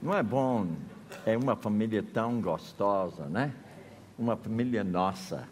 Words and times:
Não 0.00 0.14
é 0.16 0.22
bom? 0.22 0.68
É 1.26 1.36
uma 1.36 1.56
família 1.56 2.04
tão 2.14 2.40
gostosa, 2.40 3.24
né? 3.24 3.52
Uma 4.16 4.36
família 4.36 4.84
nossa. 4.84 5.48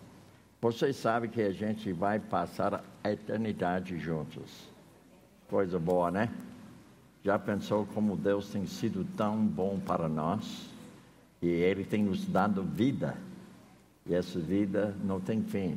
Vocês 0.63 0.95
sabem 0.97 1.29
que 1.29 1.43
a 1.43 1.51
gente 1.51 1.93
vai 1.93 2.21
passar 2.21 2.85
a 3.03 3.11
eternidade 3.11 3.99
juntos. 3.99 4.69
Coisa 5.49 5.81
boa, 5.81 6.13
né? 6.13 6.31
Já 7.25 7.37
pensou 7.41 7.87
como 7.93 8.17
Deus 8.17 8.49
tem 8.49 8.67
sido 8.67 9.05
tão 9.17 9.45
bom 9.45 9.81
para 9.81 10.09
nós? 10.09 10.71
E 11.43 11.49
Ele 11.49 11.85
tem 11.85 12.05
nos 12.05 12.25
dado 12.25 12.63
vida. 12.63 13.17
E 14.07 14.15
essa 14.15 14.39
vida 14.39 14.95
não 15.03 15.21
tem 15.21 15.43
fim. 15.43 15.77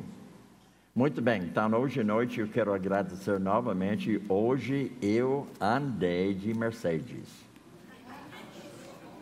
Muito 0.94 1.20
bem, 1.20 1.42
então 1.42 1.72
hoje 1.72 2.00
à 2.00 2.04
noite 2.04 2.38
eu 2.38 2.46
quero 2.46 2.72
agradecer 2.72 3.40
novamente. 3.40 4.22
Hoje 4.28 4.92
eu 5.02 5.48
andei 5.60 6.34
de 6.34 6.54
Mercedes. 6.54 7.49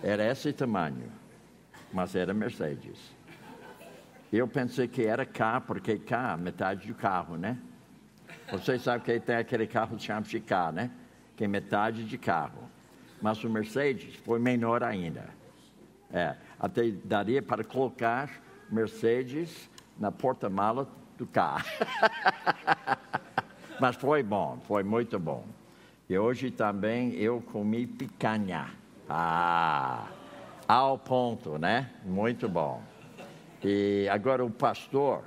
Era 0.03 0.31
esse 0.31 0.53
tamanho, 0.53 1.11
mas 1.93 2.15
era 2.15 2.33
Mercedes. 2.33 2.99
Eu 4.33 4.47
pensei 4.47 4.87
que 4.87 5.05
era 5.05 5.27
K, 5.27 5.61
porque 5.63 5.99
K, 5.99 6.37
metade 6.37 6.87
do 6.87 6.95
carro, 6.95 7.37
né? 7.37 7.59
Vocês 8.51 8.83
sabem 8.83 9.01
que 9.01 9.21
tem 9.21 9.37
aquele 9.37 9.67
carro 9.67 9.97
que 9.97 10.05
chama 10.05 10.23
de 10.23 10.39
K, 10.41 10.73
né? 10.73 10.91
Que 11.37 11.45
é 11.45 11.49
metade 11.49 12.05
de 12.05 12.17
carro. 12.17 12.69
Mas 13.21 13.43
o 13.43 13.51
Mercedes 13.51 14.15
foi 14.17 14.39
menor 14.39 14.83
ainda. 14.83 15.29
É, 16.13 16.37
até 16.61 16.91
daria 16.91 17.43
para 17.43 17.65
colocar 17.65 18.31
Mercedes 18.71 19.69
na 19.99 20.13
porta-mala 20.13 20.89
do 21.17 21.27
carro. 21.27 21.65
Mas 23.81 23.97
foi 23.97 24.23
bom, 24.23 24.59
foi 24.67 24.83
muito 24.83 25.19
bom. 25.19 25.45
E 26.09 26.17
hoje 26.17 26.51
também 26.51 27.15
eu 27.15 27.41
comi 27.41 27.87
picanha. 27.87 28.78
Ah, 29.09 30.07
ao 30.67 30.99
ponto, 30.99 31.59
né? 31.59 31.91
Muito 32.05 32.49
bom. 32.49 32.83
E 33.65 34.07
agora 34.11 34.45
o 34.45 34.51
pastor, 34.51 35.25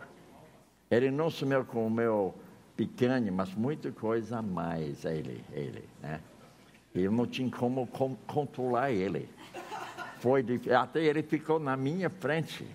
ele 0.90 1.10
não 1.10 1.32
comeu 1.32 1.66
com 1.66 1.88
o 1.88 1.90
meu 1.90 2.36
picanha, 2.78 3.32
mas 3.32 3.54
muita 3.56 3.92
coisa 3.92 4.38
a 4.38 4.42
mais, 4.42 5.04
ele, 5.04 5.44
ele, 5.52 5.84
né? 6.02 6.22
E 6.94 7.04
eu 7.04 7.12
não 7.12 7.26
tinha 7.26 7.50
como 7.50 7.88
controlar 8.28 8.92
ele. 8.92 9.28
Foi 10.20 10.44
difícil. 10.44 10.78
Até 10.78 11.04
ele 11.04 11.24
ficou 11.24 11.60
na 11.60 11.76
minha 11.76 12.10
frente. 12.10 12.68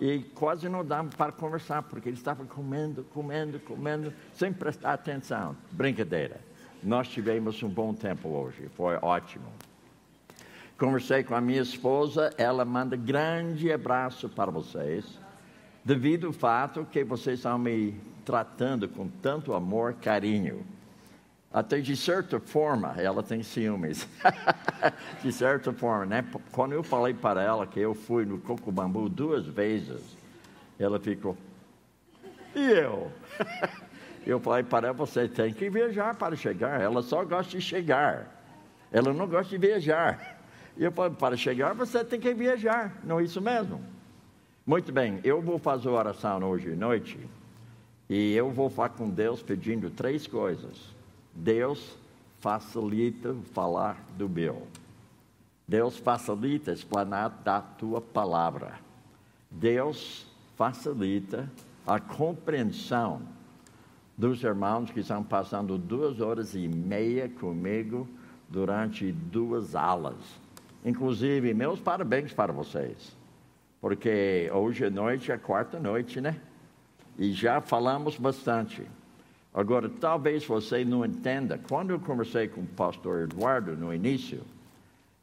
E 0.00 0.20
quase 0.34 0.68
não 0.68 0.84
dava 0.84 1.08
para 1.10 1.30
conversar, 1.30 1.82
porque 1.82 2.08
ele 2.08 2.16
estava 2.16 2.44
comendo, 2.44 3.04
comendo, 3.12 3.60
comendo, 3.60 4.12
sem 4.34 4.52
prestar 4.52 4.94
atenção. 4.94 5.56
Brincadeira. 5.70 6.40
Nós 6.82 7.08
tivemos 7.08 7.62
um 7.62 7.68
bom 7.68 7.92
tempo 7.92 8.28
hoje, 8.28 8.68
foi 8.74 8.96
ótimo. 9.02 9.44
Conversei 10.80 11.22
com 11.22 11.34
a 11.34 11.42
minha 11.42 11.60
esposa, 11.60 12.32
ela 12.38 12.64
manda 12.64 12.96
grande 12.96 13.70
abraço 13.70 14.30
para 14.30 14.50
vocês, 14.50 15.04
devido 15.84 16.28
ao 16.28 16.32
fato 16.32 16.86
que 16.90 17.04
vocês 17.04 17.40
estão 17.40 17.58
me 17.58 18.00
tratando 18.24 18.88
com 18.88 19.06
tanto 19.06 19.52
amor, 19.52 19.92
carinho. 20.00 20.64
Até 21.52 21.80
de 21.80 21.94
certa 21.94 22.40
forma, 22.40 22.94
ela 22.96 23.22
tem 23.22 23.42
ciúmes. 23.42 24.08
de 25.22 25.30
certa 25.30 25.70
forma, 25.70 26.06
né? 26.06 26.24
Quando 26.50 26.72
eu 26.72 26.82
falei 26.82 27.12
para 27.12 27.42
ela 27.42 27.66
que 27.66 27.78
eu 27.78 27.94
fui 27.94 28.24
no 28.24 28.38
Coco 28.38 28.72
Bambu 28.72 29.06
duas 29.10 29.44
vezes, 29.44 30.16
ela 30.78 30.98
ficou. 30.98 31.36
E 32.54 32.70
eu? 32.70 33.12
eu 34.26 34.40
falei 34.40 34.62
para 34.62 34.86
ela: 34.86 34.96
você 34.96 35.28
tem 35.28 35.52
que 35.52 35.68
viajar 35.68 36.14
para 36.14 36.34
chegar. 36.36 36.80
Ela 36.80 37.02
só 37.02 37.22
gosta 37.22 37.50
de 37.50 37.60
chegar. 37.60 38.34
Ela 38.90 39.12
não 39.12 39.26
gosta 39.26 39.50
de 39.50 39.58
viajar. 39.58 40.39
E 40.76 40.84
eu 40.84 40.92
falei: 40.92 41.12
para 41.12 41.36
chegar, 41.36 41.74
você 41.74 42.04
tem 42.04 42.20
que 42.20 42.32
viajar. 42.34 43.00
Não 43.04 43.20
é 43.20 43.24
isso 43.24 43.40
mesmo? 43.40 43.80
Muito 44.66 44.92
bem, 44.92 45.20
eu 45.24 45.40
vou 45.40 45.58
fazer 45.58 45.88
oração 45.88 46.42
hoje 46.44 46.72
à 46.72 46.76
noite. 46.76 47.18
E 48.08 48.34
eu 48.34 48.50
vou 48.50 48.68
falar 48.68 48.90
com 48.90 49.08
Deus 49.08 49.42
pedindo 49.42 49.90
três 49.90 50.26
coisas. 50.26 50.94
Deus 51.34 51.96
facilita 52.40 53.34
falar 53.52 54.04
do 54.16 54.28
meu. 54.28 54.66
Deus 55.66 55.96
facilita 55.96 56.72
explanar 56.72 57.30
da 57.44 57.60
tua 57.60 58.00
palavra. 58.00 58.74
Deus 59.50 60.26
facilita 60.56 61.50
a 61.86 62.00
compreensão 62.00 63.22
dos 64.16 64.42
irmãos 64.42 64.90
que 64.90 65.00
estão 65.00 65.22
passando 65.22 65.78
duas 65.78 66.20
horas 66.20 66.54
e 66.54 66.68
meia 66.68 67.28
comigo 67.28 68.08
durante 68.48 69.10
duas 69.12 69.74
aulas. 69.74 70.16
Inclusive, 70.84 71.52
meus 71.52 71.78
parabéns 71.78 72.32
para 72.32 72.52
vocês, 72.52 73.16
porque 73.80 74.50
hoje 74.52 74.86
à 74.86 74.90
noite 74.90 75.30
é 75.30 75.36
quarta 75.36 75.78
noite, 75.78 76.20
né? 76.20 76.40
E 77.18 77.32
já 77.32 77.60
falamos 77.60 78.16
bastante. 78.16 78.86
Agora, 79.52 79.88
talvez 79.88 80.44
você 80.46 80.84
não 80.84 81.04
entenda. 81.04 81.58
Quando 81.68 81.90
eu 81.90 82.00
conversei 82.00 82.48
com 82.48 82.62
o 82.62 82.66
pastor 82.66 83.22
Eduardo 83.22 83.76
no 83.76 83.92
início, 83.92 84.42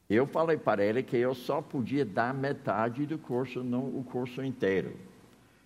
eu 0.09 0.27
falei 0.27 0.57
para 0.57 0.83
ele 0.83 1.01
que 1.01 1.17
eu 1.17 1.33
só 1.33 1.61
podia 1.61 2.05
dar 2.05 2.33
metade 2.33 3.05
do 3.05 3.17
curso, 3.17 3.63
não 3.63 3.85
o 3.85 4.03
curso 4.03 4.43
inteiro. 4.43 4.95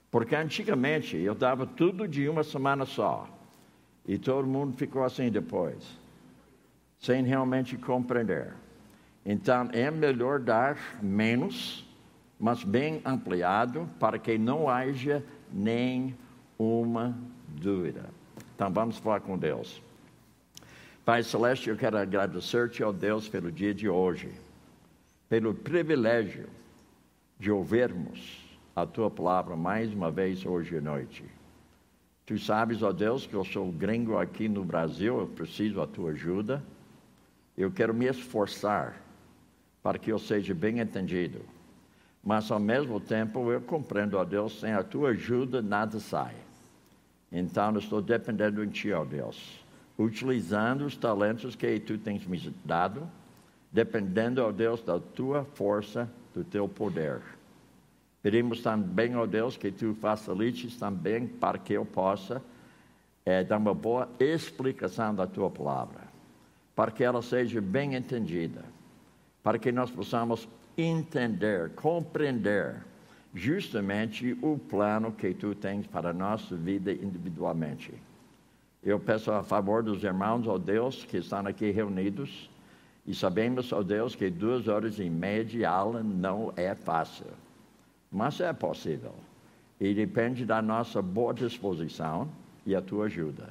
Porque 0.09 0.35
antigamente 0.35 1.17
eu 1.17 1.35
dava 1.35 1.65
tudo 1.65 2.07
de 2.07 2.27
uma 2.29 2.43
semana 2.43 2.85
só. 2.85 3.27
E 4.07 4.17
todo 4.17 4.47
mundo 4.47 4.75
ficou 4.77 5.03
assim 5.03 5.29
depois, 5.29 5.99
sem 6.99 7.23
realmente 7.23 7.77
compreender. 7.77 8.53
Então 9.25 9.69
é 9.71 9.91
melhor 9.91 10.39
dar 10.39 10.77
menos, 11.01 11.85
mas 12.39 12.63
bem 12.63 13.01
ampliado, 13.05 13.87
para 13.99 14.17
que 14.17 14.37
não 14.37 14.67
haja 14.67 15.23
nem 15.51 16.15
uma 16.57 17.15
dúvida. 17.47 18.09
Então 18.55 18.71
vamos 18.71 18.97
falar 18.97 19.21
com 19.21 19.37
Deus. 19.37 19.81
Pai 21.05 21.23
Celeste, 21.23 21.69
eu 21.69 21.75
quero 21.75 21.97
agradecer-te, 21.97 22.83
ó 22.83 22.91
Deus, 22.91 23.27
pelo 23.27 23.51
dia 23.51 23.73
de 23.73 23.89
hoje, 23.89 24.31
pelo 25.27 25.53
privilégio 25.53 26.47
de 27.39 27.51
ouvirmos 27.51 28.39
a 28.75 28.85
tua 28.85 29.09
palavra 29.09 29.55
mais 29.55 29.93
uma 29.93 30.11
vez 30.11 30.45
hoje 30.45 30.77
à 30.77 30.81
noite. 30.81 31.23
Tu 32.25 32.37
sabes, 32.37 32.81
ó 32.81 32.91
Deus, 32.91 33.25
que 33.25 33.33
eu 33.33 33.43
sou 33.43 33.71
gringo 33.71 34.17
aqui 34.17 34.47
no 34.47 34.63
Brasil, 34.63 35.19
eu 35.19 35.27
preciso 35.27 35.75
da 35.75 35.87
tua 35.87 36.11
ajuda. 36.11 36.63
Eu 37.57 37.71
quero 37.71 37.93
me 37.93 38.05
esforçar 38.05 38.95
para 39.81 39.97
que 39.97 40.11
eu 40.11 40.19
seja 40.19 40.53
bem 40.53 40.79
entendido. 40.79 41.41
Mas 42.23 42.51
ao 42.51 42.59
mesmo 42.59 42.99
tempo 42.99 43.51
eu 43.51 43.61
compreendo, 43.61 44.17
ó 44.17 44.23
Deus, 44.23 44.59
sem 44.59 44.73
a 44.73 44.83
tua 44.83 45.09
ajuda 45.09 45.61
nada 45.61 45.99
sai. 45.99 46.35
Então, 47.31 47.77
estou 47.77 48.01
dependendo 48.01 48.65
de 48.65 48.73
Ti, 48.73 48.91
ó 48.91 49.05
Deus, 49.05 49.63
utilizando 49.97 50.85
os 50.85 50.97
talentos 50.97 51.55
que 51.55 51.79
Tu 51.79 51.97
tens 51.97 52.25
me 52.25 52.37
dado, 52.65 53.09
dependendo, 53.71 54.43
ó 54.43 54.51
Deus, 54.51 54.83
da 54.83 54.99
Tua 54.99 55.45
força, 55.45 56.09
do 56.33 56.43
Teu 56.43 56.67
poder. 56.67 57.21
Pedimos 58.21 58.61
também, 58.61 59.15
ó 59.15 59.25
Deus, 59.25 59.57
que 59.57 59.71
Tu 59.71 59.95
facilites 59.95 60.77
também 60.77 61.25
para 61.25 61.57
que 61.57 61.73
eu 61.73 61.85
possa 61.85 62.41
é, 63.25 63.43
dar 63.43 63.57
uma 63.57 63.73
boa 63.73 64.09
explicação 64.19 65.15
da 65.15 65.25
Tua 65.25 65.49
palavra, 65.49 66.01
para 66.75 66.91
que 66.91 67.03
ela 67.03 67.21
seja 67.21 67.61
bem 67.61 67.95
entendida, 67.95 68.63
para 69.43 69.57
que 69.57 69.71
nós 69.71 69.89
possamos 69.89 70.47
entender, 70.77 71.71
compreender 71.71 72.75
justamente 73.33 74.37
o 74.41 74.57
plano 74.57 75.11
que 75.11 75.33
tu 75.33 75.55
tens 75.55 75.87
para 75.87 76.09
a 76.09 76.13
nossa 76.13 76.55
vida 76.55 76.91
individualmente. 76.91 77.93
Eu 78.83 78.99
peço 78.99 79.31
a 79.31 79.43
favor 79.43 79.83
dos 79.83 80.03
irmãos, 80.03 80.47
ó 80.47 80.57
Deus, 80.57 81.05
que 81.05 81.17
estão 81.17 81.45
aqui 81.45 81.71
reunidos, 81.71 82.49
e 83.05 83.15
sabemos, 83.15 83.71
ó 83.71 83.81
Deus, 83.81 84.15
que 84.15 84.29
duas 84.29 84.67
horas 84.67 84.99
e 84.99 85.09
meia 85.09 85.45
de 85.45 85.65
aula 85.65 86.03
não 86.03 86.53
é 86.55 86.75
fácil, 86.75 87.27
mas 88.11 88.39
é 88.39 88.51
possível. 88.53 89.13
E 89.79 89.93
depende 89.93 90.45
da 90.45 90.61
nossa 90.61 91.01
boa 91.01 91.33
disposição 91.33 92.29
e 92.65 92.75
a 92.75 92.81
tua 92.81 93.05
ajuda. 93.05 93.49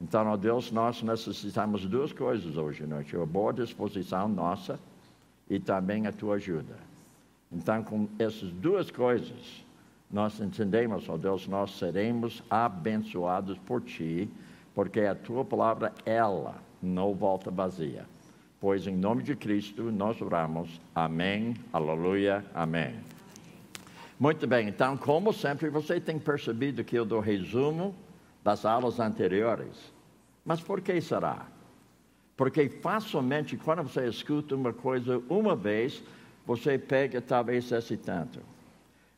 Então, 0.00 0.26
ó 0.28 0.36
Deus, 0.36 0.70
nós 0.70 1.02
necessitamos 1.02 1.84
duas 1.86 2.12
coisas 2.12 2.56
hoje 2.56 2.84
à 2.84 2.86
noite: 2.86 3.16
a 3.16 3.26
boa 3.26 3.52
disposição 3.52 4.28
nossa 4.28 4.78
e 5.50 5.58
também 5.58 6.06
a 6.06 6.12
tua 6.12 6.36
ajuda. 6.36 6.76
Então, 7.52 7.82
com 7.82 8.08
essas 8.16 8.50
duas 8.52 8.90
coisas, 8.90 9.64
nós 10.08 10.40
entendemos, 10.40 11.08
ó 11.08 11.16
Deus, 11.16 11.48
nós 11.48 11.76
seremos 11.76 12.42
abençoados 12.48 13.58
por 13.58 13.82
Ti, 13.82 14.30
porque 14.72 15.00
a 15.00 15.14
Tua 15.16 15.44
palavra, 15.44 15.92
ela 16.06 16.54
não 16.80 17.12
volta 17.12 17.50
vazia. 17.50 18.06
Pois 18.60 18.86
em 18.86 18.96
nome 18.96 19.22
de 19.22 19.34
Cristo 19.34 19.90
nós 19.90 20.20
oramos. 20.20 20.80
Amém, 20.94 21.54
aleluia, 21.72 22.44
amém. 22.54 22.94
Muito 24.18 24.46
bem, 24.46 24.68
então, 24.68 24.96
como 24.96 25.32
sempre, 25.32 25.70
você 25.70 25.98
tem 25.98 26.18
percebido 26.18 26.84
que 26.84 26.94
eu 26.94 27.04
dou 27.04 27.20
resumo 27.20 27.94
das 28.44 28.64
aulas 28.64 29.00
anteriores. 29.00 29.92
Mas 30.44 30.60
por 30.60 30.80
que 30.80 31.00
será? 31.00 31.46
Porque 32.40 32.70
facilmente, 32.70 33.54
quando 33.54 33.82
você 33.82 34.06
escuta 34.06 34.54
uma 34.54 34.72
coisa 34.72 35.22
uma 35.28 35.54
vez, 35.54 36.02
você 36.46 36.78
pega 36.78 37.20
talvez 37.20 37.70
esse 37.70 37.98
tanto. 37.98 38.40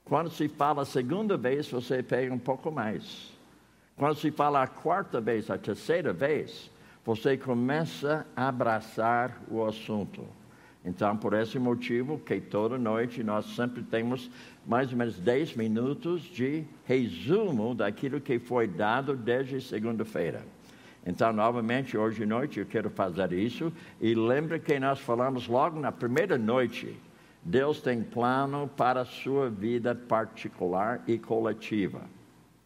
Quando 0.05 0.29
se 0.29 0.49
fala 0.49 0.83
a 0.83 0.85
segunda 0.85 1.37
vez, 1.37 1.71
você 1.71 2.03
pega 2.03 2.35
um 2.35 2.39
pouco 2.39 2.73
mais. 2.73 3.31
Quando 3.97 4.17
se 4.17 4.33
fala 4.33 4.65
a 4.65 4.67
quarta 4.67 5.21
vez, 5.21 5.49
a 5.53 5.57
terceira 5.57 6.13
vez, 6.13 6.69
você 7.05 7.37
começa 7.37 8.27
a 8.35 8.49
abraçar 8.49 9.41
o 9.49 9.65
assunto. 9.65 10.27
Então, 10.85 11.17
por 11.17 11.33
esse 11.33 11.61
motivo, 11.61 12.19
que 12.19 12.41
toda 12.41 12.77
noite 12.77 13.23
nós 13.23 13.47
sempre 13.55 13.85
temos 13.85 14.29
mais 14.67 14.91
ou 14.91 14.99
menos 14.99 15.17
10 15.17 15.55
minutos 15.55 16.23
de 16.23 16.65
resumo 16.85 17.73
daquilo 17.73 18.21
que 18.21 18.41
foi 18.41 18.67
dado 18.67 19.15
desde 19.15 19.61
segunda-feira. 19.61 20.43
Então, 21.05 21.33
novamente, 21.33 21.97
hoje 21.99 22.23
à 22.23 22.27
noite 22.27 22.61
eu 22.61 22.67
quero 22.67 22.89
fazer 22.89 23.33
isso. 23.33 23.73
E 24.01 24.15
lembre 24.15 24.61
que 24.61 24.79
nós 24.79 25.01
falamos 25.01 25.49
logo 25.49 25.81
na 25.81 25.91
primeira 25.91 26.39
noite. 26.39 26.97
Deus 27.43 27.81
tem 27.81 28.03
plano 28.03 28.71
para 28.77 29.01
a 29.01 29.05
sua 29.05 29.51
vida 29.51 29.95
particular 29.95 31.03
e 31.09 31.19
coletiva. 31.19 32.03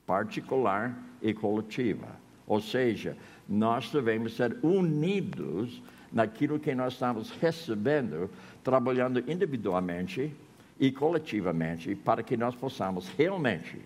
Particular 0.07 0.95
e 1.23 1.33
coletiva. 1.33 2.09
Ou 2.47 2.61
seja, 2.61 3.17
nós 3.49 3.91
devemos 3.91 4.37
ser 4.37 4.57
unidos 4.63 5.83
naquilo 6.13 6.61
que 6.61 6.75
nós 6.75 6.93
estamos 6.93 7.31
recebendo, 7.31 8.31
trabalhando 8.63 9.19
individualmente 9.31 10.33
e 10.79 10.93
coletivamente, 10.93 11.95
para 11.95 12.23
que 12.23 12.37
nós 12.37 12.55
possamos 12.55 13.09
realmente 13.17 13.81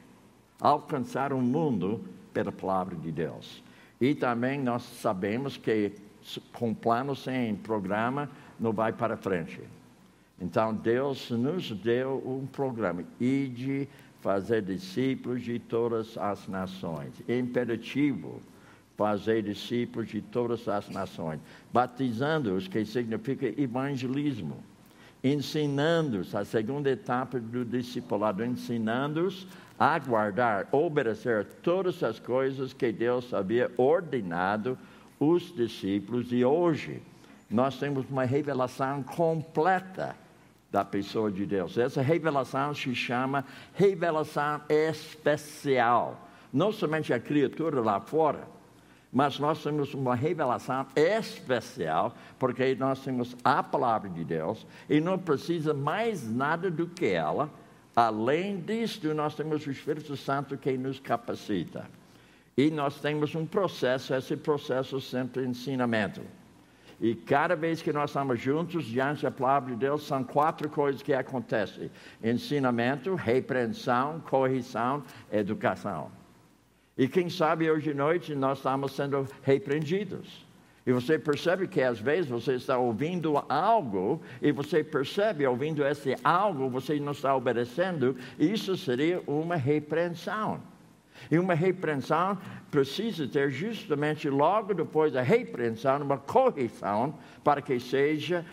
alcançar 0.61 1.33
um 1.33 1.40
mundo 1.40 2.04
pela 2.35 2.50
palavra 2.50 2.97
de 2.97 3.12
Deus. 3.12 3.62
E 4.00 4.14
também 4.14 4.59
nós 4.59 4.83
sabemos 4.83 5.57
que 5.57 5.92
com 6.52 6.73
plano 6.73 7.14
sem 7.14 7.54
programa 7.57 8.30
não 8.59 8.73
vai 8.73 8.92
para 8.92 9.16
frente. 9.16 9.61
Então 10.40 10.75
Deus 10.75 11.30
nos 11.30 11.71
deu 11.71 12.23
um 12.25 12.47
programa 12.47 13.04
e 13.21 13.47
de 13.49 13.88
fazer 14.21 14.62
discípulos 14.62 15.42
de 15.42 15.59
todas 15.59 16.16
as 16.16 16.47
nações. 16.49 17.12
É 17.28 17.38
imperativo 17.38 18.40
fazer 18.97 19.42
discípulos 19.42 20.09
de 20.09 20.21
todas 20.21 20.69
as 20.69 20.88
nações, 20.90 21.40
batizando-os, 21.73 22.69
que 22.69 22.85
significa 22.85 23.47
evangelismo, 23.61 24.59
ensinando-os, 25.25 26.35
a 26.35 26.45
segunda 26.45 26.90
etapa 26.90 27.40
do 27.40 27.64
discipulado, 27.64 28.45
ensinando-os 28.45 29.47
a 29.81 29.99
guardar, 29.99 30.69
obedecer 30.71 31.47
todas 31.63 32.03
as 32.03 32.19
coisas 32.19 32.75
que 32.75 32.93
Deus 32.93 33.33
havia 33.33 33.73
ordenado 33.79 34.77
os 35.19 35.55
discípulos, 35.55 36.31
e 36.31 36.45
hoje 36.45 37.03
nós 37.51 37.79
temos 37.79 38.05
uma 38.11 38.25
revelação 38.25 39.03
completa 39.03 40.15
da 40.71 40.85
pessoa 40.85 41.33
de 41.33 41.47
Deus. 41.47 41.79
Essa 41.79 42.03
revelação 42.03 42.75
se 42.75 42.95
chama 42.95 43.43
revelação 43.75 44.61
especial. 44.69 46.29
Não 46.53 46.71
somente 46.71 47.15
a 47.15 47.19
criatura 47.19 47.81
lá 47.81 48.01
fora, 48.01 48.47
mas 49.11 49.39
nós 49.39 49.63
temos 49.63 49.95
uma 49.95 50.15
revelação 50.15 50.87
especial, 50.95 52.15
porque 52.39 52.75
nós 52.75 53.03
temos 53.03 53.35
a 53.43 53.63
palavra 53.63 54.11
de 54.11 54.25
Deus 54.25 54.67
e 54.89 55.01
não 55.01 55.19
precisa 55.19 55.73
mais 55.73 56.31
nada 56.31 56.71
do 56.71 56.87
que 56.87 57.07
ela. 57.07 57.51
Além 57.95 58.61
disso, 58.61 59.13
nós 59.15 59.35
temos 59.35 59.67
o 59.67 59.71
Espírito 59.71 60.17
Santo 60.17 60.57
que 60.57 60.77
nos 60.77 61.01
capacita. 61.01 61.89
E 62.57 62.71
nós 62.71 63.01
temos 63.01 63.35
um 63.35 63.47
processo, 63.47 64.15
esse 64.15 64.37
processo 64.37 65.01
sempre 65.01 65.45
ensinamento. 65.45 66.21
E 67.01 67.15
cada 67.15 67.57
vez 67.57 67.81
que 67.81 67.93
nós 67.93 68.11
estamos 68.11 68.39
juntos 68.39 68.85
diante 68.85 69.23
da 69.23 69.31
palavra 69.31 69.71
de 69.71 69.77
Deus, 69.79 70.07
são 70.07 70.23
quatro 70.23 70.69
coisas 70.69 71.03
que 71.03 71.15
acontecem: 71.15 71.91
ensinamento, 72.23 73.15
repreensão, 73.15 74.21
correção, 74.21 75.03
educação. 75.33 76.11
E 76.99 77.09
quem 77.09 77.31
sabe 77.31 77.71
hoje 77.71 77.93
à 77.93 77.95
noite 77.95 78.35
nós 78.35 78.59
estamos 78.59 78.93
sendo 78.93 79.27
repreendidos. 79.43 80.45
E 80.87 80.93
você 80.93 81.19
percebe 81.19 81.69
que 81.69 81.83
às 81.83 81.99
vezes 81.99 82.31
você 82.31 82.55
está 82.55 82.79
ouvindo 82.79 83.37
algo 83.49 84.21
e 84.41 84.51
você 84.51 84.83
percebe 84.83 85.47
ouvindo 85.47 85.85
esse 85.85 86.17
algo, 86.25 86.71
você 86.71 86.99
não 86.99 87.13
está 87.13 87.37
obedecendo, 87.37 88.17
isso 88.39 88.77
seria 88.77 89.23
uma 89.27 89.57
repreensão. 89.57 90.61
E 91.31 91.39
uma 91.39 91.55
repreensão 91.55 92.39
precisa 92.71 93.29
ter 93.29 93.51
justamente 93.51 94.29
logo 94.31 94.73
depois 94.73 95.13
da 95.13 95.21
repreensão 95.21 96.01
uma 96.01 96.17
correção 96.17 97.15
para 97.45 97.61
que 97.61 97.79
seja 97.79 98.45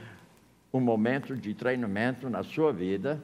um 0.74 0.82
momento 0.82 1.36
de 1.36 1.54
treinamento 1.54 2.30
na 2.30 2.44
sua 2.44 2.74
vida 2.74 3.24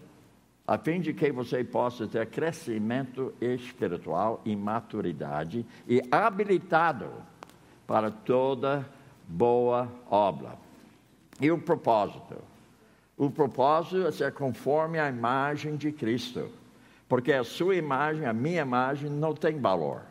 a 0.66 0.78
fim 0.78 1.02
de 1.02 1.14
que 1.14 1.30
você 1.30 1.62
possa 1.62 2.08
ter 2.08 2.26
crescimento 2.28 3.34
espiritual 3.42 4.42
e 4.46 4.56
maturidade 4.56 5.66
e 5.86 6.02
habilitado 6.10 7.12
para 7.86 8.12
toda 8.12 8.86
boa 9.28 9.88
obra. 10.10 10.58
E 11.40 11.52
o 11.52 11.58
propósito? 11.58 12.36
O 13.18 13.30
propósito 13.30 14.08
é 14.08 14.12
ser 14.12 14.34
conforme 14.34 15.00
a 15.00 15.10
imagem 15.10 15.76
de 15.76 15.92
Cristo, 15.92 16.50
porque 17.08 17.32
a 17.32 17.44
sua 17.44 17.76
imagem, 17.76 18.26
a 18.26 18.34
minha 18.34 18.62
imagem, 18.62 19.10
não 19.10 19.34
tem 19.34 19.60
valor. 19.60 20.02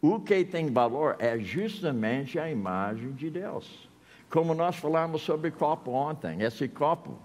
O 0.00 0.20
que 0.20 0.44
tem 0.44 0.72
valor 0.72 1.16
é 1.18 1.38
justamente 1.38 2.38
a 2.38 2.50
imagem 2.50 3.12
de 3.12 3.30
Deus. 3.30 3.88
Como 4.30 4.54
nós 4.54 4.76
falamos 4.76 5.22
sobre 5.22 5.50
copo 5.50 5.90
ontem, 5.90 6.42
esse 6.42 6.68
copo 6.68 7.18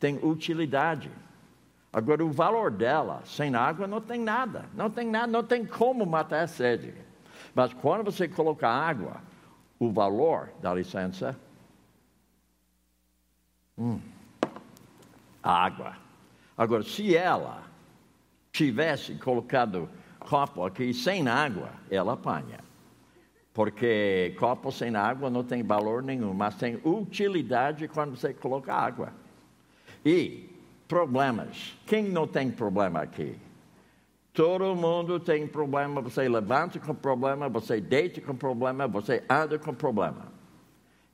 tem 0.00 0.18
utilidade. 0.22 1.10
Agora, 1.92 2.24
o 2.24 2.30
valor 2.30 2.70
dela, 2.70 3.22
sem 3.24 3.54
água, 3.54 3.86
não 3.86 4.00
tem 4.00 4.20
nada. 4.20 4.66
Não 4.74 4.90
tem 4.90 5.08
nada, 5.08 5.26
não 5.26 5.42
tem 5.42 5.64
como 5.64 6.04
matar 6.04 6.42
a 6.42 6.46
sede. 6.46 6.92
Mas 7.56 7.72
quando 7.72 8.04
você 8.04 8.28
coloca 8.28 8.68
água, 8.68 9.22
o 9.78 9.90
valor, 9.90 10.50
dá 10.60 10.74
licença, 10.74 11.34
hum, 13.78 13.98
água. 15.42 15.96
Agora, 16.54 16.82
se 16.82 17.16
ela 17.16 17.62
tivesse 18.52 19.14
colocado 19.14 19.88
copo 20.18 20.66
aqui 20.66 20.92
sem 20.92 21.26
água, 21.26 21.70
ela 21.90 22.12
apanha. 22.12 22.60
Porque 23.54 24.36
copo 24.38 24.70
sem 24.70 24.94
água 24.94 25.30
não 25.30 25.42
tem 25.42 25.62
valor 25.62 26.02
nenhum, 26.02 26.34
mas 26.34 26.56
tem 26.56 26.78
utilidade 26.84 27.88
quando 27.88 28.18
você 28.18 28.34
coloca 28.34 28.74
água. 28.74 29.14
E 30.04 30.50
problemas. 30.86 31.74
Quem 31.86 32.04
não 32.10 32.26
tem 32.26 32.50
problema 32.50 33.00
aqui? 33.00 33.45
Todo 34.36 34.76
mundo 34.76 35.18
tem 35.18 35.46
problema. 35.46 36.02
Você 36.02 36.28
levanta 36.28 36.78
com 36.78 36.94
problema, 36.94 37.48
você 37.48 37.80
deita 37.80 38.20
com 38.20 38.36
problema, 38.36 38.86
você 38.86 39.24
anda 39.30 39.58
com 39.58 39.72
problema. 39.72 40.30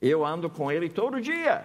Eu 0.01 0.27
ando 0.27 0.51
com 0.51 0.73
ele 0.73 0.89
todo 0.89 1.21
dia. 1.21 1.65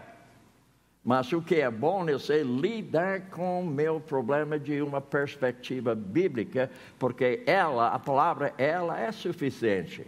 Mas 1.04 1.34
o 1.34 1.41
que 1.41 1.56
é 1.56 1.72
bom 1.72 2.08
é 2.08 2.20
sei 2.20 2.43
lidar 2.43 3.32
com 3.32 3.63
o 3.63 3.65
meu 3.65 4.00
problema 4.00 4.60
de 4.60 4.84
uma 4.84 5.02
perspectiva 5.02 5.96
bíblica, 5.96 6.70
porque 7.00 7.41
ela, 7.48 7.88
a 7.88 7.98
palavra, 7.98 8.54
ela 8.56 9.00
é 9.00 9.12
suficiente. 9.12 10.06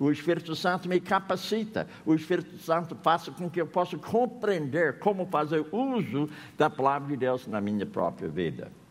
O 0.00 0.10
Espírito 0.10 0.56
Santo 0.56 0.88
me 0.88 0.98
capacita. 0.98 1.86
O 2.04 2.12
Espírito 2.12 2.58
Santo 2.58 2.96
faz 3.04 3.28
com 3.28 3.48
que 3.48 3.60
eu 3.60 3.68
possa 3.68 3.96
compreender 3.96 4.98
como 4.98 5.26
fazer 5.26 5.64
uso 5.70 6.28
da 6.58 6.68
palavra 6.68 7.06
de 7.06 7.16
Deus 7.18 7.46
na 7.46 7.60
minha 7.60 7.86
própria 7.86 8.28
vida. 8.28 8.81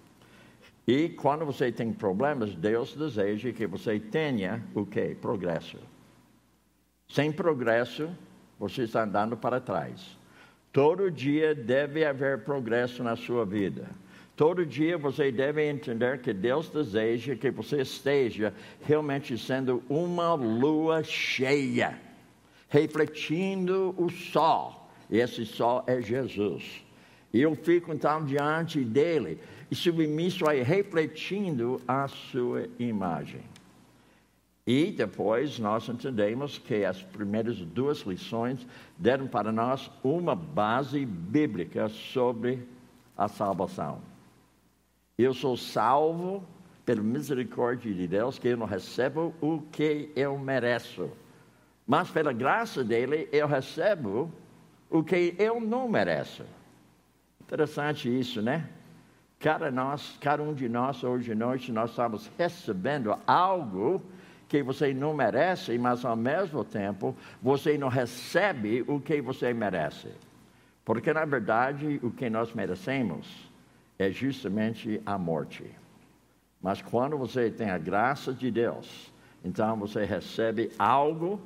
E 0.88 1.10
quando 1.10 1.46
você 1.46 1.72
tem 1.72 1.94
problemas, 1.94 2.56
Deus 2.56 2.96
deseja 2.96 3.52
que 3.52 3.68
você 3.68 4.00
tenha 4.00 4.64
o 4.74 4.86
quê? 4.86 5.16
Progresso. 5.20 5.78
Sem 7.08 7.32
progresso, 7.32 8.10
você 8.58 8.84
está 8.84 9.04
andando 9.04 9.38
para 9.38 9.60
trás. 9.60 10.18
Todo 10.72 11.12
dia 11.12 11.54
deve 11.54 12.06
haver 12.06 12.44
progresso 12.44 13.04
na 13.04 13.16
sua 13.16 13.46
vida. 13.46 13.90
Todo 14.36 14.66
dia 14.66 14.98
você 14.98 15.32
deve 15.32 15.70
entender 15.70 16.20
que 16.22 16.34
Deus 16.34 16.70
deseja 16.70 17.36
que 17.36 17.52
você 17.52 17.82
esteja 17.82 18.54
realmente 18.82 19.38
sendo 19.38 19.84
uma 19.90 20.34
lua 20.34 21.04
cheia, 21.04 22.00
refletindo 22.70 23.94
o 23.98 24.10
sol. 24.10 24.90
E 25.10 25.20
esse 25.20 25.46
sol 25.46 25.84
é 25.86 26.02
Jesus. 26.02 26.84
E 27.34 27.42
eu 27.42 27.54
fico 27.56 27.94
então 27.94 28.26
diante 28.26 28.84
dele 28.84 29.38
e 29.72 29.76
submisso 29.76 30.46
a 30.46 30.52
refletindo 30.52 31.82
a 31.88 32.06
sua 32.10 32.68
imagem. 32.78 33.42
E 34.68 34.92
depois 34.92 35.58
nós 35.58 35.88
entendemos 35.88 36.58
que 36.58 36.84
as 36.86 37.02
primeiras 37.02 37.58
duas 37.58 38.02
lições 38.02 38.68
deram 38.98 39.28
para 39.28 39.52
nós 39.52 39.90
uma 40.04 40.36
base 40.36 41.06
bíblica 41.06 41.88
sobre 41.88 42.68
a 43.18 43.30
salvação. 43.30 44.02
Eu 45.18 45.34
sou 45.34 45.56
salvo 45.56 46.44
pela 46.86 47.02
misericórdia 47.02 47.94
de 47.94 48.08
Deus, 48.08 48.38
que 48.38 48.50
eu 48.50 48.58
não 48.58 48.66
recebo 48.66 49.34
o 49.40 49.62
que 49.72 50.12
eu 50.16 50.38
mereço, 50.38 51.10
Mas 51.88 52.10
pela 52.10 52.32
graça 52.32 52.84
dele, 52.84 53.28
eu 53.32 53.48
recebo 53.48 54.32
o 54.90 55.04
que 55.04 55.36
eu 55.38 55.60
não 55.60 55.90
mereço. 55.90 56.44
Interessante 57.42 58.08
isso, 58.08 58.42
né? 58.42 58.70
Cada, 59.42 59.72
nós, 59.72 60.18
cada 60.22 60.44
um 60.44 60.54
de 60.54 60.70
nós, 60.70 61.04
hoje 61.04 61.32
à 61.32 61.36
noite, 61.36 61.72
nós 61.72 61.90
estamos 61.90 62.30
recebendo 62.38 63.18
algo 63.26 64.00
que 64.48 64.62
você 64.62 64.94
não 64.94 65.16
merece, 65.16 65.76
mas 65.80 66.06
ao 66.06 66.16
mesmo 66.16 66.64
tempo 66.64 67.16
você 67.42 67.76
não 67.76 67.88
recebe 67.88 68.86
o 68.88 69.00
que 69.00 69.20
você 69.20 69.52
merece. 69.52 70.10
Porque, 70.86 71.12
na 71.12 71.26
verdade, 71.26 72.00
o 72.04 72.12
que 72.12 72.30
nós 72.30 72.54
merecemos 72.54 73.50
é 73.98 74.12
justamente 74.12 75.02
a 75.06 75.18
morte. 75.18 75.66
Mas 76.62 76.80
quando 76.80 77.18
você 77.18 77.50
tem 77.50 77.72
a 77.72 77.80
graça 77.80 78.32
de 78.32 78.52
Deus, 78.52 79.12
então 79.44 79.76
você 79.76 80.06
recebe 80.06 80.72
algo 80.78 81.42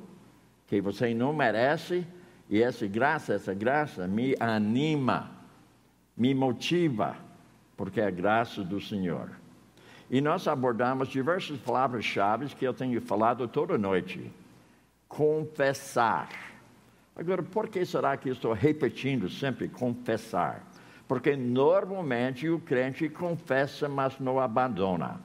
que 0.66 0.82
você 0.82 1.14
não 1.14 1.32
merece, 1.32 2.06
e 2.50 2.62
essa 2.62 2.86
graça, 2.86 3.32
essa 3.32 3.54
graça 3.54 4.06
me 4.06 4.34
anima, 4.38 5.30
me 6.14 6.34
motiva, 6.34 7.24
porque 7.76 8.00
é 8.00 8.06
a 8.06 8.10
graça 8.10 8.64
do 8.64 8.80
Senhor. 8.80 9.30
E 10.08 10.20
nós 10.20 10.46
abordamos 10.46 11.08
diversas 11.08 11.58
palavras-chave 11.58 12.46
que 12.54 12.64
eu 12.64 12.72
tenho 12.72 13.00
falado 13.00 13.46
toda 13.48 13.76
noite. 13.76 14.32
Confessar. 15.08 16.28
Agora, 17.14 17.42
por 17.42 17.68
que 17.68 17.84
será 17.84 18.16
que 18.16 18.28
estou 18.28 18.52
repetindo 18.52 19.28
sempre 19.28 19.68
confessar? 19.68 20.64
Porque 21.08 21.36
normalmente 21.36 22.48
o 22.48 22.60
crente 22.60 23.08
confessa, 23.08 23.88
mas 23.88 24.18
não 24.18 24.38
abandona. 24.38 25.20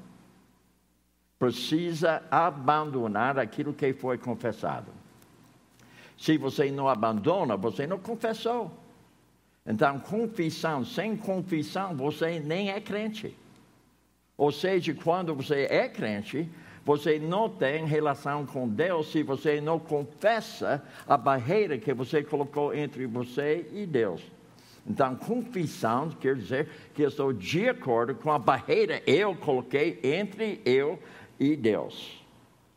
Precisa 1.38 2.24
abandonar 2.30 3.38
aquilo 3.40 3.74
que 3.74 3.94
foi 3.94 4.18
confessado. 4.18 4.92
Se 6.18 6.38
você 6.38 6.70
não 6.72 6.88
abandona, 6.88 7.58
você 7.58 7.88
não 7.88 7.98
confessou. 7.98 8.72
Então, 9.65 10.00
confissão, 10.00 10.84
sem 10.84 11.15
confissão, 11.15 11.95
você 11.95 12.39
nem 12.39 12.71
é 12.71 12.80
crente. 12.80 13.38
Ou 14.38 14.52
seja, 14.52 14.93
quando 14.93 15.36
você 15.36 15.67
é 15.69 15.88
crente, 15.88 16.50
você 16.84 17.19
não 17.19 17.47
tem 17.47 17.86
relação 17.86 18.45
com 18.45 18.67
Deus 18.67 19.12
se 19.12 19.21
você 19.21 19.62
não 19.62 19.78
confessa 19.78 20.84
a 21.08 21.15
barreira 21.15 21.78
que 21.78 21.93
você 21.93 22.24
colocou 22.24 22.74
entre 22.74 23.06
você 23.06 23.67
e 23.71 23.86
Deus. 23.86 24.24
Então, 24.88 25.15
confissão 25.15 26.10
quer 26.10 26.36
dizer 26.36 26.67
que 26.95 27.04
eu 27.04 27.10
estou 27.10 27.32
de 27.32 27.69
acordo 27.69 28.15
com 28.15 28.32
a 28.32 28.39
barreira 28.39 29.00
que 29.00 29.12
eu 29.12 29.36
coloquei 29.36 30.00
entre 30.02 30.60
eu 30.65 30.97
e 31.39 31.56
Deus. 31.56 32.19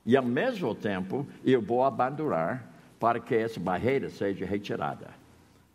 E 0.04 0.16
ao 0.16 0.24
mesmo 0.24 0.74
tempo, 0.74 1.26
eu 1.42 1.62
vou 1.62 1.82
abandonar 1.82 2.70
para 3.00 3.18
que 3.18 3.34
essa 3.34 3.58
barreira 3.58 4.10
seja 4.10 4.44
retirada. 4.44 5.23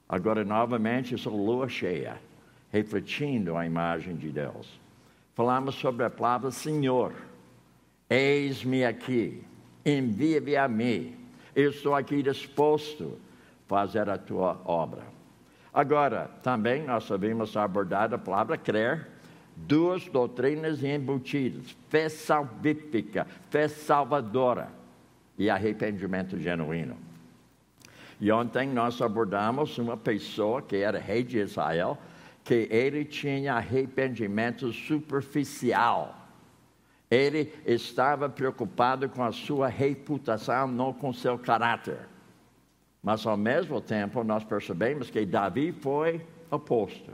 Agora, 0.09 0.43
novamente, 0.43 1.15
sou 1.19 1.37
lua 1.37 1.69
cheia, 1.69 2.19
refletindo 2.71 3.55
a 3.55 3.63
imagem 3.63 4.15
de 4.15 4.31
Deus. 4.31 4.81
Falamos 5.35 5.75
sobre 5.75 6.03
a 6.03 6.09
palavra 6.09 6.49
Senhor. 6.49 7.13
Eis-me 8.09 8.83
aqui, 8.83 9.43
envia-me 9.85 10.55
a 10.55 10.67
mim. 10.67 11.15
Eu 11.55 11.69
estou 11.69 11.93
aqui 11.93 12.23
disposto 12.23 13.19
a 13.65 13.69
fazer 13.69 14.09
a 14.09 14.17
tua 14.17 14.59
obra. 14.65 15.03
Agora, 15.71 16.31
também 16.41 16.83
nós 16.83 17.03
sabemos 17.03 17.55
abordar 17.55 18.11
a 18.11 18.17
palavra 18.17 18.57
crer, 18.57 19.07
duas 19.55 20.07
doutrinas 20.07 20.83
embutidas: 20.83 21.77
fé 21.87 22.09
salvífica, 22.09 23.27
fé 23.51 23.67
salvadora 23.67 24.69
e 25.37 25.51
arrependimento 25.51 26.35
genuíno. 26.39 27.08
E 28.19 28.31
ontem 28.31 28.67
nós 28.67 29.01
abordamos 29.01 29.77
uma 29.77 29.95
pessoa 29.95 30.61
que 30.61 30.75
era 30.75 30.99
rei 30.99 31.23
de 31.23 31.39
Israel, 31.39 31.97
que 32.43 32.67
ele 32.69 33.05
tinha 33.05 33.53
arrependimento 33.53 34.73
superficial. 34.73 36.15
Ele 37.09 37.53
estava 37.65 38.29
preocupado 38.29 39.07
com 39.09 39.23
a 39.23 39.31
sua 39.31 39.67
reputação, 39.67 40.67
não 40.67 40.93
com 40.93 41.13
seu 41.13 41.39
caráter. 41.39 41.99
Mas 43.01 43.25
ao 43.25 43.37
mesmo 43.37 43.79
tempo 43.79 44.23
nós 44.23 44.43
percebemos 44.43 45.09
que 45.09 45.25
Davi 45.25 45.71
foi 45.71 46.21
oposto. 46.51 47.11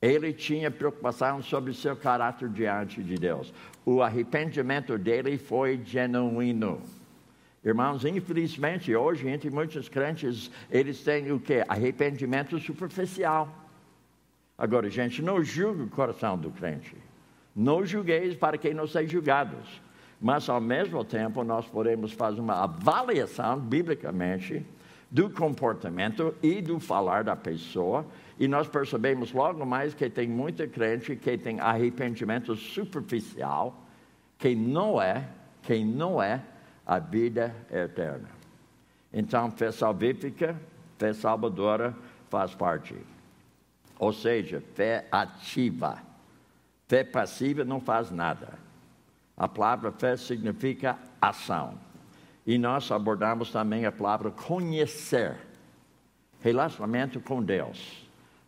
Ele 0.00 0.32
tinha 0.32 0.70
preocupação 0.70 1.42
sobre 1.42 1.72
seu 1.72 1.96
caráter 1.96 2.48
diante 2.50 3.02
de 3.02 3.14
Deus. 3.14 3.52
O 3.84 4.02
arrependimento 4.02 4.98
dele 4.98 5.38
foi 5.38 5.80
genuíno. 5.82 6.82
Irmãos, 7.66 8.04
infelizmente, 8.04 8.94
hoje, 8.94 9.28
entre 9.28 9.50
muitos 9.50 9.88
crentes, 9.88 10.52
eles 10.70 11.02
têm 11.02 11.32
o 11.32 11.40
que? 11.40 11.64
Arrependimento 11.66 12.56
superficial. 12.60 13.48
Agora, 14.56 14.88
gente, 14.88 15.20
não 15.20 15.42
julgue 15.42 15.82
o 15.82 15.88
coração 15.88 16.38
do 16.38 16.48
crente. 16.52 16.96
Não 17.56 17.84
julgueis 17.84 18.36
para 18.36 18.56
que 18.56 18.72
não 18.72 18.86
sejam 18.86 19.08
julgados. 19.08 19.82
Mas, 20.20 20.48
ao 20.48 20.60
mesmo 20.60 21.02
tempo, 21.04 21.42
nós 21.42 21.66
podemos 21.66 22.12
fazer 22.12 22.40
uma 22.40 22.62
avaliação, 22.62 23.58
biblicamente, 23.58 24.64
do 25.10 25.28
comportamento 25.28 26.36
e 26.40 26.62
do 26.62 26.78
falar 26.78 27.24
da 27.24 27.34
pessoa. 27.34 28.06
E 28.38 28.46
nós 28.46 28.68
percebemos 28.68 29.32
logo 29.32 29.66
mais 29.66 29.92
que 29.92 30.08
tem 30.08 30.28
muita 30.28 30.68
crente 30.68 31.16
que 31.16 31.36
tem 31.36 31.58
arrependimento 31.58 32.54
superficial, 32.54 33.84
que 34.38 34.54
não 34.54 35.02
é, 35.02 35.28
que 35.64 35.84
não 35.84 36.22
é 36.22 36.40
a 36.86 36.98
vida 36.98 37.54
eterna. 37.70 38.28
Então, 39.12 39.50
fé 39.50 39.72
salvífica, 39.72 40.56
fé 40.98 41.12
salvadora 41.12 41.94
faz 42.28 42.54
parte. 42.54 42.94
Ou 43.98 44.12
seja, 44.12 44.62
fé 44.74 45.08
ativa. 45.10 45.98
Fé 46.86 47.02
passiva 47.02 47.64
não 47.64 47.80
faz 47.80 48.10
nada. 48.10 48.54
A 49.36 49.48
palavra 49.48 49.90
fé 49.90 50.16
significa 50.16 50.98
ação. 51.20 51.78
E 52.46 52.56
nós 52.58 52.90
abordamos 52.92 53.50
também 53.50 53.84
a 53.84 53.92
palavra 53.92 54.30
conhecer. 54.30 55.36
Relacionamento 56.40 57.20
com 57.20 57.42
Deus. 57.42 58.05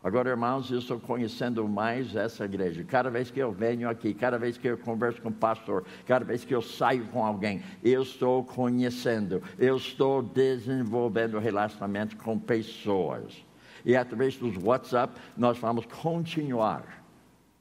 Agora, 0.09 0.31
irmãos, 0.31 0.71
eu 0.71 0.79
estou 0.79 0.99
conhecendo 0.99 1.69
mais 1.69 2.17
essa 2.17 2.47
igreja. 2.47 2.83
Cada 2.83 3.11
vez 3.11 3.31
que 3.31 3.39
eu 3.39 3.53
venho 3.53 3.91
aqui, 3.91 4.15
cada 4.15 4.39
vez 4.39 4.57
que 4.57 4.67
eu 4.67 4.79
converso 4.79 5.21
com 5.21 5.29
o 5.29 5.33
pastor, 5.33 5.85
cada 6.07 6.25
vez 6.25 6.47
que 6.47 6.55
eu 6.55 6.63
saio 6.63 7.05
com 7.09 7.23
alguém, 7.23 7.63
eu 7.85 8.01
estou 8.01 8.43
conhecendo, 8.43 9.43
eu 9.59 9.77
estou 9.77 10.23
desenvolvendo 10.23 11.39
relacionamento 11.39 12.17
com 12.17 12.39
pessoas. 12.39 13.45
E 13.85 13.95
através 13.95 14.35
dos 14.37 14.57
WhatsApp, 14.57 15.13
nós 15.37 15.59
vamos 15.59 15.85
continuar 15.85 17.05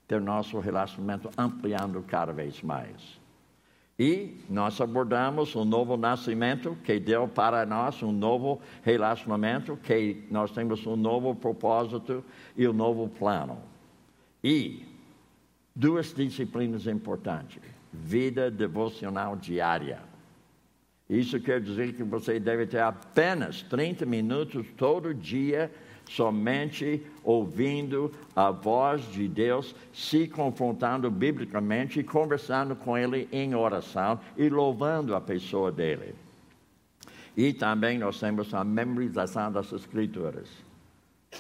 ter 0.08 0.22
nosso 0.22 0.58
relacionamento 0.62 1.30
ampliando 1.38 2.02
cada 2.08 2.32
vez 2.32 2.62
mais. 2.62 3.20
E 4.00 4.38
nós 4.48 4.80
abordamos 4.80 5.56
um 5.56 5.66
novo 5.66 5.98
nascimento 5.98 6.78
que 6.84 7.00
deu 7.00 7.28
para 7.28 7.66
nós 7.66 8.04
um 8.04 8.12
novo 8.12 8.62
relacionamento, 8.84 9.76
que 9.78 10.24
nós 10.30 10.52
temos 10.52 10.86
um 10.86 10.96
novo 10.96 11.34
propósito 11.34 12.24
e 12.56 12.68
um 12.68 12.74
novo 12.74 13.08
plano. 13.08 13.58
E 14.44 14.86
duas 15.76 16.14
disciplinas 16.14 16.86
importantes: 16.86 17.60
vida 17.92 18.52
devocional 18.52 19.36
diária. 19.36 20.00
Isso 21.10 21.40
quer 21.40 21.60
dizer 21.60 21.94
que 21.94 22.04
você 22.04 22.40
deve 22.40 22.68
ter 22.68 22.82
apenas 22.82 23.64
30 23.64 24.06
minutos 24.06 24.68
todo 24.76 25.14
dia 25.14 25.72
somente 26.10 27.02
ouvindo 27.24 28.14
a 28.36 28.52
voz 28.52 29.02
de 29.12 29.28
Deus, 29.28 29.76
se 29.94 30.28
confrontando 30.28 31.12
biblicamente, 31.12 32.04
conversando 32.04 32.76
com 32.76 32.98
Ele 32.98 33.28
em 33.32 33.54
oração 33.56 34.20
e 34.38 34.50
louvando 34.50 35.16
a 35.16 35.22
pessoa 35.22 35.72
dele. 35.72 36.16
E 37.36 37.54
também 37.54 38.00
nós 38.00 38.20
temos 38.20 38.54
a 38.54 38.64
memorização 38.64 39.52
das 39.52 39.72
Escrituras. 39.72 40.50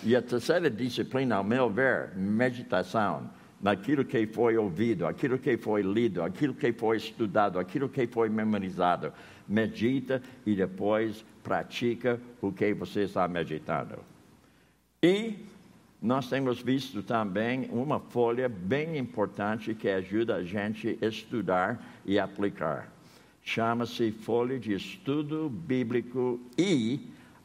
E 0.04 0.16
a 0.16 0.22
terceira 0.22 0.70
disciplina, 0.70 1.38
ao 1.38 1.44
meu 1.44 1.70
ver, 1.70 2.16
meditação 2.16 3.30
naquilo 3.60 4.06
que 4.06 4.28
foi 4.28 4.56
ouvido, 4.58 5.08
aquilo 5.08 5.40
que 5.40 5.58
foi 5.58 5.82
lido, 5.82 6.22
aquilo 6.22 6.54
que 6.54 6.72
foi 6.72 6.98
estudado, 6.98 7.58
aquilo 7.58 7.90
que 7.90 8.06
foi 8.06 8.30
memorizado. 8.30 9.12
Medita 9.48 10.22
e 10.46 10.56
depois 10.56 11.26
pratica 11.44 12.20
o 12.42 12.52
que 12.52 12.74
você 12.74 13.04
está 13.04 13.28
meditando. 13.28 13.98
E 15.02 15.36
nós 16.02 16.30
temos 16.30 16.60
visto 16.60 17.04
também 17.04 17.70
uma 17.72 18.00
folha 18.00 18.50
bem 18.50 18.98
importante 18.98 19.76
que 19.76 19.88
ajuda 19.88 20.36
a 20.38 20.44
gente 20.44 20.98
a 21.02 21.06
estudar 21.06 22.02
e 22.06 22.20
aplicar. 22.20 22.92
Chama-se 23.44 24.12
Folha 24.12 24.60
de 24.60 24.74
Estudo 24.74 25.50
Bíblico 25.50 26.40
e 26.58 27.00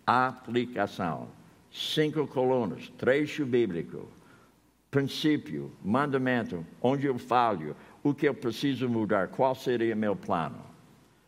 Aplicação. 0.07 1.29
Cinco 1.71 2.27
colunas, 2.27 2.91
trecho 2.99 3.47
bíblico, 3.47 4.09
princípio, 4.91 5.71
mandamento, 5.83 6.67
onde 6.83 7.07
eu 7.07 7.19
falho, 7.19 7.77
o 8.03 8.13
que 8.13 8.29
eu 8.29 8.35
preciso 8.35 8.89
mudar, 8.89 9.29
qual 9.29 9.55
seria 9.55 9.95
meu 9.95 10.17
plano. 10.17 10.72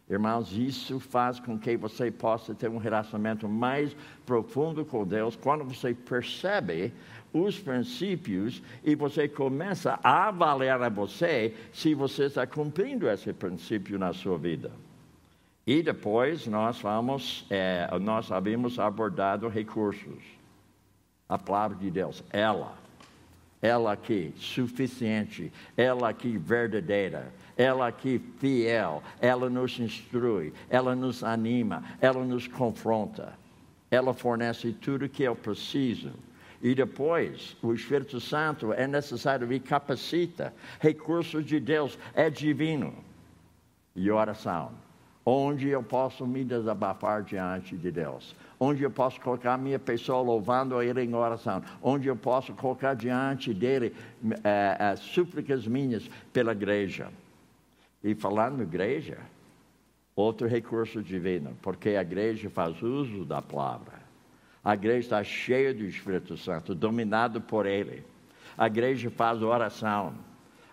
Irmãos, 0.09 0.53
isso 0.53 1.01
faz 1.01 1.41
com 1.41 1.59
que 1.59 1.77
você 1.77 2.11
possa 2.11 2.55
ter 2.55 2.69
um 2.69 2.77
relacionamento 2.77 3.49
mais 3.49 3.97
profundo 4.27 4.85
com 4.85 5.07
Deus 5.07 5.35
quando 5.35 5.65
você 5.65 5.95
percebe 5.95 6.93
os 7.33 7.59
princípios 7.59 8.63
e 8.85 8.95
você 8.95 9.27
começa 9.27 9.99
a 10.03 10.29
avaliar 10.29 10.83
a 10.83 10.91
você 10.91 11.55
se 11.73 11.95
você 11.95 12.25
está 12.25 12.47
cumprindo 12.47 13.09
esse 13.09 13.33
princípio 13.33 13.99
na 13.99 14.13
sua 14.13 14.37
vida. 14.37 14.71
E 15.67 15.83
depois 15.83 16.47
nós 16.47 16.79
vamos, 16.81 17.47
é, 17.49 17.89
nós 17.99 18.31
havíamos 18.31 18.79
abordado 18.79 19.49
recursos. 19.49 20.23
A 21.27 21.39
palavra 21.39 21.79
de 21.79 21.91
Deus, 21.91 22.23
ela, 22.31 22.77
ela 23.63 23.93
aqui, 23.93 24.35
suficiente, 24.37 25.51
ela 25.75 26.11
aqui 26.11 26.37
verdadeira 26.37 27.33
ela 27.57 27.87
aqui 27.87 28.21
fiel, 28.39 29.03
ela 29.21 29.49
nos 29.49 29.79
instrui, 29.79 30.53
ela 30.69 30.95
nos 30.95 31.23
anima, 31.23 31.85
ela 32.01 32.25
nos 32.25 32.47
confronta, 32.49 33.33
ela 33.91 34.13
fornece 34.13 34.73
tudo 34.73 35.09
que 35.09 35.23
eu 35.23 35.37
preciso. 35.37 36.13
E 36.63 36.75
depois, 36.75 37.57
o 37.63 37.75
Espírito 37.75 38.19
Santo 38.19 38.73
é 38.73 38.87
necessário 38.87 39.53
e 39.53 39.61
capacita. 39.61 40.53
Recurso 40.81 41.43
de 41.43 41.61
Deus 41.61 41.99
é 42.15 42.31
divino. 42.31 42.95
E 43.95 44.11
oração, 44.11 44.73
onde 45.27 45.69
eu 45.69 45.83
posso 45.83 46.27
me 46.27 46.43
desabafar 46.43 47.23
diante 47.23 47.77
de 47.77 47.91
Deus, 47.91 48.35
onde 48.59 48.83
eu 48.83 48.91
posso 48.91 49.21
colocar 49.21 49.55
a 49.55 49.59
minha 49.59 49.79
pessoa 49.79 50.23
louvando 50.23 50.77
a 50.77 50.85
Ele 50.85 51.03
em 51.03 51.15
oração, 51.15 51.63
onde 51.83 52.09
eu 52.09 52.17
posso 52.17 52.55
colocar 52.55 52.95
diante 52.95 53.53
dele 53.53 53.95
é, 54.43 54.97
súplicas 54.97 55.67
minhas 55.67 56.11
pela 56.33 56.53
igreja. 56.53 57.09
E 58.05 58.15
falando 58.15 58.63
igreja, 58.63 59.17
outro 60.15 60.47
recurso 60.47 61.03
divino, 61.03 61.57
porque 61.63 61.91
a 61.91 62.03
igreja 62.03 62.51
faz 62.51 62.83
uso 62.83 63.25
da 63.25 63.41
palavra. 63.41 64.05
A 64.63 64.75
igreja 64.75 64.99
está 65.01 65.25
cheia 65.25 65.73
do 65.73 65.85
Espírito 65.85 66.37
Santo, 66.37 66.75
dominado 66.75 67.41
por 67.41 67.65
Ele. 67.65 68.05
A 68.59 68.67
igreja 68.67 69.11
faz 69.11 69.43
oração. 69.43 70.13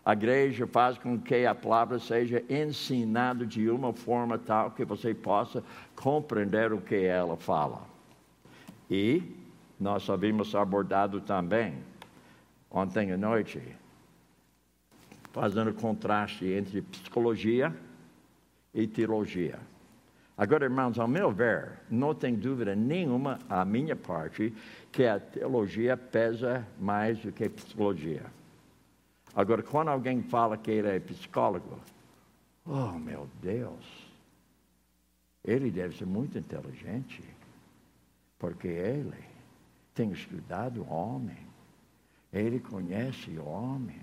A 0.03 0.11
igreja 0.11 0.67
faz 0.67 0.97
com 0.97 1.17
que 1.17 1.45
a 1.45 1.55
palavra 1.55 1.99
seja 1.99 2.43
ensinada 2.49 3.45
de 3.45 3.69
uma 3.69 3.93
forma 3.93 4.37
tal 4.37 4.71
que 4.71 4.83
você 4.83 5.13
possa 5.13 5.63
compreender 5.95 6.73
o 6.73 6.81
que 6.81 6.95
ela 6.95 7.37
fala. 7.37 7.81
E 8.89 9.23
nós 9.79 10.09
havíamos 10.09 10.53
abordado 10.53 11.21
também, 11.21 11.75
ontem 12.69 13.11
à 13.11 13.17
noite, 13.17 13.61
fazendo 15.31 15.73
contraste 15.73 16.45
entre 16.45 16.81
psicologia 16.81 17.75
e 18.73 18.87
teologia. 18.87 19.59
Agora, 20.37 20.65
irmãos, 20.65 20.97
ao 20.97 21.07
meu 21.07 21.31
ver, 21.31 21.79
não 21.89 22.15
tem 22.15 22.35
dúvida 22.35 22.75
nenhuma, 22.75 23.39
a 23.47 23.63
minha 23.63 23.95
parte, 23.95 24.53
que 24.91 25.05
a 25.05 25.19
teologia 25.19 25.95
pesa 25.95 26.65
mais 26.79 27.19
do 27.19 27.31
que 27.31 27.43
a 27.43 27.49
psicologia. 27.49 28.25
Agora, 29.35 29.61
quando 29.61 29.89
alguém 29.89 30.21
fala 30.23 30.57
que 30.57 30.71
ele 30.71 30.89
é 30.89 30.99
psicólogo, 30.99 31.79
oh 32.65 32.93
meu 32.93 33.29
Deus, 33.41 33.85
ele 35.43 35.69
deve 35.71 35.97
ser 35.97 36.05
muito 36.05 36.37
inteligente, 36.37 37.23
porque 38.37 38.67
ele 38.67 39.23
tem 39.93 40.11
estudado 40.11 40.81
o 40.81 40.89
homem, 40.91 41.37
ele 42.33 42.59
conhece 42.59 43.29
o 43.37 43.45
homem, 43.45 44.01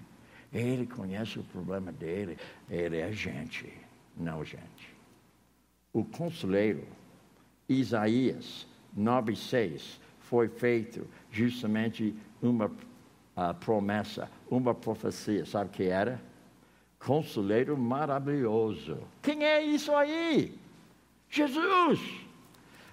ele 0.53 0.87
conhece 0.87 1.39
o 1.39 1.45
problema 1.45 1.93
dele. 1.93 2.39
Ele 2.71 2.99
é 2.99 3.13
gente, 3.13 3.73
não 4.17 4.45
gente. 4.45 4.97
O 5.93 6.05
conselheiro 6.05 6.85
Isaías 7.69 8.67
9,6 8.97 9.99
foi 10.21 10.49
feito 10.49 11.07
justamente 11.31 12.15
uma 12.43 12.67
uh, 12.67 13.55
promessa, 13.61 14.31
uma 14.51 14.75
profecia. 14.75 15.45
Sabe 15.45 15.71
o 15.71 15.73
que 15.73 15.85
era? 15.85 16.21
Conselheiro 16.99 17.77
maravilhoso. 17.77 18.99
Quem 19.23 19.45
é 19.45 19.63
isso 19.63 19.95
aí? 19.95 20.59
Jesus! 21.29 22.01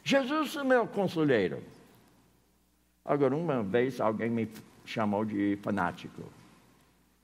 Jesus 0.04 0.56
é 0.56 0.64
meu 0.64 0.86
conselheiro. 0.86 1.64
Agora, 3.04 3.36
uma 3.36 3.64
vez 3.64 4.00
alguém 4.00 4.30
me 4.30 4.48
chamou 4.86 5.26
de 5.26 5.58
fanático. 5.64 6.22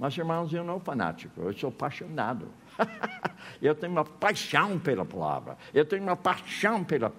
Mas, 0.02 0.18
irmãos, 0.18 0.52
eu 0.52 0.64
não 0.64 0.78
sou 0.78 0.80
fanático, 0.80 1.42
eu 1.42 1.54
sou 1.54 1.70
apaixonado. 1.70 2.48
eu 3.62 3.76
tenho 3.76 3.92
uma 3.92 4.04
paixão 4.04 4.80
pela 4.80 5.06
palavra, 5.06 5.56
eu 5.72 5.86
tenho 5.86 6.02
uma 6.02 6.16
paixão 6.16 6.84
pela 6.84 7.14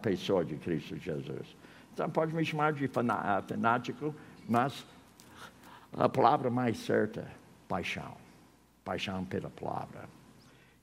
pessoa 0.00 0.42
de 0.42 0.56
Cristo 0.56 0.96
Jesus. 0.96 1.54
Então, 1.92 2.08
pode 2.08 2.34
me 2.34 2.42
chamar 2.42 2.72
de 2.72 2.90
ah, 2.96 3.42
fanático, 3.46 4.14
mas 4.48 4.82
a 5.92 6.08
palavra 6.08 6.48
mais 6.48 6.78
certa, 6.78 7.30
paixão. 7.68 8.16
Paixão 8.82 9.26
pela 9.26 9.50
palavra. 9.50 10.08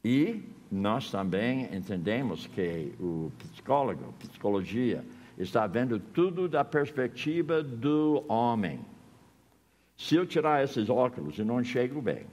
E 0.06 0.44
nós 0.72 1.10
também 1.10 1.68
entendemos 1.76 2.46
que 2.46 2.94
o 3.00 3.32
psicólogo, 3.40 4.14
psicologia, 4.20 5.04
está 5.36 5.66
vendo 5.66 6.00
tudo 6.00 6.48
da 6.48 6.64
perspectiva 6.64 7.64
do 7.64 8.24
homem. 8.28 8.86
Se 10.00 10.16
eu 10.16 10.26
tirar 10.26 10.64
esses 10.64 10.90
óculos, 10.90 11.38
eu 11.38 11.46
não 11.46 11.60
enxergo 11.60 12.02
bem. 12.02 12.26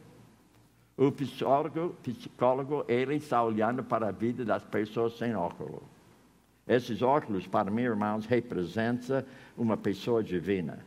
O 0.97 1.11
psicólogo, 1.11 1.97
psicólogo, 2.01 2.85
ele 2.87 3.17
está 3.17 3.43
olhando 3.43 3.83
para 3.83 4.09
a 4.09 4.13
vida 4.13 4.45
das 4.45 4.63
pessoas 4.63 5.19
sem 5.19 5.35
óculos. 5.35 5.83
Esses 6.67 7.03
óculos, 7.03 7.45
para 7.49 7.69
mim, 7.69 7.83
irmãos, 7.83 8.25
representam 8.25 9.25
uma 9.59 9.77
pessoa 9.77 10.23
divina. 10.23 10.79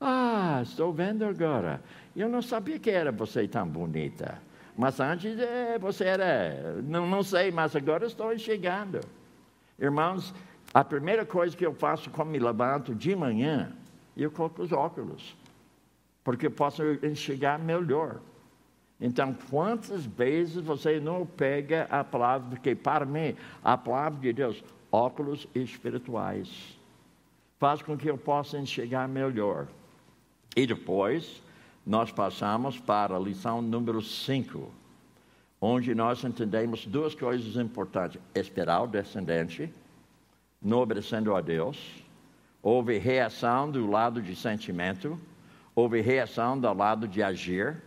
Ah, 0.00 0.60
estou 0.62 0.94
vendo 0.94 1.26
agora. 1.26 1.82
Eu 2.16 2.28
não 2.28 2.40
sabia 2.40 2.78
que 2.78 2.90
era 2.90 3.12
você 3.12 3.46
tão 3.46 3.68
bonita. 3.68 4.40
Mas 4.74 4.98
antes 4.98 5.38
é, 5.38 5.78
você 5.78 6.04
era, 6.04 6.80
não, 6.82 7.06
não 7.06 7.22
sei, 7.22 7.50
mas 7.50 7.76
agora 7.76 8.06
estou 8.06 8.32
enxergando. 8.32 9.00
Irmãos, 9.78 10.34
a 10.72 10.82
primeira 10.82 11.26
coisa 11.26 11.54
que 11.54 11.66
eu 11.66 11.74
faço 11.74 12.10
quando 12.10 12.30
me 12.30 12.38
levanto 12.38 12.94
de 12.94 13.14
manhã, 13.14 13.70
eu 14.16 14.30
coloco 14.30 14.62
os 14.62 14.72
óculos 14.72 15.41
porque 16.24 16.48
posso 16.48 16.82
enxergar 17.02 17.58
melhor. 17.58 18.20
Então, 19.00 19.36
quantas 19.50 20.06
vezes 20.06 20.62
você 20.62 21.00
não 21.00 21.26
pega 21.26 21.88
a 21.90 22.04
palavra, 22.04 22.50
porque 22.50 22.74
para 22.74 23.04
mim, 23.04 23.34
a 23.62 23.76
palavra 23.76 24.20
de 24.20 24.32
Deus, 24.32 24.62
óculos 24.92 25.48
espirituais, 25.54 26.78
faz 27.58 27.82
com 27.82 27.96
que 27.96 28.08
eu 28.08 28.16
possa 28.16 28.58
enxergar 28.58 29.08
melhor. 29.08 29.66
E 30.54 30.66
depois, 30.66 31.42
nós 31.84 32.12
passamos 32.12 32.78
para 32.78 33.16
a 33.16 33.18
lição 33.18 33.60
número 33.60 34.00
5, 34.00 34.70
onde 35.60 35.94
nós 35.94 36.22
entendemos 36.22 36.86
duas 36.86 37.12
coisas 37.12 37.56
importantes: 37.56 38.20
esperar 38.32 38.82
o 38.82 38.86
descendente, 38.86 39.72
não 40.60 40.78
obedecendo 40.78 41.34
a 41.34 41.40
Deus, 41.40 41.76
houve 42.62 42.98
reação 42.98 43.68
do 43.68 43.90
lado 43.90 44.22
de 44.22 44.36
sentimento 44.36 45.18
houve 45.74 46.00
reação 46.00 46.58
do 46.58 46.72
lado 46.72 47.08
de 47.08 47.22
agir 47.22 47.82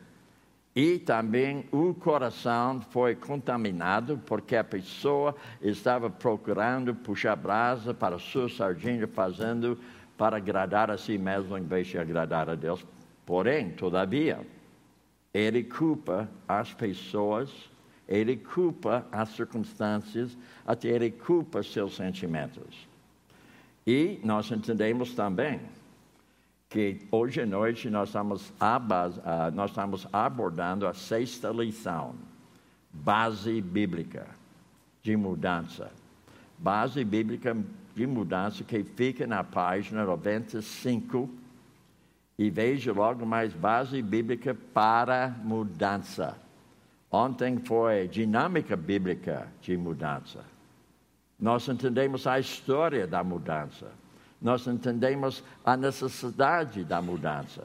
e 0.75 0.99
também 0.99 1.65
o 1.71 1.93
coração 1.93 2.81
foi 2.81 3.15
contaminado 3.15 4.19
porque 4.25 4.57
a 4.57 4.63
pessoa 4.63 5.33
estava 5.61 6.09
procurando 6.09 6.93
puxar 6.93 7.37
brasa 7.37 7.93
para 7.93 8.19
sua 8.19 8.49
sardinha, 8.49 9.07
fazendo 9.07 9.79
para 10.17 10.35
agradar 10.35 10.91
a 10.91 10.97
si 10.97 11.17
mesmo 11.17 11.57
em 11.57 11.63
vez 11.63 11.87
de 11.87 11.97
agradar 11.97 12.49
a 12.49 12.55
Deus. 12.55 12.85
Porém, 13.25 13.71
todavia, 13.71 14.45
ele 15.33 15.63
culpa 15.63 16.29
as 16.45 16.73
pessoas, 16.73 17.49
ele 18.07 18.35
culpa 18.35 19.05
as 19.11 19.29
circunstâncias, 19.29 20.37
até 20.67 20.89
ele 20.89 21.09
culpa 21.09 21.63
seus 21.63 21.95
sentimentos. 21.95 22.87
E 23.87 24.19
nós 24.23 24.51
entendemos 24.51 25.13
também 25.13 25.61
que 26.75 26.99
hoje 27.09 27.39
à 27.39 27.45
noite 27.45 27.89
nós 27.89 28.09
estamos, 28.09 28.49
uh, 28.49 29.49
nós 29.53 29.71
estamos 29.71 30.05
abordando 30.11 30.85
a 30.85 30.93
sexta 30.93 31.47
lição, 31.47 32.15
base 32.91 33.61
bíblica 33.61 34.27
de 35.01 35.15
mudança. 35.15 35.89
Base 36.57 37.01
bíblica 37.05 37.55
de 37.95 38.05
mudança 38.05 38.61
que 38.65 38.83
fica 38.83 39.25
na 39.25 39.41
página 39.41 40.03
95 40.03 41.29
e 42.37 42.49
veja 42.49 42.91
logo 42.91 43.25
mais 43.25 43.53
base 43.53 44.01
bíblica 44.01 44.53
para 44.73 45.29
mudança. 45.45 46.37
Ontem 47.09 47.57
foi 47.57 48.09
dinâmica 48.09 48.75
bíblica 48.75 49.47
de 49.61 49.77
mudança. 49.77 50.43
Nós 51.39 51.69
entendemos 51.69 52.27
a 52.27 52.37
história 52.37 53.07
da 53.07 53.23
mudança 53.23 53.87
nós 54.41 54.67
entendemos 54.67 55.43
a 55.63 55.75
necessidade 55.75 56.83
da 56.83 57.01
mudança. 57.01 57.63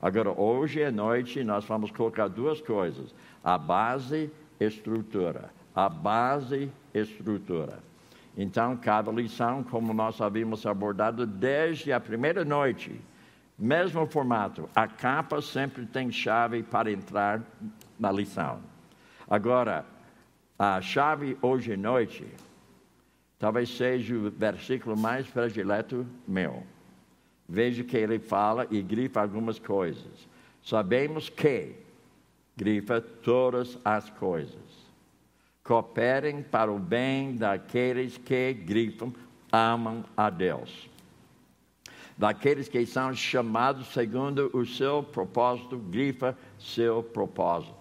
Agora, 0.00 0.30
hoje 0.30 0.84
à 0.84 0.90
noite, 0.90 1.42
nós 1.42 1.64
vamos 1.64 1.90
colocar 1.90 2.28
duas 2.28 2.60
coisas: 2.60 3.14
a 3.42 3.56
base, 3.56 4.30
estrutura. 4.58 5.50
a 5.74 5.88
base 5.88 6.70
estrutura. 6.94 7.78
Então, 8.36 8.76
cada 8.76 9.10
lição, 9.10 9.62
como 9.62 9.94
nós 9.94 10.20
havíamos 10.20 10.66
abordado 10.66 11.26
desde 11.26 11.92
a 11.92 12.00
primeira 12.00 12.44
noite, 12.44 13.00
mesmo 13.58 14.06
formato, 14.06 14.68
a 14.74 14.86
capa 14.86 15.40
sempre 15.40 15.86
tem 15.86 16.10
chave 16.10 16.62
para 16.62 16.90
entrar 16.90 17.42
na 17.98 18.12
lição. 18.12 18.60
Agora, 19.28 19.84
a 20.58 20.80
chave 20.80 21.36
hoje 21.40 21.72
à 21.72 21.76
noite 21.76 22.26
talvez 23.38 23.68
seja 23.68 24.14
o 24.14 24.30
versículo 24.30 24.96
mais 24.98 25.26
predileto 25.26 26.06
meu. 26.26 26.62
Veja 27.48 27.84
que 27.84 27.96
ele 27.96 28.18
fala 28.18 28.66
e 28.70 28.82
grifa 28.82 29.20
algumas 29.20 29.58
coisas. 29.58 30.28
Sabemos 30.62 31.28
que, 31.28 31.76
grifa 32.56 33.00
todas 33.00 33.78
as 33.84 34.10
coisas, 34.10 34.86
cooperem 35.62 36.42
para 36.42 36.72
o 36.72 36.78
bem 36.78 37.36
daqueles 37.36 38.18
que, 38.18 38.52
grifam, 38.52 39.12
amam 39.52 40.04
a 40.16 40.28
Deus. 40.28 40.88
Daqueles 42.18 42.66
que 42.68 42.84
são 42.86 43.14
chamados 43.14 43.88
segundo 43.88 44.50
o 44.54 44.64
seu 44.64 45.02
propósito, 45.02 45.76
grifa 45.76 46.36
seu 46.58 47.02
propósito. 47.02 47.74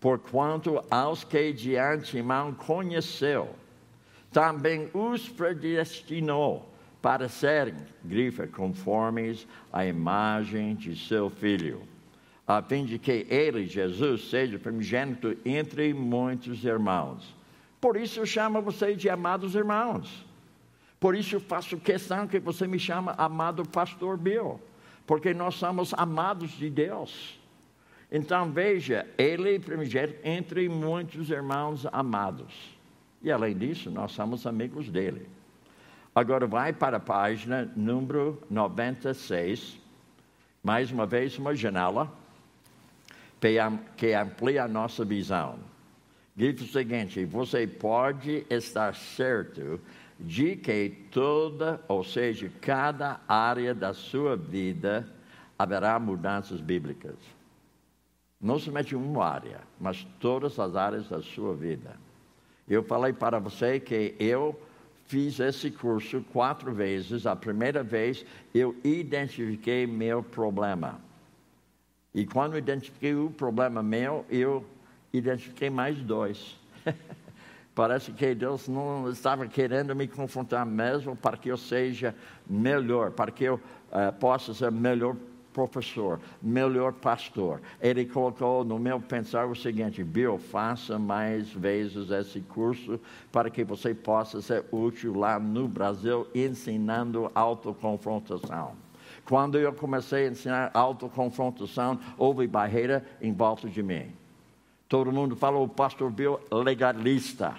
Porquanto 0.00 0.82
aos 0.90 1.24
que 1.24 1.52
de 1.52 1.76
antemão 1.76 2.54
conheceu, 2.54 3.54
também 4.34 4.90
os 4.92 5.28
predestinou 5.28 6.68
para 7.00 7.28
serem, 7.28 7.76
grifa, 8.04 8.48
conformes 8.48 9.46
à 9.72 9.86
imagem 9.86 10.74
de 10.74 10.96
seu 10.96 11.30
filho, 11.30 11.82
a 12.44 12.60
fim 12.60 12.84
de 12.84 12.98
que 12.98 13.26
ele, 13.30 13.64
Jesus, 13.64 14.28
seja 14.28 14.58
primogênito 14.58 15.36
entre 15.44 15.94
muitos 15.94 16.64
irmãos. 16.64 17.32
Por 17.80 17.96
isso 17.96 18.18
eu 18.18 18.26
chamo 18.26 18.60
você 18.60 18.96
de 18.96 19.08
amados 19.08 19.54
irmãos. 19.54 20.26
Por 20.98 21.14
isso 21.14 21.36
eu 21.36 21.40
faço 21.40 21.76
questão 21.76 22.26
que 22.26 22.40
você 22.40 22.66
me 22.66 22.78
chama 22.78 23.14
amado 23.16 23.62
pastor 23.68 24.16
Bill, 24.16 24.60
porque 25.06 25.32
nós 25.32 25.54
somos 25.54 25.94
amados 25.94 26.50
de 26.50 26.68
Deus. 26.68 27.38
Então 28.10 28.50
veja, 28.50 29.06
ele 29.16 29.54
é 29.54 29.58
primogênito 29.60 30.18
entre 30.24 30.68
muitos 30.68 31.30
irmãos 31.30 31.86
amados. 31.92 32.73
E 33.24 33.32
além 33.32 33.56
disso, 33.56 33.90
nós 33.90 34.12
somos 34.12 34.46
amigos 34.46 34.90
dele. 34.90 35.26
Agora 36.14 36.46
vai 36.46 36.74
para 36.74 36.98
a 36.98 37.00
página 37.00 37.72
número 37.74 38.40
96. 38.50 39.80
Mais 40.62 40.92
uma 40.92 41.06
vez, 41.06 41.38
uma 41.38 41.56
janela 41.56 42.12
que 43.96 44.12
amplia 44.14 44.64
a 44.64 44.68
nossa 44.68 45.04
visão. 45.06 45.58
Diz 46.36 46.60
o 46.60 46.66
seguinte: 46.66 47.24
você 47.24 47.66
pode 47.66 48.46
estar 48.50 48.94
certo 48.94 49.80
de 50.20 50.56
que 50.56 50.90
toda, 51.10 51.80
ou 51.88 52.04
seja, 52.04 52.52
cada 52.60 53.20
área 53.26 53.74
da 53.74 53.94
sua 53.94 54.36
vida 54.36 55.08
haverá 55.58 55.98
mudanças 55.98 56.60
bíblicas. 56.60 57.16
Não 58.38 58.58
somente 58.58 58.94
uma 58.94 59.24
área, 59.26 59.60
mas 59.80 60.06
todas 60.20 60.58
as 60.58 60.76
áreas 60.76 61.08
da 61.08 61.22
sua 61.22 61.54
vida. 61.54 61.96
Eu 62.68 62.82
falei 62.82 63.12
para 63.12 63.38
você 63.38 63.78
que 63.78 64.14
eu 64.18 64.58
fiz 65.06 65.38
esse 65.38 65.70
curso 65.70 66.24
quatro 66.32 66.72
vezes. 66.72 67.26
A 67.26 67.36
primeira 67.36 67.82
vez 67.82 68.24
eu 68.54 68.74
identifiquei 68.82 69.86
meu 69.86 70.22
problema. 70.22 71.00
E 72.14 72.24
quando 72.24 72.56
identifiquei 72.56 73.14
o 73.14 73.30
problema 73.30 73.82
meu, 73.82 74.24
eu 74.30 74.64
identifiquei 75.12 75.68
mais 75.68 75.98
dois. 75.98 76.56
Parece 77.74 78.12
que 78.12 78.34
Deus 78.34 78.68
não 78.68 79.10
estava 79.10 79.48
querendo 79.48 79.96
me 79.96 80.06
confrontar 80.06 80.64
mesmo 80.64 81.16
para 81.16 81.36
que 81.36 81.48
eu 81.48 81.56
seja 81.56 82.14
melhor, 82.48 83.10
para 83.10 83.32
que 83.32 83.42
eu 83.42 83.56
uh, 83.56 84.12
possa 84.20 84.54
ser 84.54 84.70
melhor 84.70 85.16
professor, 85.54 86.20
melhor 86.42 86.92
pastor. 86.92 87.62
Ele 87.80 88.04
colocou 88.04 88.64
no 88.64 88.78
meu 88.78 89.00
pensar 89.00 89.46
o 89.46 89.54
seguinte: 89.54 90.02
Bill, 90.02 90.36
faça 90.36 90.98
mais 90.98 91.48
vezes 91.50 92.10
esse 92.10 92.40
curso 92.40 93.00
para 93.32 93.48
que 93.48 93.64
você 93.64 93.94
possa 93.94 94.42
ser 94.42 94.64
útil 94.70 95.16
lá 95.16 95.38
no 95.38 95.66
Brasil 95.68 96.26
ensinando 96.34 97.30
autoconfrontação. 97.34 98.72
Quando 99.24 99.56
eu 99.56 99.72
comecei 99.72 100.26
a 100.26 100.30
ensinar 100.30 100.70
autoconfrontação, 100.74 101.98
houve 102.18 102.46
barreira 102.46 103.04
em 103.22 103.32
volta 103.32 103.68
de 103.68 103.82
mim. 103.82 104.12
Todo 104.88 105.10
mundo 105.10 105.34
falou, 105.34 105.64
o 105.64 105.68
pastor 105.68 106.10
Bill, 106.10 106.38
legalista. 106.52 107.54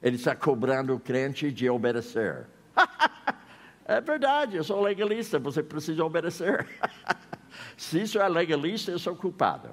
Ele 0.00 0.14
está 0.14 0.36
cobrando 0.36 0.94
o 0.94 1.00
crente 1.00 1.50
de 1.50 1.68
obedecer. 1.68 2.46
é 3.84 4.00
verdade, 4.00 4.56
eu 4.56 4.64
sou 4.64 4.80
legalista, 4.80 5.40
você 5.40 5.60
precisa 5.60 6.04
obedecer. 6.04 6.66
Se 7.78 8.02
isso 8.02 8.18
é 8.18 8.28
legalista, 8.28 8.90
eu 8.90 8.98
sou 8.98 9.14
culpado. 9.14 9.70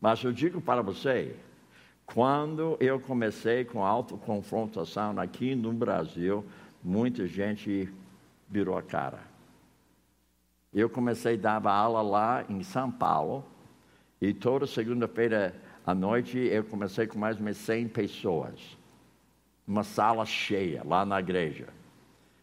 Mas 0.00 0.24
eu 0.24 0.32
digo 0.32 0.62
para 0.62 0.80
você, 0.80 1.36
quando 2.06 2.74
eu 2.80 2.98
comecei 2.98 3.66
com 3.66 3.84
autoconfrontação 3.84 5.20
aqui 5.20 5.54
no 5.54 5.74
Brasil, 5.74 6.42
muita 6.82 7.26
gente 7.26 7.92
virou 8.48 8.78
a 8.78 8.82
cara. 8.82 9.20
Eu 10.72 10.88
comecei 10.88 11.34
a 11.34 11.60
dar 11.60 11.66
aula 11.66 12.00
lá 12.00 12.46
em 12.48 12.62
São 12.62 12.90
Paulo, 12.90 13.44
e 14.18 14.32
toda 14.32 14.66
segunda-feira 14.66 15.54
à 15.84 15.94
noite 15.94 16.38
eu 16.38 16.64
comecei 16.64 17.06
com 17.06 17.18
mais 17.18 17.36
ou 17.36 17.42
menos 17.42 17.58
100 17.58 17.88
pessoas. 17.88 18.78
Uma 19.68 19.84
sala 19.84 20.24
cheia 20.24 20.82
lá 20.82 21.04
na 21.04 21.20
igreja. 21.20 21.68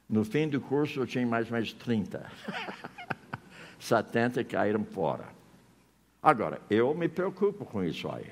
No 0.07 0.23
fim 0.23 0.47
do 0.47 0.61
curso 0.61 0.99
eu 0.99 1.07
tinha 1.07 1.25
mais 1.25 1.47
ou 1.47 1.53
menos 1.53 1.73
30. 1.73 2.31
70 3.83 4.43
caíram 4.45 4.83
fora. 4.83 5.25
Agora, 6.21 6.61
eu 6.69 6.93
me 6.95 7.09
preocupo 7.09 7.65
com 7.65 7.83
isso 7.83 8.09
aí. 8.09 8.31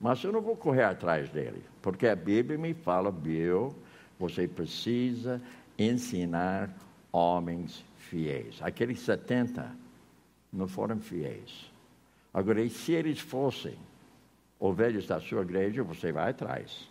Mas 0.00 0.22
eu 0.22 0.32
não 0.32 0.40
vou 0.40 0.56
correr 0.56 0.84
atrás 0.84 1.28
dele, 1.28 1.62
porque 1.82 2.06
a 2.06 2.16
Bíblia 2.16 2.56
me 2.56 2.72
fala, 2.72 3.10
Bill, 3.10 3.74
você 4.18 4.48
precisa 4.48 5.42
ensinar 5.78 6.70
homens 7.12 7.84
fiéis. 7.96 8.58
Aqueles 8.62 9.00
70 9.00 9.70
não 10.52 10.66
foram 10.66 10.98
fiéis. 11.00 11.70
Agora, 12.32 12.66
se 12.68 12.92
eles 12.92 13.18
fossem 13.18 13.76
ovelhas 14.58 15.06
da 15.06 15.20
sua 15.20 15.42
igreja, 15.42 15.82
você 15.82 16.12
vai 16.12 16.30
atrás. 16.30 16.88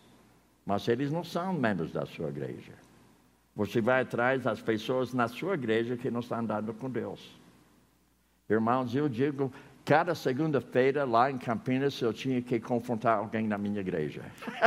Mas 0.66 0.88
eles 0.88 1.12
não 1.12 1.24
são 1.24 1.54
membros 1.54 1.92
da 1.92 2.06
sua 2.06 2.30
igreja. 2.30 2.74
Você 3.56 3.82
vai 3.82 4.02
atrás 4.02 4.44
das 4.44 4.62
pessoas 4.62 5.14
na 5.14 5.28
sua 5.28 5.54
igreja 5.54 5.98
que 5.98 6.12
não 6.12 6.20
estão 6.20 6.40
andando 6.40 6.74
com 6.74 6.90
Deus. 6.90 7.40
Irmãos, 8.50 8.96
eu 8.96 9.08
digo, 9.08 9.52
cada 9.86 10.16
segunda-feira 10.16 11.06
lá 11.06 11.30
em 11.30 11.38
Campinas 11.38 12.02
eu 12.02 12.12
tinha 12.12 12.42
que 12.42 12.60
confrontar 12.60 13.20
alguém 13.20 13.48
na 13.48 13.58
minha 13.58 13.80
igreja. 13.80 14.24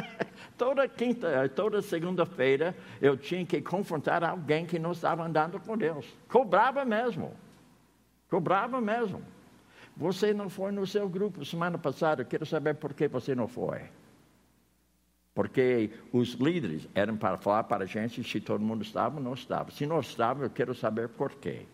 toda 0.57 0.87
quinta, 0.87 1.49
toda 1.49 1.83
segunda-feira 1.83 2.77
eu 3.01 3.17
tinha 3.17 3.45
que 3.45 3.61
confrontar 3.61 4.23
alguém 4.23 4.65
que 4.65 4.79
não 4.79 4.93
estava 4.93 5.25
andando 5.25 5.59
com 5.59 5.77
Deus. 5.77 6.07
Cobrava 6.29 6.85
mesmo. 6.85 7.35
Cobrava 8.31 8.81
mesmo. 8.81 9.21
Você 9.97 10.33
não 10.33 10.49
foi 10.49 10.71
no 10.71 10.87
seu 10.87 11.09
grupo 11.09 11.45
semana 11.45 11.77
passada, 11.77 12.23
eu 12.23 12.27
quero 12.27 12.47
saber 12.47 12.75
por 12.77 12.95
que 12.95 13.09
você 13.09 13.35
não 13.35 13.49
foi. 13.49 13.83
Porque 15.35 15.91
os 16.13 16.35
líderes 16.35 16.89
eram 16.95 17.17
para 17.17 17.37
falar 17.39 17.65
para 17.65 17.85
a 17.85 17.87
gente 17.87 18.23
se 18.23 18.41
todo 18.41 18.65
mundo 18.65 18.83
estava 18.83 19.17
ou 19.17 19.23
não 19.23 19.35
estava. 19.35 19.71
Se 19.71 19.87
não 19.87 20.01
estava, 20.01 20.45
eu 20.45 20.51
quero 20.51 20.75
saber 20.75 21.09
por 21.09 21.33
quê. 21.33 21.67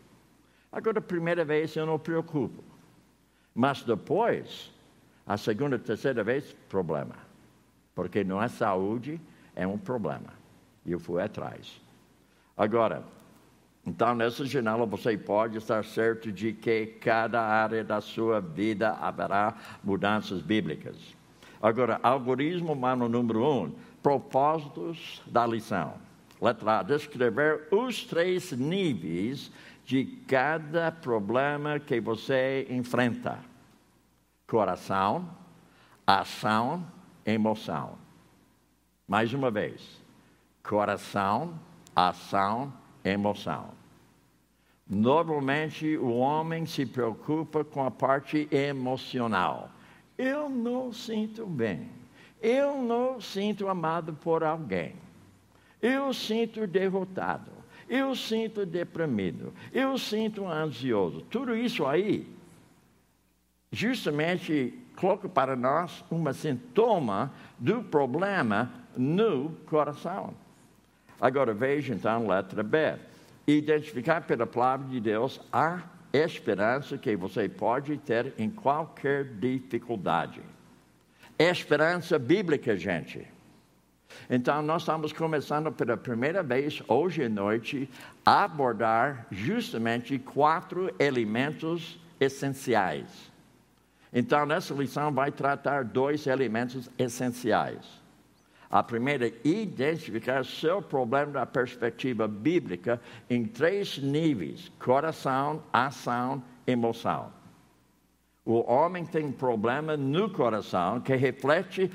Agora, 0.70 0.98
a 0.98 1.02
primeira 1.02 1.44
vez 1.44 1.74
eu 1.76 1.86
não 1.86 1.98
preocupo. 1.98 2.62
Mas 3.54 3.82
depois, 3.82 4.72
a 5.26 5.36
segunda, 5.36 5.78
terceira 5.78 6.22
vez, 6.22 6.54
problema. 6.68 7.16
Porque 7.94 8.22
não 8.22 8.42
é 8.42 8.48
saúde, 8.48 9.20
é 9.56 9.66
um 9.66 9.78
problema. 9.78 10.32
E 10.86 10.92
eu 10.92 11.00
fui 11.00 11.20
atrás. 11.22 11.80
Agora, 12.56 13.02
então 13.86 14.14
nessa 14.14 14.44
janela 14.44 14.84
você 14.84 15.16
pode 15.16 15.58
estar 15.58 15.84
certo 15.84 16.30
de 16.30 16.52
que 16.52 16.86
cada 17.00 17.40
área 17.40 17.82
da 17.82 18.00
sua 18.00 18.40
vida 18.40 18.90
haverá 18.90 19.56
mudanças 19.82 20.42
bíblicas. 20.42 20.96
Agora, 21.60 21.98
algoritmo 22.02 22.72
humano 22.72 23.08
número 23.08 23.44
um, 23.44 23.72
propósitos 24.02 25.22
da 25.26 25.46
lição. 25.46 25.94
Letra 26.40 26.78
A, 26.78 26.82
descrever 26.82 27.66
os 27.72 28.04
três 28.04 28.52
níveis 28.52 29.50
de 29.88 30.04
cada 30.26 30.92
problema 30.92 31.80
que 31.80 31.98
você 31.98 32.66
enfrenta: 32.68 33.38
coração, 34.46 35.26
ação, 36.06 36.86
emoção. 37.24 37.96
Mais 39.08 39.32
uma 39.32 39.50
vez: 39.50 39.98
coração, 40.62 41.58
ação, 41.96 42.70
emoção. 43.02 43.70
Normalmente 44.86 45.96
o 45.96 46.18
homem 46.18 46.66
se 46.66 46.84
preocupa 46.84 47.64
com 47.64 47.82
a 47.82 47.90
parte 47.90 48.46
emocional. 48.52 49.70
Eu 50.18 50.50
não 50.50 50.92
sinto 50.92 51.46
bem. 51.46 51.88
Eu 52.42 52.82
não 52.82 53.22
sinto 53.22 53.66
amado 53.68 54.12
por 54.12 54.44
alguém. 54.44 54.96
Eu 55.80 56.12
sinto 56.12 56.66
derrotado. 56.66 57.57
Eu 57.88 58.14
sinto 58.14 58.66
deprimido. 58.66 59.52
Eu 59.72 59.96
sinto 59.96 60.46
ansioso. 60.46 61.22
Tudo 61.22 61.56
isso 61.56 61.86
aí, 61.86 62.26
justamente, 63.72 64.78
coloca 64.96 65.28
para 65.28 65.56
nós 65.56 66.04
um 66.10 66.32
sintoma 66.32 67.32
do 67.58 67.82
problema 67.82 68.70
no 68.96 69.50
coração. 69.66 70.34
Agora 71.20 71.54
veja 71.54 71.94
então 71.94 72.26
letra 72.26 72.62
B. 72.62 72.96
Identificar 73.46 74.22
pela 74.22 74.46
palavra 74.46 74.88
de 74.88 75.00
Deus 75.00 75.40
a 75.52 75.82
esperança 76.12 76.98
que 76.98 77.16
você 77.16 77.48
pode 77.48 77.96
ter 77.98 78.34
em 78.38 78.50
qualquer 78.50 79.24
dificuldade. 79.24 80.40
Esperança 81.38 82.18
bíblica, 82.18 82.76
gente. 82.76 83.26
Então, 84.28 84.62
nós 84.62 84.82
estamos 84.82 85.12
começando 85.12 85.70
pela 85.72 85.96
primeira 85.96 86.42
vez, 86.42 86.82
hoje 86.88 87.24
à 87.24 87.28
noite, 87.28 87.88
a 88.24 88.44
abordar 88.44 89.26
justamente 89.30 90.18
quatro 90.18 90.92
elementos 90.98 91.98
essenciais. 92.20 93.06
Então, 94.12 94.46
nessa 94.46 94.74
lição 94.74 95.12
vai 95.12 95.30
tratar 95.30 95.84
dois 95.84 96.26
elementos 96.26 96.90
essenciais. 96.98 97.84
A 98.70 98.82
primeira 98.82 99.32
identificar 99.42 100.44
seu 100.44 100.82
problema 100.82 101.32
da 101.32 101.46
perspectiva 101.46 102.28
bíblica 102.28 103.00
em 103.28 103.44
três 103.44 103.96
níveis: 103.98 104.70
coração, 104.78 105.62
ação, 105.72 106.42
emoção. 106.66 107.32
O 108.44 108.64
homem 108.70 109.04
tem 109.04 109.30
problema 109.30 109.94
no 109.96 110.30
coração 110.30 111.00
que 111.00 111.14
reflete 111.14 111.90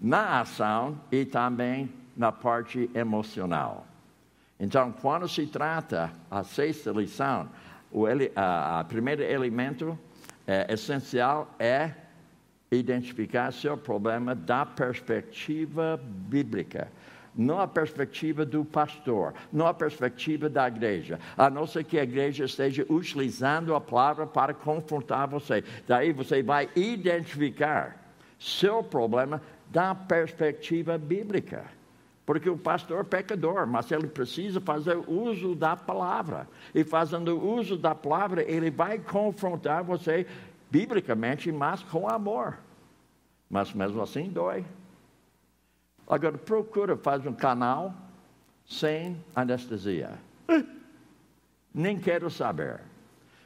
na 0.00 0.40
ação 0.40 0.98
e 1.10 1.24
também 1.24 1.92
na 2.16 2.32
parte 2.32 2.90
emocional. 2.94 3.86
Então, 4.58 4.92
quando 5.02 5.28
se 5.28 5.46
trata 5.46 6.10
a 6.30 6.42
sexta 6.42 6.90
lição, 6.90 7.48
o 7.92 8.04
a, 8.34 8.80
a 8.80 8.84
primeiro 8.84 9.22
elemento 9.22 9.98
é, 10.46 10.72
essencial 10.72 11.54
é 11.58 11.92
identificar 12.70 13.52
seu 13.52 13.76
problema 13.76 14.34
da 14.34 14.64
perspectiva 14.64 16.00
bíblica. 16.02 16.88
Não 17.34 17.60
a 17.60 17.68
perspectiva 17.68 18.46
do 18.46 18.64
pastor, 18.64 19.34
não 19.52 19.66
a 19.66 19.74
perspectiva 19.74 20.48
da 20.48 20.66
igreja, 20.66 21.20
a 21.36 21.50
não 21.50 21.66
ser 21.66 21.84
que 21.84 21.98
a 21.98 22.02
igreja 22.02 22.46
esteja 22.46 22.86
utilizando 22.88 23.74
a 23.74 23.80
palavra 23.80 24.26
para 24.26 24.54
confrontar 24.54 25.28
você. 25.28 25.62
Daí 25.86 26.12
você 26.12 26.42
vai 26.42 26.70
identificar 26.74 28.06
seu 28.38 28.82
problema 28.82 29.40
da 29.70 29.94
perspectiva 29.94 30.96
bíblica. 30.98 31.64
Porque 32.24 32.50
o 32.50 32.58
pastor 32.58 33.00
é 33.00 33.04
pecador, 33.04 33.66
mas 33.66 33.90
ele 33.92 34.08
precisa 34.08 34.60
fazer 34.60 34.96
uso 35.08 35.54
da 35.54 35.76
palavra. 35.76 36.48
E 36.74 36.82
fazendo 36.82 37.40
uso 37.40 37.76
da 37.76 37.94
palavra, 37.94 38.42
ele 38.42 38.68
vai 38.68 38.98
confrontar 38.98 39.84
você 39.84 40.26
biblicamente, 40.68 41.52
mas 41.52 41.82
com 41.84 42.08
amor. 42.08 42.58
Mas 43.48 43.72
mesmo 43.72 44.02
assim 44.02 44.28
dói. 44.28 44.64
Agora 46.08 46.36
procura 46.36 46.96
fazer 46.96 47.28
um 47.28 47.34
canal 47.34 47.94
sem 48.66 49.16
anestesia. 49.34 50.18
Nem 51.72 51.98
quero 51.98 52.28
saber. 52.28 52.80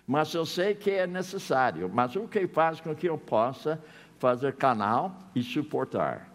Mas 0.07 0.33
eu 0.35 0.47
sei 0.47 0.75
que 0.75 0.91
é 0.91 1.07
necessário. 1.07 1.91
Mas 1.93 2.17
o 2.17 2.27
que 2.27 2.47
faz 2.47 2.81
com 2.81 2.95
que 2.95 3.09
eu 3.09 3.19
possa 3.19 3.83
fazer 4.21 4.53
canal 4.53 5.17
e 5.35 5.43
suportar 5.43 6.29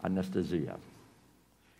anestesia. 0.00 0.76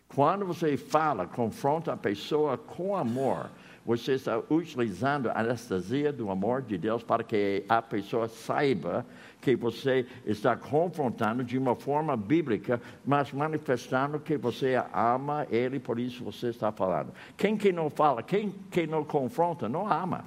Quando 0.07 0.43
você 0.43 0.75
fala, 0.75 1.27
confronta 1.27 1.93
a 1.93 1.97
pessoa 1.97 2.57
com 2.57 2.97
amor, 2.97 3.47
você 3.85 4.13
está 4.13 4.41
utilizando 4.49 5.29
a 5.29 5.39
anestesia 5.39 6.11
do 6.11 6.31
amor 6.31 6.63
de 6.63 6.79
Deus 6.79 7.03
para 7.03 7.23
que 7.23 7.63
a 7.69 7.79
pessoa 7.79 8.27
saiba 8.27 9.05
que 9.39 9.55
você 9.55 10.05
está 10.25 10.57
confrontando 10.57 11.43
de 11.43 11.59
uma 11.59 11.75
forma 11.75 12.17
bíblica, 12.17 12.81
mas 13.05 13.31
manifestando 13.31 14.19
que 14.19 14.35
você 14.35 14.83
ama 14.91 15.45
Ele, 15.51 15.79
por 15.79 15.99
isso 15.99 16.23
você 16.23 16.47
está 16.47 16.71
falando. 16.71 17.13
Quem 17.37 17.55
que 17.55 17.71
não 17.71 17.89
fala, 17.89 18.23
quem 18.23 18.51
que 18.71 18.87
não 18.87 19.05
confronta, 19.05 19.69
não 19.69 19.89
ama. 19.89 20.25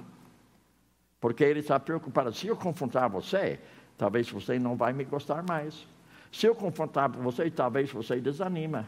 Porque 1.19 1.43
ele 1.43 1.59
está 1.61 1.79
preocupado. 1.79 2.33
Se 2.33 2.47
eu 2.47 2.55
confrontar 2.55 3.09
você, 3.09 3.59
talvez 3.97 4.29
você 4.29 4.59
não 4.59 4.75
vai 4.75 4.93
me 4.93 5.03
gostar 5.03 5.43
mais. 5.43 5.87
Se 6.31 6.47
eu 6.47 6.55
confrontar 6.55 7.09
você, 7.09 7.49
talvez 7.51 7.91
você 7.91 8.19
desanima. 8.19 8.87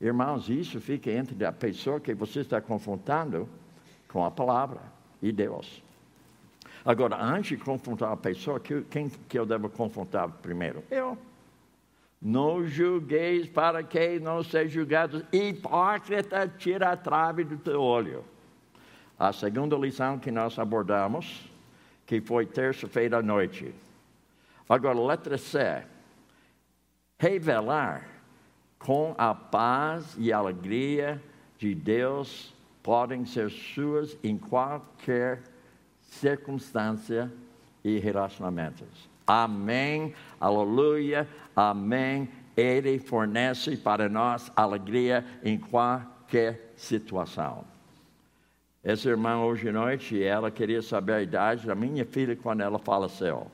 Irmãos, 0.00 0.48
isso 0.48 0.80
fica 0.80 1.10
entre 1.10 1.44
a 1.44 1.52
pessoa 1.52 2.00
que 2.00 2.12
você 2.12 2.40
está 2.40 2.60
confrontando 2.60 3.48
com 4.08 4.24
a 4.24 4.30
palavra 4.30 4.80
e 5.22 5.30
Deus. 5.30 5.82
Agora, 6.84 7.16
antes 7.22 7.56
de 7.56 7.64
confrontar 7.64 8.10
a 8.10 8.16
pessoa, 8.16 8.58
quem 8.58 9.08
que 9.08 9.38
eu 9.38 9.46
devo 9.46 9.68
confrontar 9.68 10.28
primeiro? 10.28 10.82
Eu. 10.90 11.16
Não 12.20 12.66
julgueis 12.66 13.48
para 13.48 13.82
que 13.82 14.18
não 14.18 14.42
sejam 14.42 14.68
julgados. 14.68 15.24
Hipócrita, 15.32 16.48
tira 16.48 16.90
a 16.90 16.96
trave 16.96 17.44
do 17.44 17.56
teu 17.56 17.80
olho. 17.80 18.24
A 19.18 19.32
segunda 19.32 19.76
lição 19.76 20.18
que 20.18 20.32
nós 20.32 20.58
abordamos, 20.58 21.48
que 22.06 22.20
foi 22.20 22.46
terça-feira 22.46 23.18
à 23.18 23.22
noite, 23.22 23.72
Agora, 24.72 24.98
letra 24.98 25.36
C. 25.36 25.82
Revelar 27.18 28.08
com 28.78 29.14
a 29.18 29.34
paz 29.34 30.16
e 30.18 30.32
alegria 30.32 31.22
de 31.58 31.74
Deus 31.74 32.54
podem 32.82 33.26
ser 33.26 33.50
suas 33.50 34.16
em 34.24 34.38
qualquer 34.38 35.42
circunstância 36.00 37.30
e 37.84 37.98
relacionamentos. 37.98 39.10
Amém, 39.26 40.14
aleluia, 40.40 41.28
amém. 41.54 42.30
Ele 42.56 42.98
fornece 42.98 43.76
para 43.76 44.08
nós 44.08 44.50
alegria 44.56 45.22
em 45.44 45.58
qualquer 45.58 46.72
situação. 46.76 47.62
Essa 48.82 49.10
irmã 49.10 49.36
hoje 49.44 49.68
à 49.68 49.72
noite, 49.72 50.22
ela 50.22 50.50
queria 50.50 50.80
saber 50.80 51.12
a 51.12 51.22
idade 51.22 51.66
da 51.66 51.74
minha 51.74 52.06
filha 52.06 52.34
quando 52.34 52.62
ela 52.62 52.78
faleceu. 52.78 53.50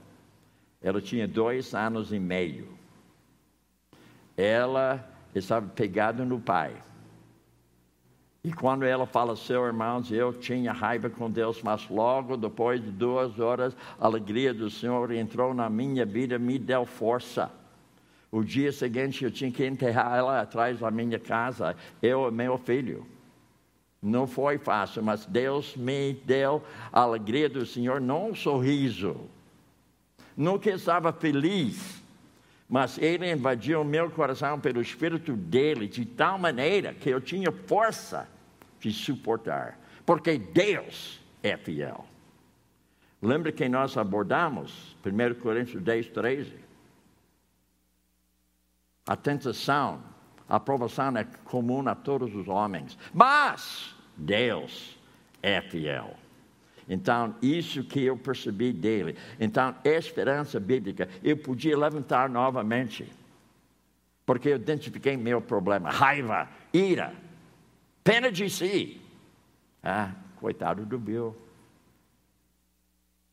Ela 0.80 1.00
tinha 1.00 1.26
dois 1.26 1.74
anos 1.74 2.12
e 2.12 2.18
meio. 2.18 2.68
Ela 4.36 5.04
estava 5.34 5.66
pegada 5.66 6.24
no 6.24 6.40
pai. 6.40 6.74
E 8.44 8.52
quando 8.52 8.84
ela 8.84 9.04
faleceu, 9.04 9.66
irmãos, 9.66 10.10
eu 10.12 10.32
tinha 10.32 10.72
raiva 10.72 11.10
com 11.10 11.28
Deus, 11.30 11.60
mas 11.62 11.88
logo 11.88 12.36
depois 12.36 12.80
de 12.80 12.90
duas 12.90 13.38
horas, 13.40 13.76
a 13.98 14.06
alegria 14.06 14.54
do 14.54 14.70
Senhor 14.70 15.10
entrou 15.10 15.52
na 15.52 15.68
minha 15.68 16.06
vida, 16.06 16.38
me 16.38 16.58
deu 16.58 16.86
força. 16.86 17.50
O 18.30 18.44
dia 18.44 18.70
seguinte 18.70 19.24
eu 19.24 19.30
tinha 19.30 19.50
que 19.50 19.66
enterrar 19.66 20.16
ela 20.16 20.40
atrás 20.40 20.78
da 20.78 20.90
minha 20.90 21.18
casa, 21.18 21.76
eu 22.00 22.28
e 22.28 22.30
meu 22.30 22.56
filho. 22.56 23.04
Não 24.00 24.26
foi 24.26 24.56
fácil, 24.58 25.02
mas 25.02 25.26
Deus 25.26 25.76
me 25.76 26.12
deu 26.24 26.62
a 26.92 27.00
alegria 27.00 27.48
do 27.48 27.66
Senhor, 27.66 28.00
não 28.00 28.30
um 28.30 28.34
sorriso, 28.34 29.16
nunca 30.38 30.70
estava 30.70 31.12
feliz, 31.12 32.00
mas 32.68 32.96
ele 32.96 33.30
invadiu 33.30 33.82
meu 33.82 34.08
coração 34.08 34.60
pelo 34.60 34.80
Espírito 34.80 35.34
dele 35.34 35.88
de 35.88 36.04
tal 36.04 36.38
maneira 36.38 36.94
que 36.94 37.10
eu 37.10 37.20
tinha 37.20 37.50
força 37.50 38.28
de 38.78 38.92
suportar, 38.92 39.76
porque 40.06 40.38
Deus 40.38 41.20
é 41.42 41.56
fiel. 41.56 42.06
Lembra 43.20 43.50
que 43.50 43.68
nós 43.68 43.96
abordamos 43.96 44.96
1 45.04 45.40
Coríntios 45.40 45.82
10, 45.82 46.10
13? 46.10 46.52
A 49.08 49.16
tentação, 49.16 50.00
a 50.48 50.60
provação 50.60 51.16
é 51.16 51.24
comum 51.24 51.88
a 51.88 51.96
todos 51.96 52.32
os 52.36 52.46
homens, 52.46 52.96
mas 53.12 53.92
Deus 54.16 54.96
é 55.42 55.60
fiel. 55.60 56.14
Então, 56.88 57.34
isso 57.42 57.84
que 57.84 58.02
eu 58.02 58.16
percebi 58.16 58.72
dele. 58.72 59.16
Então, 59.38 59.74
esperança 59.84 60.58
bíblica, 60.58 61.08
eu 61.22 61.36
podia 61.36 61.76
levantar 61.76 62.30
novamente. 62.30 63.12
Porque 64.24 64.48
eu 64.48 64.56
identifiquei 64.56 65.16
meu 65.16 65.40
problema: 65.40 65.90
raiva, 65.90 66.48
ira, 66.72 67.14
pena 68.02 68.32
de 68.32 68.48
si. 68.48 69.00
Ah, 69.82 70.12
coitado 70.36 70.86
do 70.86 70.98
Bill. 70.98 71.36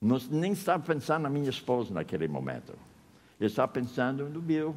Não, 0.01 0.17
nem 0.29 0.51
estava 0.51 0.83
pensando 0.83 1.23
na 1.23 1.29
minha 1.29 1.49
esposa 1.49 1.93
naquele 1.93 2.27
momento. 2.27 2.73
Eu 3.39 3.47
estava 3.47 3.67
pensando 3.69 4.29
no 4.29 4.41
Bill. 4.41 4.75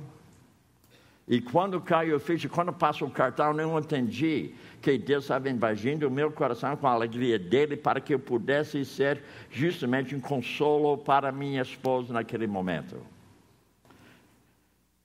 E 1.28 1.42
quando 1.42 1.78
caiu 1.78 2.16
o 2.16 2.20
ficha, 2.20 2.48
quando 2.48 2.72
passou 2.72 3.06
o 3.06 3.10
cartão, 3.10 3.52
não 3.52 3.78
entendi 3.78 4.54
que 4.80 4.96
Deus 4.96 5.24
estava 5.24 5.50
invadindo 5.50 6.08
o 6.08 6.10
meu 6.10 6.32
coração 6.32 6.74
com 6.74 6.86
a 6.86 6.92
alegria 6.92 7.38
dele 7.38 7.76
para 7.76 8.00
que 8.00 8.14
eu 8.14 8.18
pudesse 8.18 8.82
ser 8.84 9.22
justamente 9.50 10.16
um 10.16 10.20
consolo 10.20 10.96
para 10.96 11.30
minha 11.30 11.60
esposa 11.60 12.14
naquele 12.14 12.46
momento. 12.46 12.96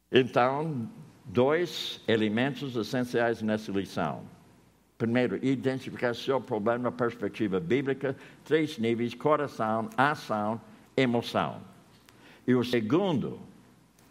Então, 0.09 0.89
dois 1.26 2.01
elementos 2.07 2.74
essenciais 2.78 3.41
nessa 3.41 3.69
lição. 3.71 4.21
Primeiro, 4.97 5.43
identificar 5.43 6.15
seu 6.15 6.39
problema 6.39 6.84
na 6.84 6.91
perspectiva 6.91 7.59
bíblica, 7.59 8.15
três 8.45 8.78
níveis: 8.78 9.13
coração, 9.13 9.89
ação, 9.97 10.61
emoção. 10.95 11.59
E 12.47 12.53
o 12.55 12.63
segundo, 12.63 13.39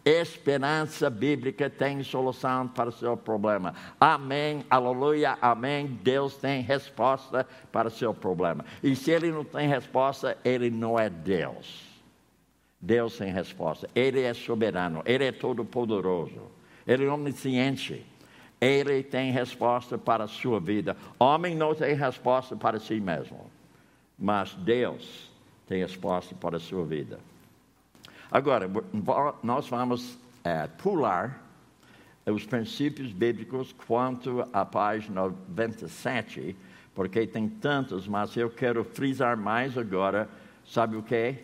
esperança 0.05 1.09
bíblica 1.09 1.69
tem 1.69 2.03
solução 2.03 2.67
para 2.67 2.89
o 2.89 2.91
seu 2.91 3.15
problema. 3.15 3.73
Amém, 3.99 4.65
aleluia, 4.69 5.37
amém. 5.41 5.87
Deus 6.03 6.35
tem 6.35 6.61
resposta 6.61 7.47
para 7.71 7.87
o 7.87 7.91
seu 7.91 8.13
problema. 8.13 8.65
E 8.81 8.95
se 8.95 9.11
ele 9.11 9.31
não 9.31 9.45
tem 9.45 9.67
resposta, 9.67 10.37
ele 10.43 10.69
não 10.69 10.99
é 10.99 11.09
Deus. 11.09 11.93
Deus 12.79 13.17
tem 13.17 13.31
resposta. 13.31 13.89
Ele 13.95 14.21
é 14.21 14.33
soberano, 14.33 15.01
ele 15.05 15.23
é 15.23 15.31
todo-poderoso, 15.31 16.41
ele 16.85 17.05
é 17.05 17.09
omnisciente. 17.09 18.05
Ele 18.59 19.03
tem 19.03 19.29
resposta 19.29 19.97
para 19.97 20.23
a 20.23 20.27
sua 20.27 20.57
vida. 20.57 20.95
Homem 21.19 21.53
não 21.53 21.75
tem 21.75 21.93
resposta 21.95 22.55
para 22.55 22.79
si 22.79 22.97
mesmo, 22.97 23.51
mas 24.17 24.53
Deus 24.55 25.29
tem 25.67 25.81
resposta 25.81 26.33
para 26.35 26.55
a 26.55 26.59
sua 26.61 26.85
vida. 26.85 27.19
Agora, 28.33 28.67
nós 29.43 29.67
vamos 29.67 30.17
é, 30.43 30.65
pular 30.65 31.39
os 32.25 32.43
princípios 32.47 33.13
bíblicos 33.13 33.75
quanto 33.85 34.43
à 34.51 34.65
página 34.65 35.21
97, 35.21 36.55
porque 36.95 37.27
tem 37.27 37.47
tantos, 37.47 38.07
mas 38.07 38.35
eu 38.35 38.49
quero 38.49 38.83
frisar 38.83 39.37
mais 39.37 39.77
agora, 39.77 40.27
sabe 40.65 40.95
o 40.95 41.03
que? 41.03 41.35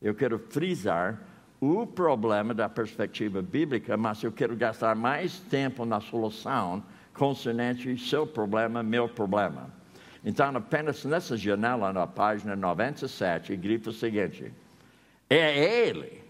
Eu 0.00 0.14
quero 0.14 0.38
frisar 0.38 1.18
o 1.60 1.84
problema 1.84 2.54
da 2.54 2.68
perspectiva 2.68 3.42
bíblica, 3.42 3.96
mas 3.96 4.22
eu 4.22 4.30
quero 4.30 4.54
gastar 4.54 4.94
mais 4.94 5.40
tempo 5.40 5.84
na 5.84 6.00
solução 6.00 6.80
concernente 7.12 7.98
seu 7.98 8.24
problema, 8.24 8.84
meu 8.84 9.08
problema. 9.08 9.68
Então, 10.24 10.56
apenas 10.56 11.04
nessa 11.04 11.36
janela, 11.36 11.92
na 11.92 12.06
página 12.06 12.54
97, 12.54 13.56
grita 13.56 13.90
o 13.90 13.92
seguinte: 13.92 14.52
é 15.34 15.86
Ele 15.86 16.22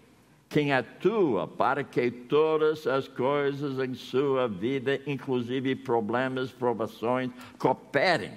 quem 0.53 0.71
atua 0.71 1.47
para 1.47 1.83
que 1.83 2.11
todas 2.11 2.85
as 2.85 3.07
coisas 3.07 3.79
em 3.79 3.95
sua 3.95 4.47
vida, 4.47 5.01
inclusive 5.07 5.75
problemas, 5.75 6.51
provações, 6.51 7.31
cooperem 7.57 8.31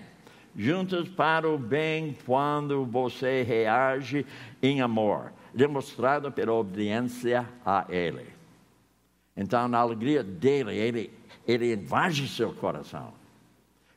juntas 0.56 1.06
para 1.06 1.46
o 1.46 1.58
bem 1.58 2.16
quando 2.24 2.86
você 2.86 3.42
reage 3.42 4.24
em 4.62 4.80
amor, 4.80 5.30
demonstrado 5.52 6.32
pela 6.32 6.54
obediência 6.54 7.46
a 7.64 7.84
Ele. 7.90 8.24
Então, 9.36 9.68
na 9.68 9.76
alegria 9.76 10.22
dele, 10.22 10.74
ele, 10.74 11.12
ele 11.46 11.74
invade 11.74 12.26
seu 12.26 12.54
coração, 12.54 13.12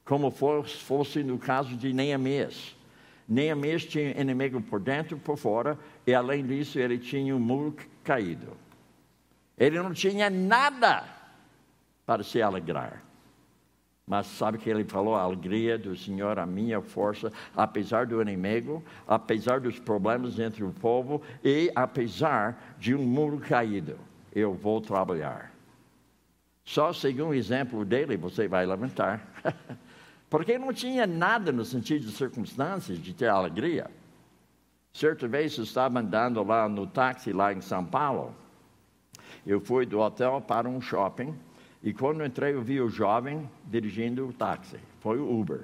como 0.04 0.30
fosse 0.30 1.24
no 1.24 1.38
caso 1.38 1.78
de 1.78 1.94
Neemias. 1.94 2.76
Neemias 3.30 3.86
tinha 3.86 4.20
inimigo 4.20 4.60
por 4.60 4.80
dentro 4.80 5.16
e 5.16 5.20
por 5.20 5.38
fora, 5.38 5.78
e 6.08 6.16
além 6.16 6.44
disso, 6.44 6.80
ele 6.80 6.98
tinha 6.98 7.36
um 7.36 7.40
muro 7.40 7.76
caído. 8.04 8.58
Ele 9.56 9.78
não 9.80 9.94
tinha 9.94 10.32
nada 10.32 11.04
para 12.08 12.24
se 12.24 12.42
alegrar. 12.42 13.04
Mas 14.08 14.26
sabe 14.26 14.58
que 14.58 14.68
ele 14.68 14.84
falou? 14.84 15.14
A 15.14 15.22
alegria 15.22 15.78
do 15.78 15.96
Senhor, 15.96 16.40
a 16.40 16.46
minha 16.48 16.82
força, 16.82 17.32
apesar 17.56 18.08
do 18.08 18.20
inimigo, 18.20 18.84
apesar 19.08 19.60
dos 19.60 19.78
problemas 19.78 20.40
entre 20.40 20.64
o 20.64 20.72
povo 20.72 21.22
e 21.44 21.72
apesar 21.76 22.76
de 22.80 22.96
um 22.96 23.04
muro 23.04 23.38
caído, 23.38 24.00
eu 24.34 24.56
vou 24.56 24.82
trabalhar. 24.82 25.52
Só 26.64 26.92
segundo 26.92 27.30
o 27.30 27.36
exemplo 27.36 27.86
dele 27.86 28.18
você 28.18 28.48
vai 28.48 28.66
levantar. 28.66 29.28
Porque 30.30 30.58
não 30.58 30.72
tinha 30.72 31.08
nada 31.08 31.52
no 31.52 31.66
sentido 31.66 32.06
de 32.06 32.12
circunstâncias 32.12 33.00
de 33.00 33.14
ter 33.14 33.28
alegria. 33.28 33.90
Certa 34.94 35.28
vez 35.28 35.58
eu 35.58 35.64
estava 35.64 36.00
andando 36.00 36.44
lá 36.44 36.70
no 36.70 36.86
táxi, 36.86 37.34
lá 37.34 37.52
em 37.52 37.62
São 37.62 37.84
Paulo. 37.84 38.36
Eu 39.46 39.60
fui 39.60 39.86
do 39.86 40.00
hotel 40.00 40.42
para 40.42 40.70
um 40.70 40.80
shopping. 40.80 41.34
E 41.82 41.94
quando 41.94 42.24
entrei, 42.24 42.54
eu 42.54 42.62
vi 42.62 42.80
o 42.80 42.90
jovem 42.90 43.50
dirigindo 43.66 44.28
o 44.28 44.34
táxi. 44.34 44.78
Foi 45.00 45.18
o 45.18 45.40
Uber. 45.40 45.64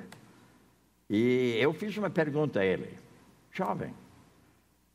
E 1.09 1.57
eu 1.59 1.73
fiz 1.73 1.95
uma 1.97 2.09
pergunta 2.09 2.61
a 2.61 2.65
ele: 2.65 2.97
Jovem, 3.51 3.93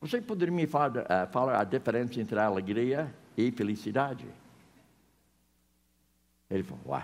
você 0.00 0.20
poderia 0.20 0.52
me 0.52 0.66
falar, 0.66 0.96
uh, 0.96 1.30
falar 1.30 1.60
a 1.60 1.64
diferença 1.64 2.20
entre 2.20 2.38
alegria 2.38 3.14
e 3.36 3.52
felicidade? 3.52 4.26
Ele 6.50 6.62
falou: 6.62 7.02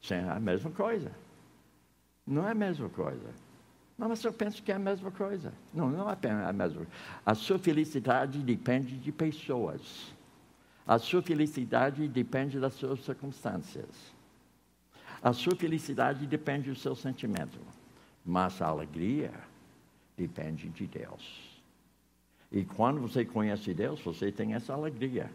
isso 0.00 0.14
é 0.14 0.20
a 0.20 0.38
mesma 0.38 0.70
coisa. 0.70 1.10
Não 2.26 2.46
é 2.46 2.52
a 2.52 2.54
mesma 2.54 2.88
coisa. 2.88 3.28
Não, 3.98 4.08
mas 4.08 4.24
eu 4.24 4.32
penso 4.32 4.62
que 4.62 4.72
é 4.72 4.76
a 4.76 4.78
mesma 4.78 5.10
coisa. 5.10 5.52
Não, 5.74 5.90
não 5.90 6.08
é 6.08 6.12
a 6.12 6.52
mesma 6.52 6.76
coisa. 6.76 6.90
A 7.24 7.34
sua 7.34 7.58
felicidade 7.58 8.38
depende 8.38 8.96
de 8.96 9.12
pessoas. 9.12 10.12
A 10.86 10.98
sua 10.98 11.20
felicidade 11.22 12.08
depende 12.08 12.58
das 12.58 12.74
suas 12.74 13.04
circunstâncias. 13.04 13.88
A 15.22 15.32
sua 15.32 15.54
felicidade 15.54 16.26
depende 16.26 16.70
do 16.70 16.76
seu 16.76 16.94
sentimento. 16.94 17.58
Mas 18.24 18.60
a 18.62 18.68
alegria 18.68 19.32
depende 20.16 20.68
de 20.68 20.86
Deus. 20.86 21.60
E 22.50 22.64
quando 22.64 23.00
você 23.00 23.24
conhece 23.24 23.72
Deus, 23.72 24.00
você 24.00 24.32
tem 24.32 24.54
essa 24.54 24.72
alegria. 24.72 25.30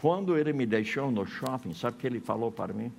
Quando 0.00 0.36
ele 0.36 0.52
me 0.52 0.64
deixou 0.64 1.10
no 1.10 1.26
shopping, 1.26 1.74
sabe 1.74 1.96
o 1.96 2.00
que 2.00 2.06
ele 2.06 2.20
falou 2.20 2.52
para 2.52 2.72
mim? 2.72 2.92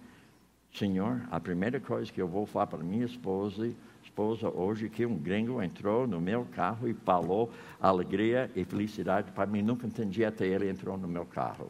Senhor, 0.73 1.21
a 1.29 1.39
primeira 1.39 1.79
coisa 1.79 2.11
que 2.11 2.21
eu 2.21 2.27
vou 2.27 2.45
falar 2.45 2.67
para 2.67 2.79
minha 2.79 3.05
esposa, 3.05 3.69
esposa 4.01 4.49
hoje, 4.49 4.89
que 4.89 5.05
um 5.05 5.17
gringo 5.17 5.61
entrou 5.61 6.07
no 6.07 6.19
meu 6.19 6.45
carro 6.45 6.87
e 6.87 6.93
falou 6.93 7.51
alegria 7.79 8.49
e 8.55 8.63
felicidade 8.63 9.31
para 9.31 9.45
mim. 9.45 9.61
Nunca 9.61 9.85
entendi 9.85 10.23
até 10.23 10.47
ele 10.47 10.69
entrou 10.69 10.97
no 10.97 11.07
meu 11.07 11.25
carro. 11.25 11.69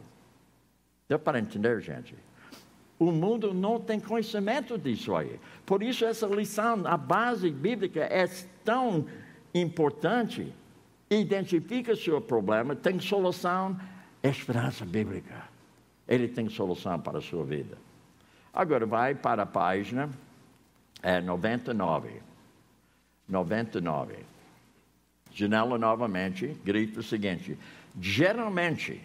Deu 1.08 1.18
para 1.18 1.40
entender, 1.40 1.80
gente? 1.80 2.14
O 2.98 3.10
mundo 3.10 3.52
não 3.52 3.80
tem 3.80 3.98
conhecimento 3.98 4.78
disso 4.78 5.16
aí. 5.16 5.38
Por 5.66 5.82
isso, 5.82 6.04
essa 6.04 6.26
lição, 6.26 6.86
a 6.86 6.96
base 6.96 7.50
bíblica 7.50 8.00
é 8.04 8.26
tão 8.64 9.04
importante. 9.52 10.52
Identifica 11.10 11.96
seu 11.96 12.20
problema, 12.20 12.76
tem 12.76 13.00
solução, 13.00 13.76
esperança 14.22 14.84
bíblica. 14.84 15.42
Ele 16.06 16.28
tem 16.28 16.48
solução 16.48 17.00
para 17.00 17.18
a 17.18 17.20
sua 17.20 17.44
vida. 17.44 17.76
Agora 18.52 18.84
vai 18.84 19.14
para 19.14 19.44
a 19.44 19.46
página 19.46 20.10
é, 21.02 21.20
99. 21.20 22.22
99. 23.28 24.16
Janela 25.32 25.78
novamente, 25.78 26.48
grita 26.64 27.00
o 27.00 27.02
seguinte: 27.02 27.58
geralmente 27.98 29.00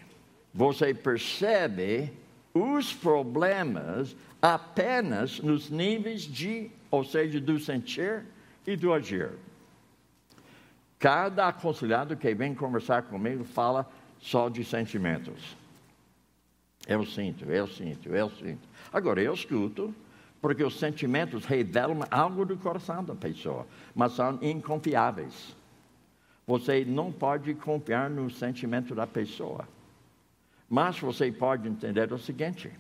você 0.54 0.94
percebe 0.94 2.12
os 2.54 2.94
problemas 2.94 4.16
apenas 4.42 5.40
nos 5.40 5.70
níveis 5.70 6.22
de, 6.24 6.70
ou 6.92 7.04
seja, 7.04 7.40
do 7.40 7.60
sentir 7.60 8.24
e 8.66 8.76
do 8.76 8.94
agir. 8.94 9.32
Cada 11.00 11.48
aconselhado 11.48 12.18
que 12.18 12.34
vem 12.34 12.56
conversar 12.56 13.04
comigo 13.04 13.44
fala 13.44 13.88
só 14.20 14.50
de 14.50 14.64
sentimentos. 14.66 15.56
Eu 16.88 17.06
sinto, 17.06 17.46
eu 17.46 17.68
sinto, 17.68 18.10
eu 18.10 18.30
sinto. 18.32 18.67
Agora, 18.92 19.22
eu 19.22 19.34
escuto, 19.34 19.94
porque 20.42 20.64
os 20.64 20.80
sentimentos 20.80 21.46
revelam 21.46 22.00
algo 22.10 22.46
do 22.46 22.58
coração 22.58 23.04
da 23.04 23.16
pessoa, 23.16 23.68
mas 23.94 24.14
são 24.14 24.40
inconfiáveis. 24.42 25.56
Você 26.46 26.86
não 26.86 27.12
pode 27.12 27.54
confiar 27.56 28.10
no 28.10 28.30
sentimento 28.30 28.96
da 28.96 29.06
pessoa. 29.06 29.68
Mas 30.70 31.00
você 31.00 31.32
pode 31.32 31.68
entender 31.68 32.12
o 32.14 32.18
seguinte: 32.18 32.72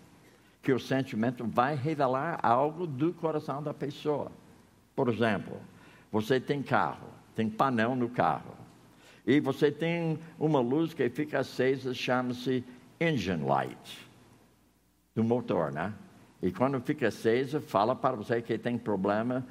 que 0.61 0.71
o 0.71 0.79
sentimento 0.79 1.45
vai 1.45 1.75
revelar 1.75 2.39
algo 2.41 2.87
do 2.87 3.13
coração 3.13 3.61
da 3.61 3.73
pessoa. 3.73 4.31
Por 4.95 5.09
exemplo, 5.09 5.59
você 6.11 6.39
tem 6.39 6.63
carro, 6.63 7.07
tem 7.35 7.49
painel 7.49 7.95
no 7.95 8.09
carro, 8.09 8.55
e 9.25 9.39
você 9.39 9.71
tem 9.71 10.17
uma 10.39 10.59
luz 10.59 10.93
que 10.93 11.09
fica 11.09 11.39
acesa, 11.39 11.93
chama-se 11.93 12.63
engine 12.99 13.43
light 13.43 14.06
do 15.17 15.23
motor, 15.23 15.71
né? 15.71 15.91
E 16.43 16.51
quando 16.51 16.79
fica 16.79 17.07
acesa, 17.07 17.59
fala 17.59 17.95
para 17.95 18.15
você 18.15 18.39
que 18.39 18.55
tem 18.55 18.77
problema 18.77 19.43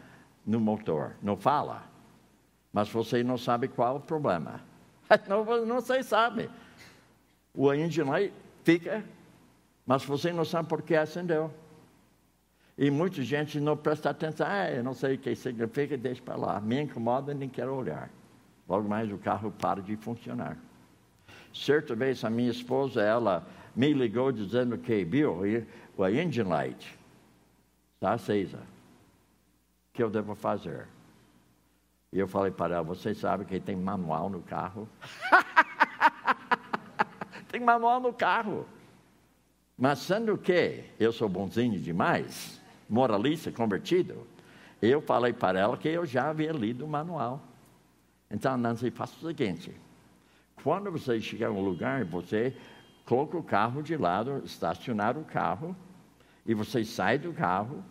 no 0.47 0.61
motor. 0.61 1.17
Não 1.21 1.37
fala. 1.37 1.83
Mas 2.73 2.89
você 2.89 3.25
não 3.25 3.37
sabe 3.37 3.67
qual 3.67 3.97
é 3.97 3.99
o 3.99 4.01
problema. 4.01 4.61
Não, 5.29 5.45
não 5.65 5.81
sei, 5.81 6.03
sabe. 6.03 6.51
O 7.55 7.73
engine 7.73 8.11
light 8.11 8.33
fica, 8.65 9.05
mas 9.87 10.05
você 10.05 10.33
não 10.33 10.45
sabe 10.45 10.69
por 10.69 10.83
que 10.83 10.97
acendeu. 10.97 11.49
E 12.77 12.91
muita 12.91 13.23
gente 13.23 13.61
não 13.61 13.77
presta 13.77 14.11
atenção. 14.11 14.49
Ah, 14.49 14.69
eu 14.69 14.83
não 14.83 14.93
sei 14.93 15.15
o 15.15 15.19
que 15.19 15.33
significa, 15.37 15.97
deixa 15.97 16.21
para 16.21 16.35
lá. 16.35 16.61
Me 16.61 16.83
incomoda, 16.83 17.33
nem 17.33 17.49
quero 17.49 17.73
olhar. 17.73 18.11
Logo 18.69 18.89
mais 18.89 19.11
o 19.13 19.17
carro 19.17 19.53
para 19.53 19.81
de 19.81 19.97
funcionar. 19.97 20.59
Certa 21.55 21.95
vez 21.95 22.25
a 22.25 22.31
minha 22.31 22.51
esposa, 22.51 23.01
ela 23.01 23.47
me 23.77 23.93
ligou 23.93 24.33
dizendo 24.33 24.79
que, 24.79 25.05
Bill, 25.05 25.43
o 25.97 26.09
engine 26.09 26.49
light 26.49 26.99
está 27.95 28.15
acesa. 28.15 28.57
O 28.57 29.93
que 29.93 30.03
eu 30.03 30.09
devo 30.09 30.35
fazer? 30.35 30.87
E 32.11 32.19
eu 32.19 32.27
falei 32.27 32.51
para 32.51 32.77
ela, 32.77 32.83
você 32.83 33.15
sabe 33.15 33.45
que 33.45 33.61
tem 33.61 33.77
manual 33.77 34.31
no 34.31 34.41
carro? 34.41 34.89
tem 37.53 37.61
manual 37.61 38.01
no 38.01 38.15
carro. 38.15 38.67
Mas 39.77 39.99
sendo 39.99 40.39
que 40.39 40.85
eu 40.99 41.13
sou 41.13 41.29
bonzinho 41.29 41.79
demais, 41.79 42.59
moralista, 42.89 43.53
convertido, 43.53 44.27
eu 44.81 45.03
falei 45.03 45.35
para 45.35 45.59
ela 45.59 45.77
que 45.77 45.89
eu 45.89 46.07
já 46.07 46.31
havia 46.31 46.53
lido 46.53 46.87
o 46.87 46.89
manual. 46.89 47.43
Então, 48.31 48.57
Nancy, 48.57 48.91
faça 48.91 49.15
o 49.21 49.29
seguinte: 49.29 49.71
quando 50.63 50.91
você 50.91 51.21
chegar 51.21 51.49
a 51.49 51.53
um 51.53 51.63
lugar, 51.63 52.05
você 52.05 52.57
coloca 53.07 53.39
o 53.39 53.43
carro 53.43 53.83
de 53.83 53.97
lado, 53.97 54.43
estacionar 54.45 55.17
o 55.17 55.25
carro, 55.25 55.75
e 56.45 56.53
você 56.53 56.85
sai 56.85 57.17
do 57.19 57.33
carro, 57.33 57.83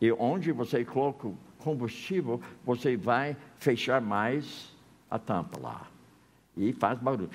e 0.00 0.12
onde 0.12 0.52
você 0.52 0.84
coloca 0.84 1.28
o 1.28 1.38
combustível, 1.58 2.40
você 2.64 2.96
vai 2.96 3.36
fechar 3.58 4.00
mais 4.00 4.74
a 5.10 5.18
tampa 5.18 5.58
lá. 5.58 5.86
E 6.56 6.72
faz 6.72 6.98
barulho. 6.98 7.28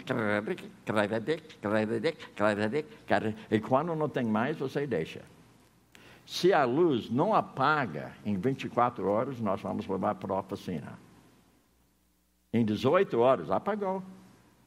E 3.50 3.60
quando 3.60 3.96
não 3.96 4.10
tem 4.10 4.26
mais, 4.26 4.58
você 4.58 4.86
deixa. 4.86 5.22
Se 6.26 6.54
a 6.54 6.64
luz 6.64 7.10
não 7.10 7.34
apaga 7.34 8.12
em 8.26 8.38
24 8.38 9.08
horas, 9.08 9.40
nós 9.40 9.62
vamos 9.62 9.88
levar 9.88 10.16
para 10.16 10.34
a 10.34 10.40
oficina. 10.40 10.98
Em 12.54 12.66
18 12.66 13.20
horas, 13.20 13.52
apagou. 13.52 14.02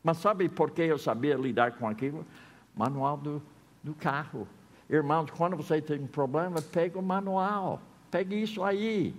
Mas 0.03 0.19
sabe 0.19 0.49
por 0.49 0.71
que 0.71 0.83
eu 0.83 0.99
sabia 0.99 1.35
lidar 1.35 1.73
com 1.73 1.89
aquilo? 1.89 2.27
Manual 2.75 3.17
do, 3.17 3.43
do 3.83 3.95
carro. 3.95 4.47
Irmãos, 4.89 5.31
quando 5.31 5.57
você 5.57 5.81
tem 5.81 6.01
um 6.01 6.07
problema, 6.07 6.61
pega 6.61 6.99
o 6.99 7.03
manual. 7.03 7.81
Pegue 8.11 8.43
isso 8.43 8.63
aí. 8.63 9.15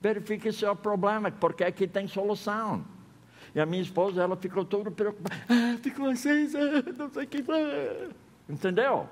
Verifique 0.00 0.52
se 0.52 0.64
é 0.64 0.70
o 0.70 0.76
problema, 0.76 1.30
porque 1.30 1.64
aqui 1.64 1.86
tem 1.86 2.08
solução. 2.08 2.84
E 3.54 3.60
a 3.60 3.66
minha 3.66 3.82
esposa, 3.82 4.22
ela 4.22 4.36
ficou 4.36 4.64
toda 4.64 4.90
preocupada. 4.90 5.36
Ah, 5.48 5.76
ficou 5.82 6.06
acesa, 6.06 6.58
não 6.96 7.10
sei 7.10 7.24
o 7.24 7.26
que. 7.26 7.44
Entendeu? 8.48 9.08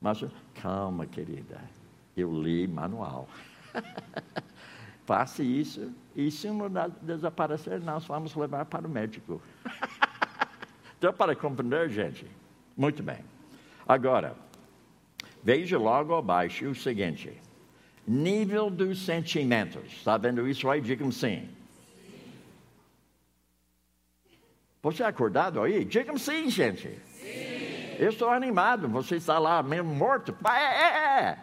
Mas, 0.00 0.24
calma, 0.60 1.06
querida. 1.06 1.60
Eu 2.16 2.32
li 2.42 2.66
manual. 2.66 3.28
Faça 5.06 5.42
isso. 5.42 5.92
E 6.16 6.30
se 6.30 6.48
não 6.48 6.70
desaparecer, 7.02 7.80
nós 7.80 8.04
vamos 8.06 8.34
levar 8.34 8.64
para 8.64 8.86
o 8.86 8.90
médico. 8.90 9.40
Deu 11.00 11.12
para 11.12 11.36
compreender, 11.36 11.88
gente? 11.90 12.26
Muito 12.76 13.02
bem. 13.02 13.18
Agora, 13.86 14.36
veja 15.42 15.78
logo 15.78 16.14
abaixo 16.14 16.68
o 16.68 16.74
seguinte: 16.74 17.32
nível 18.06 18.70
dos 18.70 19.04
sentimentos. 19.04 19.92
Está 19.92 20.16
vendo 20.16 20.48
isso 20.48 20.68
aí? 20.68 20.80
Digam 20.80 21.10
sim. 21.12 21.48
Você 24.82 25.02
é 25.02 25.06
acordado 25.06 25.62
aí? 25.62 25.84
Digam 25.84 26.18
sim, 26.18 26.50
gente. 26.50 26.98
Sim. 27.06 27.96
Eu 27.98 28.10
estou 28.10 28.28
animado. 28.28 28.88
Você 28.88 29.16
está 29.16 29.38
lá 29.38 29.62
mesmo 29.62 29.94
morto? 29.94 30.36
É, 30.46 30.50
é, 30.50 31.20
é. 31.20 31.38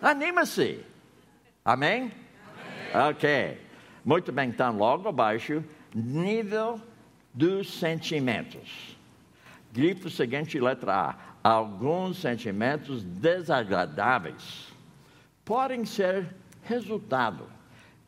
Anima-se. 0.00 0.84
Amém? 1.64 2.12
Amém? 2.94 3.08
Ok. 3.10 3.58
Muito 4.04 4.30
bem, 4.32 4.48
então, 4.48 4.76
logo 4.76 5.08
abaixo, 5.08 5.64
nível 5.94 6.80
dos 7.34 7.78
sentimentos. 7.78 8.97
Grifo 9.78 10.10
seguinte, 10.10 10.58
letra 10.58 10.92
A. 10.92 11.16
Alguns 11.40 12.20
sentimentos 12.20 13.04
desagradáveis 13.04 14.72
podem 15.44 15.84
ser 15.84 16.34
resultado 16.64 17.44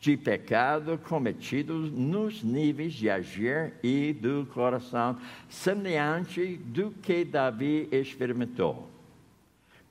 de 0.01 0.17
pecado 0.17 0.99
cometido 0.99 1.75
nos 1.75 2.43
níveis 2.43 2.93
de 2.93 3.09
agir 3.09 3.75
e 3.85 4.13
do 4.13 4.49
coração, 4.53 5.17
semelhante 5.49 6.57
do 6.57 6.91
que 6.91 7.25
Davi 7.25 7.89
experimentou. 7.93 8.91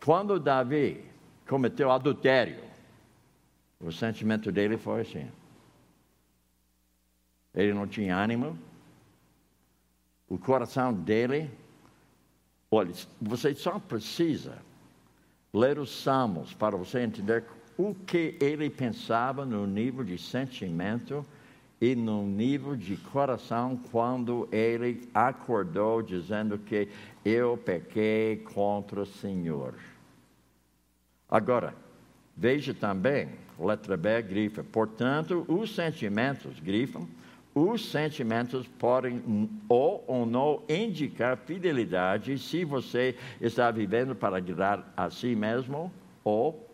Quando 0.03 0.37
Davi 0.37 1.05
cometeu 1.47 1.91
adultério, 1.91 2.61
o 3.79 3.89
sentimento 3.89 4.51
dele 4.51 4.75
foi 4.75 4.99
assim. 4.99 5.31
Ele 7.55 7.73
não 7.73 7.87
tinha 7.87 8.17
ânimo, 8.17 8.59
o 10.29 10.37
coração 10.37 10.93
dele. 10.93 11.49
Olha, 12.71 12.93
você 13.19 13.55
só 13.55 13.79
precisa 13.79 14.57
ler 15.53 15.79
os 15.79 15.89
Salmos 16.03 16.53
para 16.53 16.77
você 16.77 16.99
entender 17.01 17.43
o 17.77 17.95
que 17.95 18.37
ele 18.39 18.69
pensava 18.69 19.45
no 19.45 19.65
nível 19.65 20.03
de 20.03 20.17
sentimento 20.17 21.25
e 21.81 21.95
no 21.95 22.25
nível 22.25 22.75
de 22.75 22.97
coração 22.97 23.79
quando 23.91 24.47
ele 24.51 25.09
acordou 25.13 26.01
dizendo 26.01 26.57
que 26.57 26.89
eu 27.23 27.57
pequei 27.57 28.37
contra 28.53 29.01
o 29.01 29.05
Senhor. 29.05 29.73
Agora, 31.29 31.73
veja 32.35 32.73
também, 32.73 33.29
letra 33.57 33.95
B 33.95 34.21
grifa, 34.21 34.63
portanto, 34.63 35.45
os 35.47 35.73
sentimentos 35.73 36.59
grifam, 36.59 37.07
os 37.59 37.91
sentimentos 37.91 38.65
podem 38.67 39.49
ou, 39.67 40.03
ou 40.07 40.25
não 40.25 40.63
indicar 40.69 41.37
fidelidade 41.37 42.37
se 42.37 42.63
você 42.63 43.17
está 43.41 43.69
vivendo 43.69 44.15
para 44.15 44.37
agradar 44.37 44.93
a 44.95 45.09
si 45.09 45.35
mesmo 45.35 45.91
ou 46.23 46.69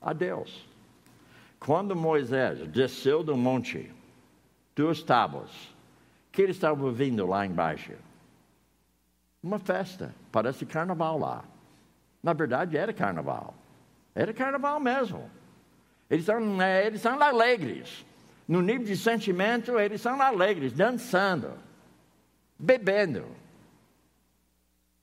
a 0.00 0.12
Deus. 0.12 0.64
Quando 1.58 1.96
Moisés 1.96 2.66
desceu 2.68 3.22
do 3.22 3.36
monte 3.36 3.90
dos 4.74 5.02
tábuas, 5.02 5.50
que 6.30 6.42
ele 6.42 6.52
estava 6.52 6.84
ouvindo 6.84 7.26
lá 7.26 7.44
embaixo? 7.44 7.92
Uma 9.42 9.58
festa, 9.58 10.14
parece 10.30 10.64
carnaval 10.64 11.18
lá. 11.18 11.44
Na 12.22 12.32
verdade, 12.32 12.76
era 12.76 12.92
carnaval. 12.92 13.54
Era 14.14 14.32
carnaval 14.32 14.78
mesmo. 14.78 15.30
Eles 16.08 16.24
são, 16.24 16.62
é, 16.62 16.86
eles 16.86 17.00
são 17.00 17.20
alegres. 17.20 18.04
No 18.50 18.60
nível 18.60 18.84
de 18.84 18.96
sentimento, 18.96 19.78
eles 19.78 20.00
são 20.00 20.20
alegres, 20.20 20.72
dançando, 20.72 21.52
bebendo. 22.58 23.24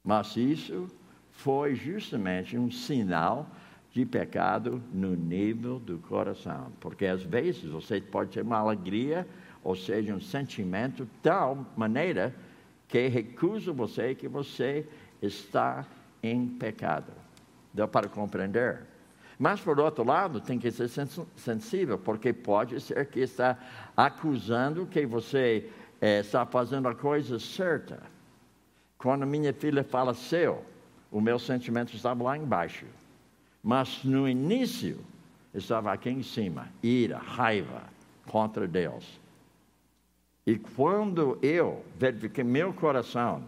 Mas 0.04 0.36
isso 0.36 0.90
foi 1.32 1.74
justamente 1.74 2.58
um 2.58 2.70
sinal 2.70 3.50
de 3.94 4.06
pecado 4.06 4.84
no 4.92 5.16
nível 5.16 5.80
do 5.80 5.98
coração. 5.98 6.74
Porque 6.82 7.06
às 7.06 7.24
vezes 7.24 7.64
você 7.72 8.02
pode 8.02 8.32
ter 8.32 8.42
uma 8.42 8.58
alegria, 8.58 9.26
ou 9.64 9.78
seja, 9.78 10.14
um 10.14 10.20
sentimento 10.20 11.06
de 11.06 11.12
tal 11.24 11.66
maneira 11.78 12.36
que 12.86 13.08
recusa 13.08 13.72
você 13.72 14.14
que 14.14 14.28
você 14.28 14.86
está 15.22 15.86
em 16.22 16.50
pecado. 16.50 17.14
Deu 17.74 17.88
para 17.88 18.10
compreender? 18.10 18.82
Mas, 19.40 19.60
por 19.60 19.80
outro 19.80 20.04
lado, 20.04 20.42
tem 20.42 20.58
que 20.58 20.72
ser 20.72 20.90
sensível, 21.36 21.98
porque 21.98 22.34
pode 22.34 22.80
ser 22.82 23.06
que 23.06 23.20
está 23.20 23.58
acusando 23.96 24.88
que 24.88 25.06
você 25.06 25.70
é, 26.02 26.20
está 26.20 26.46
fazendo 26.46 26.88
a 26.88 26.96
coisa 26.96 27.38
certa. 27.40 28.02
Quando 28.98 29.28
minha 29.28 29.54
filha 29.54 29.84
faleceu, 29.84 30.66
o 31.12 31.22
meu 31.22 31.38
sentimento 31.38 31.96
estava 31.96 32.24
lá 32.24 32.38
embaixo. 32.38 32.86
Mas 33.64 34.04
no 34.04 34.28
início 34.28 35.00
estava 35.54 35.94
aqui 35.94 36.10
em 36.10 36.24
cima, 36.24 36.68
ira, 36.82 37.18
raiva 37.18 37.84
contra 38.26 38.68
Deus. 38.68 39.20
E 40.46 40.58
quando 40.58 41.38
eu 41.42 41.84
verifiquei 41.98 42.44
meu 42.44 42.74
coração, 42.74 43.44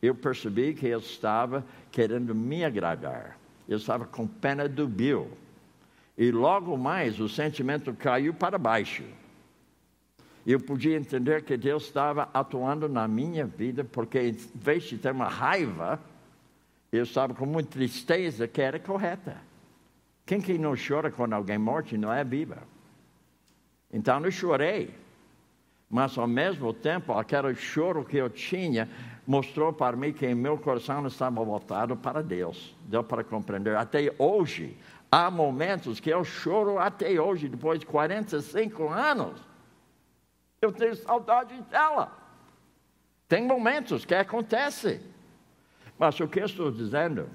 eu 0.00 0.14
percebi 0.14 0.74
que 0.74 0.86
eu 0.86 0.98
estava 0.98 1.64
querendo 1.92 2.34
me 2.34 2.64
agradar. 2.64 3.38
Eu 3.68 3.76
estava 3.76 4.06
com 4.06 4.26
pena 4.26 4.66
do 4.66 4.88
Bill. 4.88 5.30
E 6.16 6.32
logo 6.32 6.76
mais 6.76 7.20
o 7.20 7.28
sentimento 7.28 7.92
caiu 7.94 8.32
para 8.32 8.58
baixo. 8.58 9.04
Eu 10.46 10.58
podia 10.58 10.96
entender 10.96 11.42
que 11.42 11.56
Deus 11.56 11.84
estava 11.84 12.30
atuando 12.32 12.88
na 12.88 13.06
minha 13.06 13.44
vida, 13.44 13.84
porque 13.84 14.18
em 14.18 14.36
vez 14.54 14.84
de 14.84 14.96
ter 14.96 15.12
uma 15.12 15.28
raiva, 15.28 16.00
eu 16.90 17.02
estava 17.02 17.34
com 17.34 17.44
muita 17.44 17.72
tristeza 17.72 18.48
que 18.48 18.62
era 18.62 18.78
correta. 18.78 19.36
Quem 20.24 20.40
que 20.40 20.56
não 20.58 20.74
chora 20.74 21.10
quando 21.10 21.34
alguém 21.34 21.58
morre 21.58 21.98
não 21.98 22.12
é 22.12 22.24
viva? 22.24 22.62
Então 23.92 24.24
eu 24.24 24.30
chorei. 24.30 24.90
Mas 25.90 26.18
ao 26.18 26.26
mesmo 26.26 26.72
tempo, 26.72 27.12
aquele 27.12 27.54
choro 27.54 28.04
que 28.04 28.16
eu 28.16 28.28
tinha 28.28 28.88
mostrou 29.28 29.74
para 29.74 29.94
mim 29.94 30.10
que 30.10 30.34
meu 30.34 30.56
coração 30.56 31.06
estava 31.06 31.44
voltado 31.44 31.94
para 31.94 32.22
Deus. 32.22 32.74
Deu 32.86 33.04
para 33.04 33.22
compreender. 33.22 33.76
Até 33.76 34.10
hoje, 34.18 34.74
há 35.12 35.30
momentos 35.30 36.00
que 36.00 36.08
eu 36.08 36.24
choro 36.24 36.78
até 36.78 37.20
hoje, 37.20 37.46
depois 37.46 37.78
de 37.78 37.84
45 37.84 38.88
anos. 38.88 39.38
Eu 40.62 40.72
tenho 40.72 40.96
saudade 40.96 41.60
dela. 41.64 42.10
Tem 43.28 43.46
momentos 43.46 44.06
que 44.06 44.14
acontece. 44.14 44.98
Mas 45.98 46.18
o 46.18 46.26
que 46.26 46.40
eu 46.40 46.46
estou 46.46 46.70
dizendo? 46.70 47.28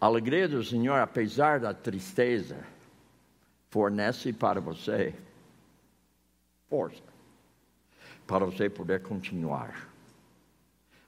A 0.00 0.06
alegria 0.06 0.46
do 0.46 0.62
Senhor, 0.62 1.00
apesar 1.00 1.58
da 1.58 1.74
tristeza, 1.74 2.56
fornece 3.70 4.32
para 4.32 4.60
você 4.60 5.12
força 6.68 7.10
para 8.28 8.44
você 8.44 8.70
poder 8.70 9.02
continuar. 9.02 9.89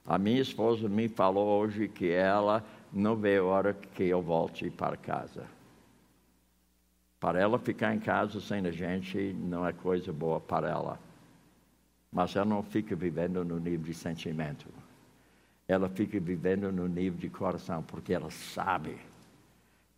A 0.05 0.18
minha 0.18 0.40
esposa 0.40 0.88
me 0.88 1.09
falou 1.09 1.61
hoje 1.61 1.88
que 1.88 2.11
ela 2.11 2.64
não 2.92 3.16
vê 3.16 3.36
a 3.36 3.44
hora 3.44 3.72
que 3.72 4.05
eu 4.05 4.20
volte 4.20 4.68
para 4.70 4.96
casa. 4.96 5.44
Para 7.20 7.40
ela 7.40 7.59
ficar 7.59 7.94
em 7.94 8.00
casa 8.00 8.40
sem 8.40 8.66
a 8.66 8.70
gente 8.72 9.32
não 9.32 9.66
é 9.66 9.72
coisa 9.72 10.12
boa 10.12 10.40
para 10.40 10.68
ela. 10.68 10.98
Mas 12.11 12.34
ela 12.34 12.44
não 12.44 12.62
fica 12.62 12.96
vivendo 12.96 13.44
no 13.44 13.61
nível 13.61 13.86
de 13.86 13.94
sentimento. 13.94 14.66
Ela 15.68 15.88
fica 15.88 16.18
vivendo 16.18 16.72
no 16.72 16.88
nível 16.88 17.18
de 17.18 17.30
coração, 17.30 17.82
porque 17.82 18.12
ela 18.12 18.30
sabe 18.30 18.98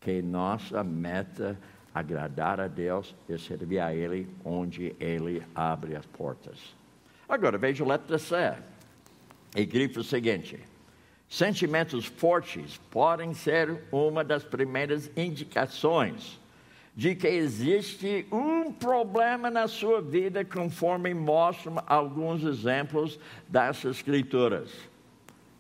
que 0.01 0.21
nossa 0.21 0.85
meta 0.85 1.59
é 1.71 1.75
agradar 1.95 2.61
a 2.61 2.67
Deus 2.67 3.15
e 3.29 3.39
servir 3.39 3.79
a 3.79 3.95
Ele 3.95 4.29
onde 4.45 4.95
Ele 4.99 5.43
abre 5.55 5.95
as 5.95 6.05
portas. 6.05 6.75
Agora 7.29 7.57
veja 7.57 7.85
a 7.85 7.87
letra 7.87 8.19
C. 8.19 8.37
E 9.55 9.65
grifo 9.65 10.01
o 10.01 10.05
seguinte: 10.05 10.59
sentimentos 11.29 12.07
fortes 12.07 12.79
podem 12.91 13.33
ser 13.33 13.83
uma 13.93 14.25
das 14.25 14.45
primeiras 14.45 15.11
indicações 15.17 16.41
de 16.97 17.15
que 17.15 17.27
existe 17.27 18.27
um 18.31 18.73
problema 18.73 19.51
na 19.51 19.67
sua 19.67 20.01
vida, 20.01 20.45
conforme 20.45 21.13
mostram 21.13 21.83
alguns 21.87 22.45
exemplos 22.45 23.19
das 23.49 23.85
Escrituras. 23.85 24.71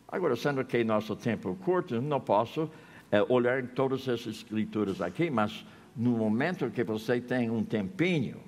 Agora, 0.06 0.36
sendo 0.36 0.64
que 0.64 0.84
nosso 0.84 1.16
tempo 1.16 1.50
é 1.50 1.64
curto, 1.64 2.00
não 2.00 2.20
posso 2.20 2.70
é, 3.10 3.20
olhar 3.28 3.60
em 3.60 3.66
todas 3.66 4.02
essas 4.02 4.36
Escrituras 4.36 5.00
aqui, 5.00 5.28
mas 5.28 5.66
no 5.96 6.10
momento 6.10 6.70
que 6.70 6.84
você 6.84 7.20
tem 7.20 7.50
um 7.50 7.64
tempinho, 7.64 8.40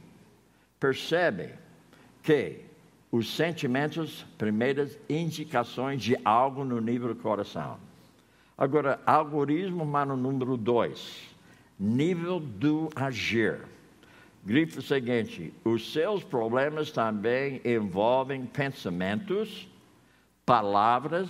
percebe 0.78 1.54
que 2.22 2.65
os 3.10 3.34
sentimentos, 3.34 4.24
primeiras 4.36 4.98
indicações 5.08 6.02
de 6.02 6.16
algo 6.24 6.64
no 6.64 6.80
nível 6.80 7.14
do 7.14 7.20
coração. 7.20 7.78
Agora, 8.58 9.00
algoritmo, 9.04 9.84
mano, 9.84 10.16
número 10.16 10.56
dois, 10.56 11.22
nível 11.78 12.40
do 12.40 12.88
agir. 12.96 13.60
Grifo 14.44 14.80
seguinte: 14.80 15.52
os 15.64 15.92
seus 15.92 16.24
problemas 16.24 16.90
também 16.90 17.60
envolvem 17.64 18.46
pensamentos, 18.46 19.68
palavras, 20.44 21.28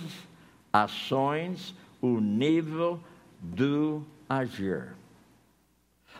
ações, 0.71 1.75
o 2.01 2.19
nível 2.19 2.99
do 3.39 4.03
agir. 4.29 4.93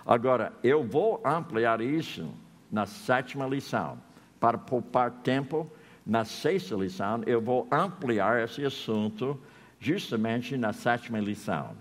Agora, 0.05 0.53
eu 0.63 0.83
vou 0.83 1.21
ampliar 1.25 1.81
isso 1.81 2.29
na 2.71 2.85
sétima 2.85 3.45
lição. 3.45 4.06
Para 4.39 4.57
poupar 4.57 5.11
tempo, 5.11 5.69
na 6.05 6.23
sexta 6.23 6.75
lição, 6.75 7.21
eu 7.25 7.41
vou 7.41 7.67
ampliar 7.71 8.43
esse 8.43 8.63
assunto 8.63 9.39
justamente 9.79 10.55
na 10.55 10.73
sétima 10.73 11.19
lição. 11.19 11.71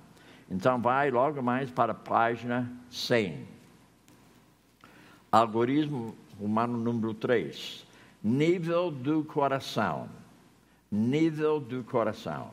Então, 0.50 0.80
vai 0.80 1.10
logo 1.10 1.42
mais 1.42 1.70
para 1.70 1.92
a 1.92 1.94
página 1.94 2.70
100. 2.90 3.46
Algoritmo 5.30 6.16
humano 6.40 6.78
número 6.78 7.12
3. 7.14 7.84
Nível 8.22 8.90
do 8.90 9.24
coração. 9.24 10.08
Nível 10.90 11.60
do 11.60 11.82
coração. 11.84 12.50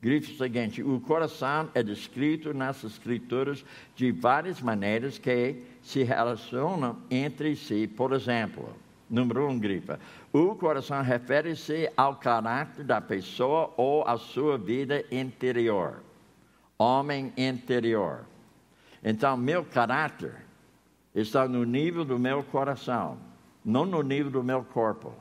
Grifo 0.00 0.32
o 0.32 0.36
seguinte: 0.36 0.82
o 0.82 1.00
coração 1.00 1.68
é 1.74 1.82
descrito 1.82 2.52
nas 2.52 2.84
escrituras 2.84 3.64
de 3.94 4.12
várias 4.12 4.60
maneiras 4.60 5.18
que 5.18 5.56
se 5.82 6.02
relacionam 6.02 6.98
entre 7.10 7.56
si. 7.56 7.86
Por 7.86 8.12
exemplo, 8.12 8.68
número 9.08 9.48
um, 9.48 9.58
grifa. 9.58 9.98
O 10.32 10.54
coração 10.54 11.02
refere-se 11.02 11.90
ao 11.96 12.16
caráter 12.16 12.84
da 12.84 13.00
pessoa 13.00 13.72
ou 13.76 14.06
à 14.06 14.16
sua 14.18 14.58
vida 14.58 15.04
interior. 15.10 16.02
Homem 16.78 17.32
interior. 17.36 18.26
Então, 19.02 19.36
meu 19.36 19.64
caráter 19.64 20.34
está 21.14 21.48
no 21.48 21.64
nível 21.64 22.04
do 22.04 22.18
meu 22.18 22.42
coração, 22.42 23.16
não 23.64 23.86
no 23.86 24.02
nível 24.02 24.30
do 24.30 24.42
meu 24.42 24.62
corpo, 24.62 25.14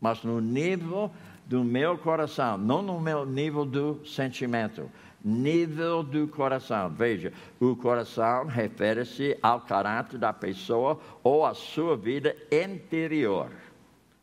mas 0.00 0.22
no 0.22 0.40
nível 0.40 1.10
do 1.50 1.64
meu 1.64 1.98
coração, 1.98 2.56
não 2.56 2.80
no 2.80 3.00
meu 3.00 3.26
nível 3.26 3.64
do 3.64 4.00
sentimento, 4.06 4.88
nível 5.24 6.00
do 6.00 6.28
coração. 6.28 6.88
Veja, 6.88 7.32
o 7.58 7.74
coração 7.74 8.46
refere-se 8.46 9.36
ao 9.42 9.60
caráter 9.60 10.16
da 10.16 10.32
pessoa 10.32 11.00
ou 11.24 11.44
à 11.44 11.52
sua 11.52 11.96
vida 11.96 12.36
interior. 12.52 13.50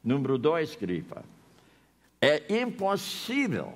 Número 0.02 0.38
dois, 0.38 0.74
grifa. 0.78 1.22
É 2.22 2.62
impossível 2.62 3.74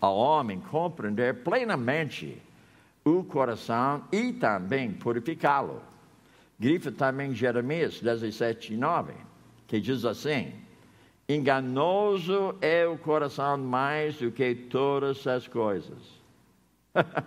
ao 0.00 0.16
homem 0.16 0.60
compreender 0.60 1.42
plenamente 1.42 2.40
o 3.04 3.24
coração 3.24 4.04
e 4.12 4.32
também 4.32 4.92
purificá-lo. 4.92 5.82
Grifa 6.56 6.92
também 6.92 7.34
Jeremias 7.34 7.98
17, 8.00 8.76
9, 8.76 9.12
que 9.66 9.80
diz 9.80 10.04
assim: 10.04 10.52
Enganoso 11.28 12.54
é 12.60 12.86
o 12.86 12.96
coração 12.96 13.58
mais 13.58 14.16
do 14.18 14.30
que 14.30 14.54
todas 14.54 15.26
as 15.26 15.48
coisas. 15.48 15.98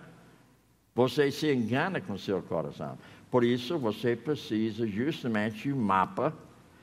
você 0.94 1.30
se 1.30 1.52
engana 1.52 2.00
com 2.00 2.16
seu 2.16 2.42
coração. 2.42 2.98
Por 3.30 3.44
isso 3.44 3.78
você 3.78 4.16
precisa 4.16 4.86
justamente 4.86 5.62
de 5.64 5.72
um 5.72 5.80
mapa 5.80 6.32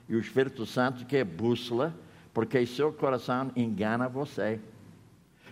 e 0.08 0.16
o 0.16 0.20
Espírito 0.20 0.66
Santo 0.66 1.06
que 1.06 1.18
é 1.18 1.24
bússola, 1.24 1.94
porque 2.34 2.66
seu 2.66 2.94
coração 2.94 3.52
engana 3.56 4.08
você. 4.08 4.60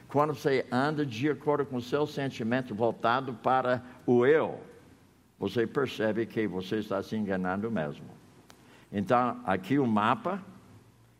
Quando 0.08 0.36
você 0.36 0.66
anda 0.72 1.04
de 1.04 1.30
acordo 1.30 1.66
com 1.66 1.82
seu 1.82 2.06
sentimento 2.06 2.76
voltado 2.76 3.34
para 3.34 3.84
o 4.06 4.24
eu, 4.26 4.62
você 5.38 5.66
percebe 5.66 6.26
que 6.28 6.48
você 6.48 6.78
está 6.78 7.02
se 7.02 7.16
enganando 7.16 7.70
mesmo. 7.72 8.06
Então, 8.92 9.42
aqui 9.46 9.78
o 9.78 9.86
mapa 9.86 10.42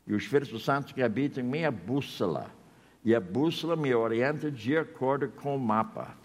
e 0.08 0.14
o 0.14 0.18
Espírito 0.18 0.60
Santo 0.60 0.94
que 0.94 1.02
habita 1.02 1.40
em 1.40 1.44
minha 1.44 1.72
bússola. 1.72 2.52
E 3.04 3.14
a 3.14 3.20
bússola 3.20 3.76
me 3.76 3.94
orienta 3.94 4.52
de 4.52 4.78
acordo 4.78 5.30
com 5.30 5.56
o 5.56 5.60
mapa. 5.60 6.16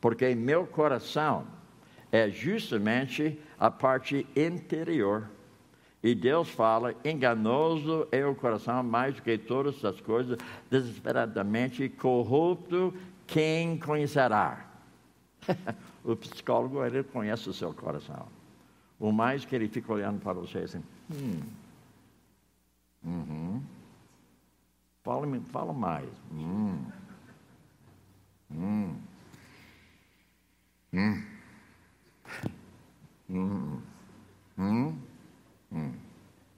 Porque 0.00 0.34
meu 0.34 0.66
coração 0.66 1.46
é 2.12 2.30
justamente 2.30 3.38
a 3.58 3.70
parte 3.70 4.26
interior. 4.36 5.28
E 6.02 6.14
Deus 6.14 6.50
fala: 6.50 6.94
enganoso 7.04 8.06
é 8.12 8.24
o 8.26 8.34
coração 8.34 8.82
mais 8.82 9.14
do 9.14 9.22
que 9.22 9.38
todas 9.38 9.82
as 9.84 10.00
coisas, 10.00 10.38
desesperadamente 10.70 11.88
corrupto, 11.88 12.94
quem 13.26 13.78
conhecerá? 13.78 14.66
o 16.04 16.14
psicólogo, 16.14 16.84
ele 16.84 17.02
conhece 17.02 17.48
o 17.48 17.54
seu 17.54 17.72
coração. 17.72 18.26
O 19.00 19.10
mais 19.10 19.44
que 19.44 19.56
ele 19.56 19.68
fica 19.68 19.92
olhando 19.92 20.20
para 20.20 20.34
você 20.34 20.58
assim, 20.58 20.82
hum, 21.10 21.40
Uhum. 23.04 23.62
Fala, 25.02 25.26
fala 25.52 25.72
mais. 25.72 26.08
Hum. 26.32 26.84
Hum. 28.50 28.96
Hum. 30.92 31.22
Hum. 33.28 33.82
Hum. 34.58 34.98
Hum. 35.72 35.92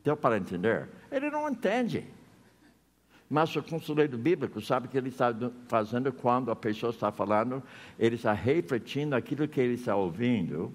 Deu 0.05 0.17
para 0.17 0.37
entender? 0.37 0.89
Ele 1.11 1.31
não 1.31 1.49
entende. 1.49 2.07
Mas 3.29 3.55
o 3.57 3.63
conselheiro 3.63 4.17
bíblico 4.17 4.61
sabe 4.61 4.87
que 4.87 4.97
ele 4.97 5.09
está 5.09 5.35
fazendo 5.67 6.13
quando 6.13 6.51
a 6.53 6.57
pessoa 6.57 6.91
está 6.91 7.11
falando, 7.11 7.61
ele 7.99 8.15
está 8.15 8.33
refletindo 8.33 9.17
aquilo 9.17 9.49
que 9.49 9.61
ele 9.61 9.75
está 9.75 9.97
ouvindo 9.97 10.73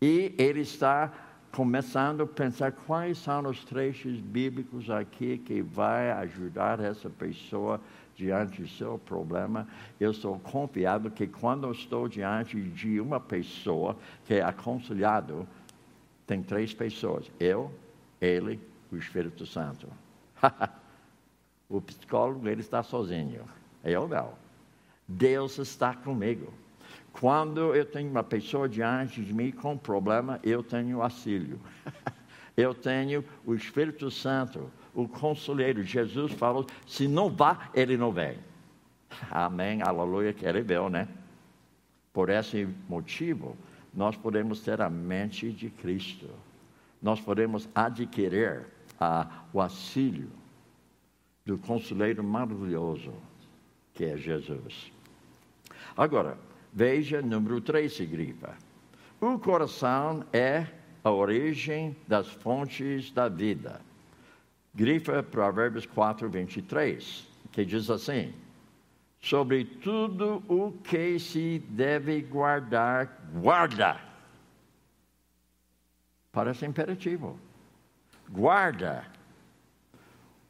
e 0.00 0.32
ele 0.38 0.60
está 0.60 1.12
começando 1.56 2.22
a 2.22 2.26
pensar 2.26 2.70
quais 2.70 3.16
são 3.16 3.46
os 3.48 3.64
trechos 3.64 4.20
bíblicos 4.20 4.90
aqui 4.90 5.38
que 5.38 5.62
vai 5.62 6.10
ajudar 6.10 6.80
essa 6.80 7.08
pessoa 7.08 7.80
diante 8.14 8.60
do 8.60 8.68
seu 8.68 8.98
problema. 8.98 9.66
Eu 9.98 10.12
sou 10.12 10.38
confiado 10.38 11.10
que 11.10 11.26
quando 11.26 11.66
eu 11.66 11.72
estou 11.72 12.08
diante 12.08 12.60
de 12.60 13.00
uma 13.00 13.18
pessoa 13.18 13.96
que 14.26 14.34
é 14.34 14.42
aconselhado, 14.42 15.48
tem 16.26 16.42
três 16.42 16.74
pessoas: 16.74 17.30
eu, 17.40 17.72
ele, 18.20 18.60
o 18.92 18.96
Espírito 18.98 19.46
Santo. 19.46 19.88
o 21.70 21.80
psicólogo 21.80 22.46
ele 22.46 22.60
está 22.60 22.82
sozinho. 22.82 23.46
Eu 23.82 24.06
não. 24.06 24.34
Deus 25.08 25.56
está 25.56 25.94
comigo. 25.94 26.52
Quando 27.18 27.74
eu 27.74 27.84
tenho 27.84 28.10
uma 28.10 28.22
pessoa 28.22 28.68
diante 28.68 29.22
de 29.22 29.32
mim 29.32 29.50
com 29.50 29.76
problema, 29.76 30.38
eu 30.42 30.62
tenho 30.62 31.00
auxílio. 31.02 31.58
eu 32.54 32.74
tenho 32.74 33.24
o 33.46 33.54
Espírito 33.54 34.10
Santo, 34.10 34.70
o 34.94 35.08
conselheiro. 35.08 35.82
Jesus 35.82 36.32
falou: 36.32 36.66
se 36.86 37.08
não 37.08 37.30
vá, 37.30 37.70
ele 37.72 37.96
não 37.96 38.12
vem. 38.12 38.38
Amém, 39.30 39.80
aleluia, 39.80 40.34
que 40.34 40.44
ele 40.44 40.60
veio, 40.60 40.90
né? 40.90 41.08
Por 42.12 42.28
esse 42.28 42.68
motivo, 42.86 43.56
nós 43.94 44.14
podemos 44.14 44.60
ter 44.60 44.82
a 44.82 44.90
mente 44.90 45.50
de 45.50 45.70
Cristo. 45.70 46.28
Nós 47.00 47.18
podemos 47.18 47.66
adquirir 47.74 48.66
a, 49.00 49.44
o 49.54 49.60
auxílio 49.60 50.28
do 51.46 51.56
conselheiro 51.56 52.22
maravilhoso, 52.22 53.12
que 53.94 54.04
é 54.04 54.16
Jesus. 54.18 54.92
Agora, 55.96 56.36
veja 56.76 57.22
número 57.22 57.58
3, 57.58 58.00
grifa. 58.02 58.54
O 59.18 59.38
coração 59.38 60.22
é 60.30 60.66
a 61.02 61.10
origem 61.10 61.96
das 62.06 62.28
fontes 62.28 63.10
da 63.10 63.30
vida. 63.30 63.80
Grifa 64.74 65.22
Provérbios 65.22 65.86
4, 65.86 66.28
23, 66.28 67.26
que 67.50 67.64
diz 67.64 67.88
assim: 67.88 68.34
Sobre 69.18 69.64
tudo 69.64 70.42
o 70.46 70.72
que 70.84 71.18
se 71.18 71.60
deve 71.70 72.20
guardar, 72.20 73.26
guarda. 73.40 73.98
Parece 76.30 76.66
imperativo. 76.66 77.40
Guarda 78.28 79.06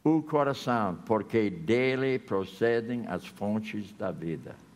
o 0.03 0.21
coração, 0.21 0.95
porque 1.05 1.49
dele 1.49 2.19
procedem 2.19 3.07
as 3.07 3.25
fontes 3.25 3.93
da 3.93 4.11
vida. 4.11 4.66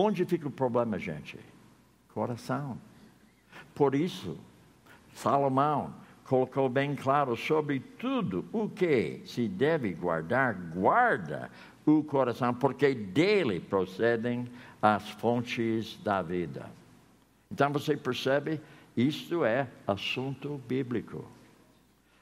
Onde 0.00 0.24
fica 0.24 0.46
o 0.46 0.50
problema, 0.52 0.96
gente? 0.96 1.36
Coração. 2.14 2.78
Por 3.74 3.96
isso, 3.96 4.38
Salomão 5.12 5.92
colocou 6.22 6.68
bem 6.68 6.94
claro 6.94 7.34
sobre 7.34 7.80
tudo 7.80 8.44
o 8.52 8.68
que 8.68 9.20
se 9.24 9.48
deve 9.48 9.92
guardar, 9.92 10.54
guarda 10.54 11.50
o 11.84 12.04
coração, 12.04 12.54
porque 12.54 12.94
dele 12.94 13.58
procedem 13.58 14.48
as 14.80 15.10
fontes 15.10 15.98
da 16.04 16.22
vida. 16.22 16.70
Então 17.50 17.72
você 17.72 17.96
percebe, 17.96 18.60
isto 18.96 19.44
é 19.44 19.66
assunto 19.84 20.60
bíblico. 20.68 21.24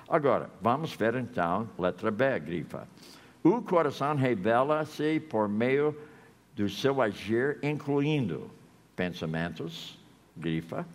Agora, 0.09 0.49
vamos 0.63 0.95
ver 0.95 1.15
então, 1.17 1.69
letra 1.79 2.11
B, 2.11 2.41
grifa. 2.41 2.89
O 3.45 3.61
coração 3.61 4.17
revela-se 4.17 5.21
por 5.21 5.47
meio 5.47 5.95
do 6.57 6.69
seu 6.71 7.03
agir, 7.03 7.59
incluindo 7.63 8.51
pensamentos, 8.97 9.99
grifa, 10.35 10.87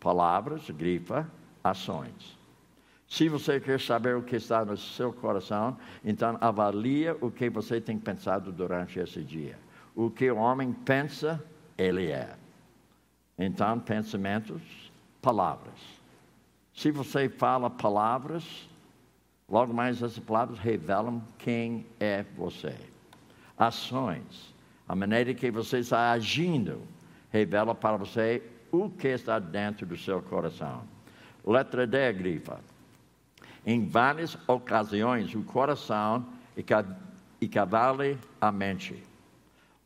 palavras, 0.00 0.70
grifa, 0.70 1.30
ações. 1.62 2.38
Se 3.06 3.28
você 3.28 3.60
quer 3.60 3.78
saber 3.78 4.16
o 4.16 4.22
que 4.22 4.36
está 4.36 4.64
no 4.64 4.76
seu 4.76 5.12
coração, 5.12 5.76
então 6.02 6.38
avalia 6.40 7.16
o 7.20 7.30
que 7.30 7.50
você 7.50 7.80
tem 7.80 7.98
pensado 7.98 8.50
durante 8.50 8.98
esse 8.98 9.22
dia. 9.22 9.58
O 9.94 10.10
que 10.10 10.30
o 10.30 10.38
homem 10.38 10.72
pensa, 10.72 11.42
ele 11.76 12.06
é. 12.06 12.34
Então, 13.36 13.78
pensamentos, 13.78 14.62
palavras. 15.20 15.74
Se 16.72 16.90
você 16.90 17.28
fala 17.28 17.68
palavras, 17.68 18.68
logo 19.48 19.74
mais 19.74 19.96
essas 19.96 20.18
palavras 20.18 20.58
revelam 20.58 21.20
quem 21.36 21.84
é 21.98 22.22
você. 22.36 22.74
Ações, 23.58 24.49
a 24.90 24.96
maneira 24.96 25.32
que 25.32 25.52
você 25.52 25.78
está 25.78 26.10
agindo, 26.10 26.82
revela 27.30 27.76
para 27.76 27.96
você 27.96 28.42
o 28.72 28.90
que 28.90 29.06
está 29.06 29.38
dentro 29.38 29.86
do 29.86 29.96
seu 29.96 30.20
coração. 30.20 30.82
Letra 31.46 31.86
D, 31.86 32.12
grifa. 32.12 32.58
Em 33.64 33.86
várias 33.86 34.36
ocasiões, 34.48 35.32
o 35.32 35.44
coração 35.44 36.26
equivale 37.40 38.18
à 38.40 38.50
mente. 38.50 39.00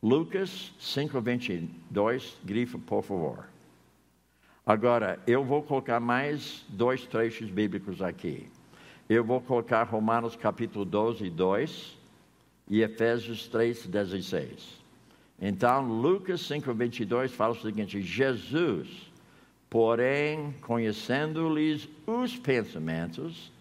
Lucas 0.03 0.73
5:22, 0.81 2.39
grifa, 2.43 2.79
por 2.79 3.03
favor. 3.03 3.45
Agora, 4.65 5.21
eu 5.27 5.45
vou 5.45 5.63
colocar 5.63 6.01
mais 6.01 6.65
dois 6.71 7.05
trechos 7.05 7.51
bíblicos 7.51 8.01
aqui. 8.01 8.49
Eu 9.07 9.23
vou 9.23 9.43
colocar 9.43 9.83
Romanos 9.83 10.35
capítulo 10.35 10.83
12, 10.83 11.29
2 11.29 11.99
e 12.71 12.81
Efésios 12.81 13.47
3, 13.49 13.87
16. 13.87 14.84
Então, 15.41 15.87
Lucas 15.87 16.41
5, 16.43 16.73
22 16.73 17.33
fala 17.33 17.53
o 17.53 17.61
seguinte: 17.61 18.01
Jesus, 18.01 19.11
porém, 19.69 20.55
conhecendo-lhes 20.61 21.89
os 22.07 22.37
pensamentos, 22.37 23.53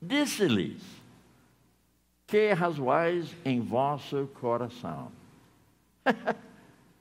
disse-lhes: 0.00 0.82
Que 2.26 2.52
razoais 2.52 3.34
em 3.44 3.60
vosso 3.60 4.28
coração? 4.40 5.12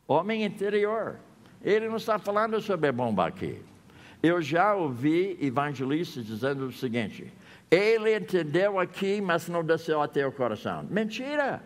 Homem 0.08 0.44
interior. 0.44 1.18
Ele 1.62 1.88
não 1.88 1.98
está 1.98 2.18
falando 2.18 2.62
sobre 2.62 2.90
a 2.90 2.92
bomba 2.92 3.28
aqui. 3.28 3.62
Eu 4.22 4.42
já 4.42 4.76
ouvi 4.76 5.38
evangelistas 5.42 6.26
dizendo 6.26 6.68
o 6.68 6.72
seguinte: 6.72 7.32
ele 7.72 8.16
entendeu 8.16 8.80
aqui, 8.80 9.22
mas 9.22 9.48
não 9.48 9.64
desceu 9.64 10.02
até 10.02 10.26
o 10.26 10.32
coração. 10.32 10.86
Mentira! 10.90 11.62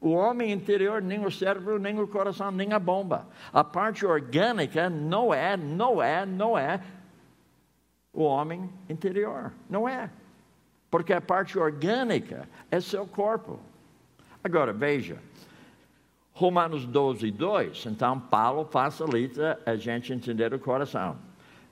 O 0.00 0.10
homem 0.10 0.52
interior, 0.52 1.00
nem 1.00 1.24
o 1.24 1.30
cérebro, 1.30 1.78
nem 1.78 1.98
o 1.98 2.06
coração, 2.06 2.50
nem 2.50 2.72
a 2.72 2.78
bomba. 2.78 3.26
A 3.52 3.64
parte 3.64 4.04
orgânica 4.04 4.90
não 4.90 5.32
é, 5.32 5.56
não 5.56 6.02
é, 6.02 6.26
não 6.26 6.58
é 6.58 6.80
o 8.12 8.22
homem 8.22 8.70
interior. 8.88 9.52
Não 9.68 9.88
é. 9.88 10.10
Porque 10.90 11.12
a 11.12 11.20
parte 11.20 11.58
orgânica 11.58 12.48
é 12.70 12.80
seu 12.80 13.06
corpo. 13.06 13.58
Agora, 14.42 14.72
veja, 14.72 15.18
Romanos 16.34 16.84
12, 16.84 17.30
2, 17.30 17.86
então 17.86 18.18
Paulo 18.20 18.64
facilita 18.64 19.58
a 19.64 19.76
gente 19.76 20.12
entender 20.12 20.52
o 20.52 20.58
coração. 20.58 21.16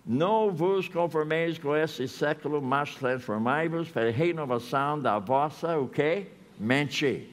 Não 0.05 0.51
vos 0.51 0.89
conformeis 0.89 1.59
com 1.59 1.77
esse 1.77 2.09
século, 2.09 2.61
mas 2.61 2.95
transformai-vos 2.95 3.89
pela 3.89 4.11
renovação 4.11 4.99
da 4.99 5.19
vossa, 5.19 5.79
o 5.79 5.89
quê? 5.89 6.29
Mente. 6.59 7.29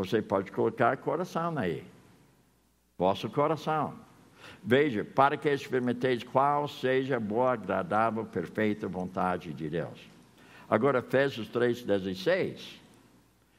Você 0.00 0.22
pode 0.22 0.50
colocar 0.50 0.96
coração 0.96 1.58
aí. 1.58 1.84
Vosso 2.96 3.28
coração. 3.28 3.92
Veja, 4.64 5.04
para 5.04 5.36
que 5.36 5.46
experimenteis 5.50 6.22
qual 6.24 6.66
seja 6.66 7.18
a 7.18 7.20
boa, 7.20 7.52
agradável, 7.52 8.24
perfeita 8.24 8.88
vontade 8.88 9.52
de 9.52 9.68
Deus. 9.68 10.00
Agora, 10.70 11.00
Efésios 11.00 11.50
3,16 11.50 12.78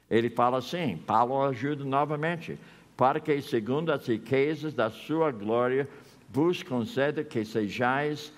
ele 0.10 0.32
fala 0.32 0.58
assim: 0.58 0.98
Paulo 0.98 1.44
ajuda 1.44 1.86
novamente, 1.86 2.58
para 2.98 3.20
que, 3.20 3.39
segundo 3.39 3.92
as 3.92 4.08
riquezas 4.08 4.74
da 4.74 4.89
sua 4.89 5.30
glória, 5.30 5.88
vos 6.28 6.64
conceda 6.64 7.24
que 7.24 7.46
sejais 7.46 8.34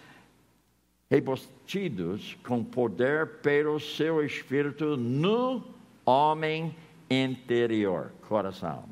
revestidos 1.09 2.37
com 2.45 2.65
poder 2.65 3.37
pelo 3.37 3.79
seu 3.79 4.21
espírito 4.25 4.97
no 4.97 5.63
homem 6.05 6.75
interior, 7.09 8.11
coração. 8.27 8.85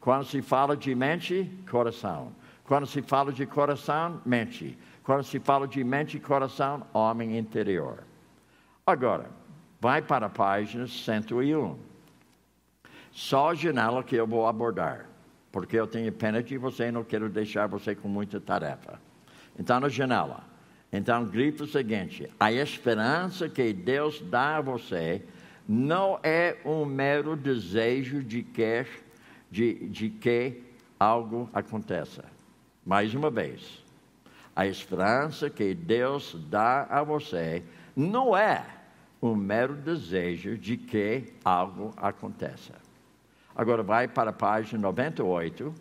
Quando 0.00 0.24
se 0.24 0.40
fala 0.40 0.76
de 0.76 0.94
mente, 0.94 1.50
coração. 1.70 2.32
Quando 2.64 2.86
se 2.86 3.02
fala 3.02 3.32
de 3.32 3.46
coração, 3.46 4.20
mente. 4.24 4.78
Quando 5.02 5.24
se 5.24 5.38
fala 5.40 5.66
de 5.66 5.82
mente 5.82 6.16
e 6.16 6.20
coração, 6.20 6.86
homem 6.92 7.38
interior. 7.38 8.04
Agora, 8.86 9.30
vai 9.80 10.02
para 10.02 10.26
a 10.26 10.30
página 10.30 10.86
101. 10.86 11.78
Só 13.10 13.50
a 13.50 13.54
janela 13.54 14.04
que 14.04 14.16
eu 14.16 14.26
vou 14.26 14.46
abordar, 14.46 15.06
porque 15.50 15.76
eu 15.76 15.86
tenho 15.86 16.12
pena 16.12 16.42
de 16.42 16.56
você 16.56 16.88
e 16.88 16.92
não 16.92 17.02
quero 17.02 17.28
deixar 17.28 17.66
você 17.66 17.94
com 17.94 18.08
muita 18.08 18.40
tarefa. 18.40 19.00
Então, 19.58 19.80
na 19.80 19.88
janela. 19.88 20.44
Então, 20.92 21.24
grito 21.24 21.64
o 21.64 21.66
seguinte: 21.66 22.30
a 22.38 22.52
esperança 22.52 23.48
que 23.48 23.72
Deus 23.72 24.20
dá 24.20 24.58
a 24.58 24.60
você 24.60 25.22
não 25.68 26.18
é 26.22 26.56
um 26.64 26.86
mero 26.86 27.36
desejo 27.36 28.22
de 28.22 28.42
que, 28.42 28.86
de, 29.50 29.74
de 29.88 30.08
que 30.08 30.62
algo 30.98 31.50
aconteça. 31.52 32.24
Mais 32.86 33.14
uma 33.14 33.28
vez, 33.28 33.84
a 34.56 34.66
esperança 34.66 35.50
que 35.50 35.74
Deus 35.74 36.34
dá 36.48 36.84
a 36.84 37.02
você 37.02 37.62
não 37.94 38.34
é 38.34 38.64
um 39.20 39.34
mero 39.34 39.74
desejo 39.74 40.56
de 40.56 40.78
que 40.78 41.34
algo 41.44 41.92
aconteça. 41.98 42.74
Agora 43.54 43.82
vai 43.82 44.08
para 44.08 44.30
a 44.30 44.32
página 44.32 44.80
98 44.80 45.74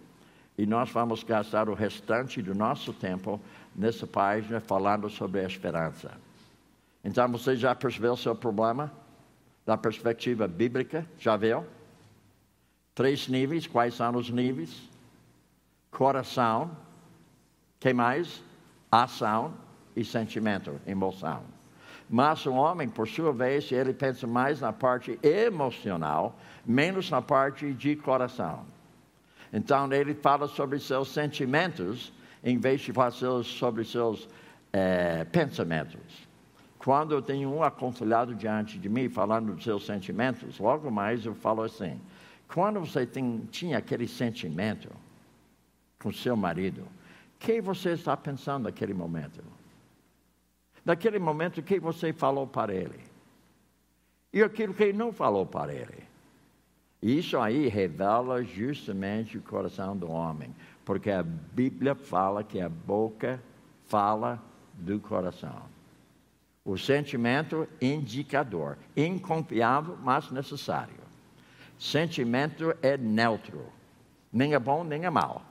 e 0.58 0.66
nós 0.66 0.90
vamos 0.90 1.24
gastar 1.24 1.70
o 1.70 1.74
restante 1.74 2.42
do 2.42 2.54
nosso 2.54 2.92
tempo 2.92 3.40
nessa 3.76 4.06
página 4.06 4.60
falando 4.60 5.10
sobre 5.10 5.40
a 5.40 5.44
esperança. 5.46 6.12
Então 7.06 7.32
você 7.32 7.56
já 7.56 7.74
percebeu 7.74 8.14
o 8.14 8.18
seu 8.18 8.36
problema? 8.36 8.92
Da 9.68 9.76
perspectiva 9.76 10.48
bíblica, 10.48 11.06
já 11.20 11.36
viu? 11.36 11.66
Três 12.96 13.28
níveis, 13.28 13.68
quais 13.68 13.96
são 13.96 14.16
os 14.16 14.30
níveis? 14.30 14.90
Coração, 15.92 16.72
que 17.78 17.92
mais? 17.94 18.42
Ação 18.90 19.54
e 19.94 20.06
sentimento, 20.06 20.80
emoção. 20.88 21.44
Mas 22.10 22.46
o 22.46 22.54
homem, 22.54 22.88
por 22.88 23.10
sua 23.10 23.34
vez, 23.34 23.70
ele 23.70 23.94
pensa 23.94 24.26
mais 24.26 24.62
na 24.62 24.72
parte 24.72 25.20
emocional, 25.22 26.40
menos 26.66 27.12
na 27.12 27.22
parte 27.22 27.74
de 27.74 27.98
coração. 27.98 28.66
Então, 29.52 29.92
ele 29.92 30.14
fala 30.14 30.48
sobre 30.48 30.80
seus 30.80 31.10
sentimentos, 31.10 32.14
em 32.42 32.58
vez 32.58 32.80
de 32.80 32.94
falar 32.94 33.12
sobre 33.44 33.84
seus 33.84 34.30
é, 34.72 35.26
pensamentos. 35.26 36.27
Quando 36.88 37.14
eu 37.14 37.22
tenho 37.22 37.54
um 37.54 37.62
aconselhado 37.62 38.34
diante 38.34 38.80
de 38.80 38.88
mim 38.88 39.10
falando 39.10 39.54
dos 39.54 39.66
seus 39.66 39.86
sentimentos, 39.86 40.58
logo 40.58 40.90
mais 40.90 41.26
eu 41.26 41.36
falo 41.36 41.64
assim: 41.64 42.00
quando 42.48 42.80
você 42.80 43.06
tem, 43.06 43.40
tinha 43.52 43.78
aquele 43.78 44.08
sentimento 44.08 44.90
com 46.00 46.14
seu 46.14 46.38
marido, 46.38 46.84
o 46.84 46.88
que 47.40 47.60
você 47.60 47.90
está 47.90 48.16
pensando 48.16 48.64
naquele 48.64 48.94
momento? 48.94 49.44
Naquele 50.86 51.20
momento, 51.20 51.62
que 51.62 51.78
você 51.78 52.14
falou 52.14 52.48
para 52.48 52.74
ele? 52.74 53.02
E 54.32 54.42
aquilo 54.42 54.74
que 54.74 54.84
ele 54.84 54.98
não 54.98 55.12
falou 55.12 55.46
para 55.46 55.74
ele. 55.74 56.06
Isso 57.02 57.38
aí 57.38 57.68
revela 57.68 58.42
justamente 58.46 59.38
o 59.38 59.42
coração 59.42 59.98
do 59.98 60.10
homem, 60.10 60.56
porque 60.86 61.12
a 61.12 61.22
Bíblia 61.22 61.96
fala 61.96 62.46
que 62.46 62.62
a 62.62 62.70
boca 62.70 63.44
fala 63.88 64.42
do 64.74 65.02
coração. 65.02 65.76
O 66.68 66.78
sentimento 66.78 67.66
indicador, 67.82 68.78
inconfiável, 68.94 69.98
mas 70.04 70.30
necessário. 70.32 71.00
Sentimento 71.80 72.76
é 72.82 72.98
neutro, 72.98 73.68
nem 74.34 74.54
é 74.54 74.60
bom 74.60 74.84
nem 74.84 75.06
é 75.06 75.10
mal. 75.10 75.46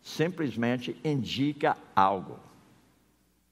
Simplesmente 0.00 0.96
indica 1.04 1.76
algo 1.96 2.38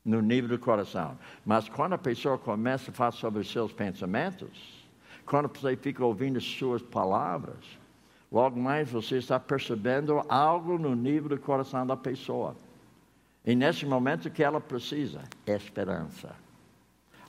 no 0.04 0.22
nível 0.22 0.50
do 0.50 0.58
coração. 0.60 1.18
Mas 1.44 1.68
quando 1.68 1.94
a 1.94 1.98
pessoa 1.98 2.38
começa 2.38 2.92
a 2.92 2.94
falar 2.94 3.10
sobre 3.10 3.40
os 3.40 3.50
seus 3.50 3.72
pensamentos, 3.72 4.86
quando 5.26 5.48
você 5.48 5.76
fica 5.76 6.04
ouvindo 6.04 6.40
suas 6.40 6.80
palavras, 6.80 7.76
logo 8.30 8.60
mais 8.60 8.88
você 8.88 9.16
está 9.16 9.40
percebendo 9.40 10.24
algo 10.28 10.78
no 10.78 10.94
nível 10.94 11.30
do 11.30 11.40
coração 11.40 11.84
da 11.84 11.96
pessoa. 11.96 12.54
E 13.44 13.56
nesse 13.56 13.84
momento 13.84 14.30
que 14.30 14.44
ela 14.44 14.60
precisa, 14.60 15.22
esperança. 15.44 16.36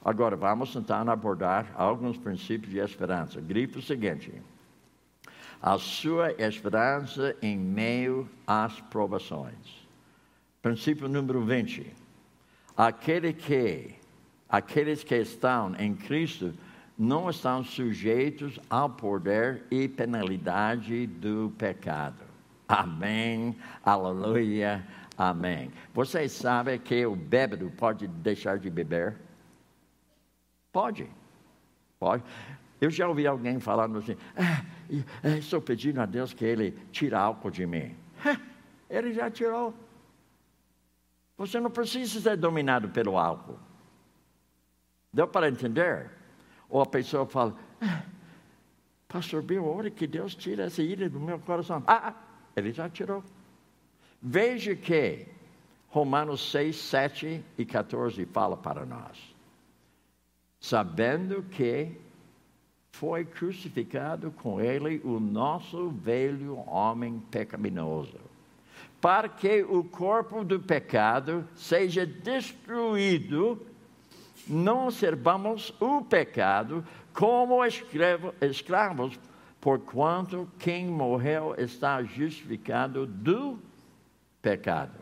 Agora 0.03 0.35
vamos 0.35 0.73
tentar 0.73 1.07
abordar 1.07 1.71
alguns 1.75 2.17
princípios 2.17 2.71
de 2.71 2.79
esperança. 2.79 3.39
Grife 3.39 3.77
o 3.77 3.81
seguinte: 3.81 4.33
a 5.61 5.77
sua 5.77 6.31
esperança 6.33 7.35
em 7.41 7.55
meio 7.57 8.27
às 8.47 8.81
provações. 8.81 9.87
Princípio 10.61 11.07
número 11.07 11.45
20. 11.45 11.93
Aquele 12.75 13.31
que, 13.31 13.93
aqueles 14.49 15.03
que 15.03 15.15
estão 15.15 15.75
em 15.77 15.95
Cristo 15.95 16.51
não 16.97 17.29
estão 17.29 17.63
sujeitos 17.63 18.59
ao 18.69 18.89
poder 18.89 19.63
e 19.69 19.87
penalidade 19.87 21.05
do 21.05 21.53
pecado. 21.57 22.23
Amém, 22.67 23.55
aleluia, 23.83 24.83
amém. 25.17 25.71
Vocês 25.93 26.31
sabem 26.31 26.79
que 26.79 27.05
o 27.05 27.15
bêbado 27.15 27.71
pode 27.77 28.07
deixar 28.07 28.57
de 28.57 28.69
beber? 28.69 29.15
Pode, 30.71 31.09
pode. 31.99 32.23
Eu 32.79 32.89
já 32.89 33.07
ouvi 33.07 33.27
alguém 33.27 33.59
falando 33.59 33.99
assim: 33.99 34.17
ah, 34.35 34.65
estou 35.37 35.61
pedindo 35.61 36.01
a 36.01 36.05
Deus 36.05 36.33
que 36.33 36.45
Ele 36.45 36.71
tire 36.91 37.15
álcool 37.15 37.51
de 37.51 37.65
mim. 37.65 37.95
Ele 38.89 39.13
já 39.13 39.29
tirou. 39.29 39.73
Você 41.37 41.59
não 41.59 41.71
precisa 41.71 42.19
ser 42.19 42.37
dominado 42.37 42.89
pelo 42.89 43.17
álcool. 43.17 43.57
Deu 45.13 45.27
para 45.27 45.49
entender? 45.49 46.09
Ou 46.69 46.81
a 46.81 46.85
pessoa 46.85 47.25
fala, 47.25 47.55
ah, 47.81 48.03
Pastor 49.07 49.41
Bill, 49.41 49.65
ore 49.65 49.91
que 49.91 50.07
Deus 50.07 50.35
tire 50.35 50.61
essa 50.61 50.81
ira 50.81 51.09
do 51.09 51.19
meu 51.19 51.39
coração. 51.39 51.83
Ah, 51.87 52.09
ah, 52.09 52.15
ele 52.55 52.71
já 52.71 52.87
tirou. 52.89 53.23
Veja 54.21 54.75
que 54.75 55.27
Romanos 55.89 56.51
6, 56.51 56.75
7 56.75 57.43
e 57.57 57.65
14 57.65 58.25
fala 58.27 58.55
para 58.55 58.85
nós. 58.85 59.30
Sabendo 60.61 61.43
que 61.51 61.91
foi 62.93 63.25
crucificado 63.25 64.31
com 64.31 64.61
ele 64.61 65.01
o 65.03 65.19
nosso 65.19 65.89
velho 65.89 66.57
homem 66.69 67.21
pecaminoso 67.29 68.31
para 69.01 69.27
que 69.27 69.63
o 69.63 69.83
corpo 69.83 70.43
do 70.43 70.59
pecado 70.59 71.43
seja 71.55 72.05
destruído, 72.05 73.59
não 74.47 74.91
servamos 74.91 75.73
o 75.79 76.03
pecado 76.03 76.85
como 77.11 77.65
escravo, 77.65 78.33
escravos, 78.39 79.19
porquanto 79.59 80.47
quem 80.59 80.85
morreu 80.87 81.55
está 81.57 82.03
justificado 82.03 83.07
do 83.07 83.57
pecado. 84.39 85.00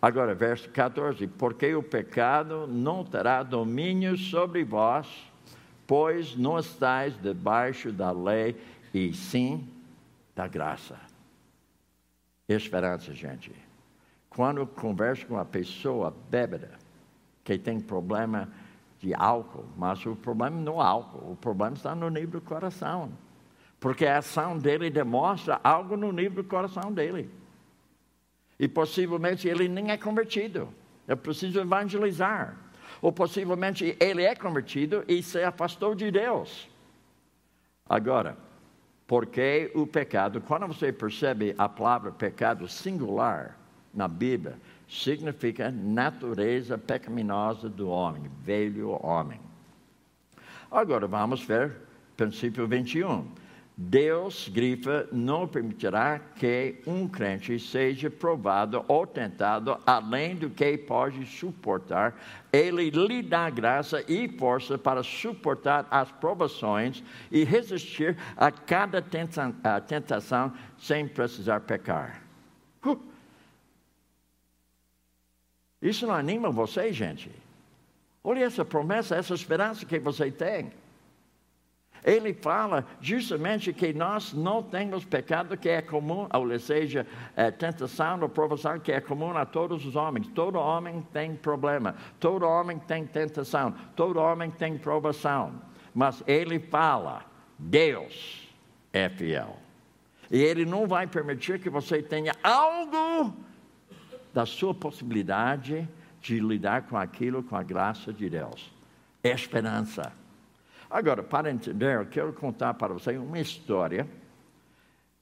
Agora, 0.00 0.34
verso 0.34 0.68
14: 0.70 1.26
Porque 1.26 1.74
o 1.74 1.82
pecado 1.82 2.66
não 2.66 3.04
terá 3.04 3.42
domínio 3.42 4.16
sobre 4.16 4.64
vós, 4.64 5.08
pois 5.86 6.36
não 6.36 6.58
estáis 6.58 7.20
debaixo 7.20 7.90
da 7.92 8.10
lei, 8.10 8.56
e 8.94 9.12
sim 9.12 9.68
da 10.34 10.46
graça 10.46 11.08
esperança, 12.54 13.12
gente. 13.12 13.52
Quando 14.30 14.66
converso 14.66 15.26
com 15.26 15.34
uma 15.34 15.44
pessoa 15.44 16.14
bêbada, 16.30 16.70
que 17.44 17.58
tem 17.58 17.80
problema 17.80 18.48
de 18.98 19.14
álcool, 19.14 19.64
mas 19.76 20.04
o 20.06 20.14
problema 20.14 20.56
não 20.56 20.80
é 20.80 20.84
álcool, 20.84 21.32
o 21.32 21.36
problema 21.36 21.76
está 21.76 21.94
no 21.94 22.08
nível 22.08 22.40
do 22.40 22.40
coração. 22.40 23.10
Porque 23.80 24.06
a 24.06 24.18
ação 24.18 24.58
dele 24.58 24.90
demonstra 24.90 25.60
algo 25.62 25.96
no 25.96 26.12
nível 26.12 26.42
do 26.42 26.48
coração 26.48 26.92
dele. 26.92 27.30
E 28.58 28.66
possivelmente 28.66 29.48
ele 29.48 29.68
nem 29.68 29.90
é 29.90 29.96
convertido. 29.96 30.68
Eu 31.06 31.16
preciso 31.16 31.60
evangelizar. 31.60 32.56
Ou 33.00 33.12
possivelmente 33.12 33.96
ele 34.00 34.24
é 34.24 34.34
convertido 34.34 35.04
e 35.06 35.22
se 35.22 35.42
afastou 35.42 35.94
de 35.94 36.10
Deus. 36.10 36.68
Agora, 37.88 38.36
porque 39.06 39.70
o 39.74 39.86
pecado, 39.86 40.40
quando 40.40 40.66
você 40.66 40.92
percebe 40.92 41.54
a 41.56 41.68
palavra 41.68 42.10
pecado 42.10 42.68
singular 42.68 43.56
na 43.94 44.06
Bíblia, 44.06 44.58
significa 44.88 45.70
natureza 45.70 46.76
pecaminosa 46.76 47.68
do 47.68 47.88
homem, 47.88 48.30
velho 48.42 48.90
homem. 49.02 49.40
Agora 50.70 51.06
vamos 51.06 51.42
ver 51.42 51.74
princípio 52.16 52.66
21. 52.66 53.26
Deus, 53.80 54.48
grifa, 54.48 55.08
não 55.12 55.46
permitirá 55.46 56.18
que 56.18 56.82
um 56.84 57.06
crente 57.06 57.60
seja 57.60 58.10
provado 58.10 58.84
ou 58.88 59.06
tentado 59.06 59.78
além 59.86 60.34
do 60.34 60.50
que 60.50 60.76
pode 60.76 61.24
suportar. 61.24 62.20
Ele 62.52 62.90
lhe 62.90 63.22
dá 63.22 63.48
graça 63.48 64.04
e 64.08 64.26
força 64.36 64.76
para 64.76 65.04
suportar 65.04 65.86
as 65.92 66.10
provações 66.10 67.04
e 67.30 67.44
resistir 67.44 68.18
a 68.36 68.50
cada 68.50 69.00
tentação 69.00 70.52
sem 70.76 71.06
precisar 71.06 71.60
pecar. 71.60 72.20
Isso 75.80 76.04
não 76.04 76.16
anima 76.16 76.50
você, 76.50 76.92
gente? 76.92 77.30
Olha 78.24 78.44
essa 78.44 78.64
promessa, 78.64 79.14
essa 79.14 79.34
esperança 79.34 79.86
que 79.86 80.00
você 80.00 80.32
tem. 80.32 80.72
Ele 82.04 82.32
fala 82.32 82.86
justamente 83.00 83.72
que 83.72 83.92
nós 83.92 84.32
não 84.32 84.62
temos 84.62 85.04
pecado 85.04 85.56
que 85.56 85.68
é 85.68 85.82
comum, 85.82 86.28
ou 86.32 86.58
seja, 86.58 87.06
é, 87.36 87.50
tentação 87.50 88.20
ou 88.20 88.28
provação 88.28 88.78
que 88.78 88.92
é 88.92 89.00
comum 89.00 89.36
a 89.36 89.44
todos 89.44 89.84
os 89.84 89.96
homens. 89.96 90.28
Todo 90.28 90.58
homem 90.58 91.06
tem 91.12 91.34
problema, 91.34 91.94
todo 92.20 92.46
homem 92.46 92.78
tem 92.78 93.04
tentação, 93.06 93.74
todo 93.94 94.18
homem 94.18 94.50
tem 94.50 94.78
provação. 94.78 95.54
Mas 95.94 96.22
ele 96.26 96.58
fala, 96.58 97.24
Deus 97.58 98.48
é 98.92 99.08
fiel. 99.08 99.56
E 100.30 100.40
ele 100.42 100.64
não 100.64 100.86
vai 100.86 101.06
permitir 101.06 101.58
que 101.58 101.70
você 101.70 102.02
tenha 102.02 102.34
algo 102.42 103.34
da 104.32 104.44
sua 104.44 104.74
possibilidade 104.74 105.88
de 106.20 106.38
lidar 106.38 106.82
com 106.82 106.96
aquilo 106.96 107.42
com 107.42 107.56
a 107.56 107.62
graça 107.62 108.12
de 108.12 108.28
Deus. 108.28 108.70
Esperança. 109.22 110.12
Agora, 110.90 111.22
para 111.22 111.50
entender, 111.50 111.96
eu 111.96 112.06
quero 112.06 112.32
contar 112.32 112.74
para 112.74 112.94
você 112.94 113.16
uma 113.18 113.38
história 113.38 114.08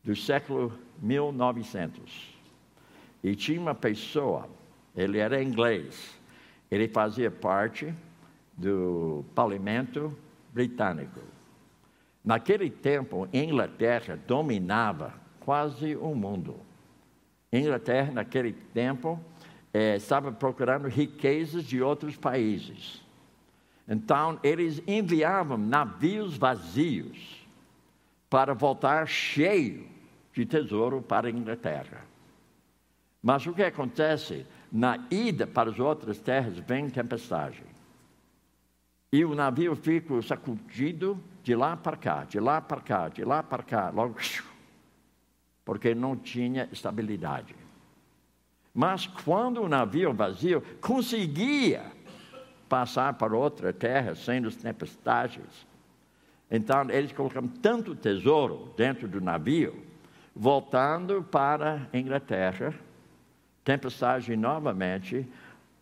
do 0.04 0.14
século 0.14 0.72
1900. 1.00 2.36
E 3.22 3.34
tinha 3.34 3.60
uma 3.60 3.74
pessoa, 3.74 4.48
ele 4.94 5.18
era 5.18 5.42
inglês, 5.42 6.16
ele 6.70 6.86
fazia 6.86 7.30
parte 7.30 7.92
do 8.56 9.24
parlamento 9.34 10.16
britânico. 10.52 11.20
Naquele 12.24 12.70
tempo, 12.70 13.28
Inglaterra 13.32 14.18
dominava 14.26 15.14
quase 15.40 15.96
o 15.96 16.14
mundo. 16.14 16.56
Inglaterra, 17.52 18.12
naquele 18.12 18.52
tempo, 18.52 19.20
eh, 19.72 19.96
estava 19.96 20.30
procurando 20.30 20.88
riquezas 20.88 21.64
de 21.64 21.82
outros 21.82 22.16
países. 22.16 23.05
Então, 23.88 24.38
eles 24.42 24.82
enviavam 24.86 25.56
navios 25.56 26.36
vazios 26.36 27.46
para 28.28 28.52
voltar 28.52 29.06
cheio 29.06 29.86
de 30.32 30.44
tesouro 30.44 31.00
para 31.00 31.28
a 31.28 31.30
Inglaterra. 31.30 32.04
Mas 33.22 33.46
o 33.46 33.52
que 33.52 33.62
acontece? 33.62 34.46
Na 34.70 34.98
ida 35.10 35.46
para 35.46 35.70
as 35.70 35.78
outras 35.78 36.18
terras 36.18 36.58
vem 36.58 36.90
tempestade. 36.90 37.62
E 39.12 39.24
o 39.24 39.34
navio 39.34 39.74
fica 39.76 40.20
sacudido 40.20 41.18
de 41.42 41.54
lá 41.54 41.76
para 41.76 41.96
cá, 41.96 42.24
de 42.24 42.40
lá 42.40 42.60
para 42.60 42.80
cá, 42.80 43.08
de 43.08 43.24
lá 43.24 43.42
para 43.42 43.62
cá, 43.62 43.90
logo, 43.90 44.16
porque 45.64 45.94
não 45.94 46.16
tinha 46.16 46.68
estabilidade. 46.72 47.54
Mas 48.74 49.06
quando 49.06 49.62
o 49.62 49.68
navio 49.68 50.12
vazio 50.12 50.62
conseguia 50.80 51.95
passar 52.68 53.14
para 53.14 53.36
outra 53.36 53.72
terra 53.72 54.14
sem 54.14 54.44
as 54.44 54.56
tempestades, 54.56 55.66
então 56.50 56.88
eles 56.90 57.12
colocaram 57.12 57.48
tanto 57.48 57.94
tesouro 57.94 58.72
dentro 58.76 59.08
do 59.08 59.20
navio, 59.20 59.82
voltando 60.34 61.22
para 61.22 61.88
a 61.92 61.98
Inglaterra, 61.98 62.74
tempestade 63.64 64.36
novamente, 64.36 65.26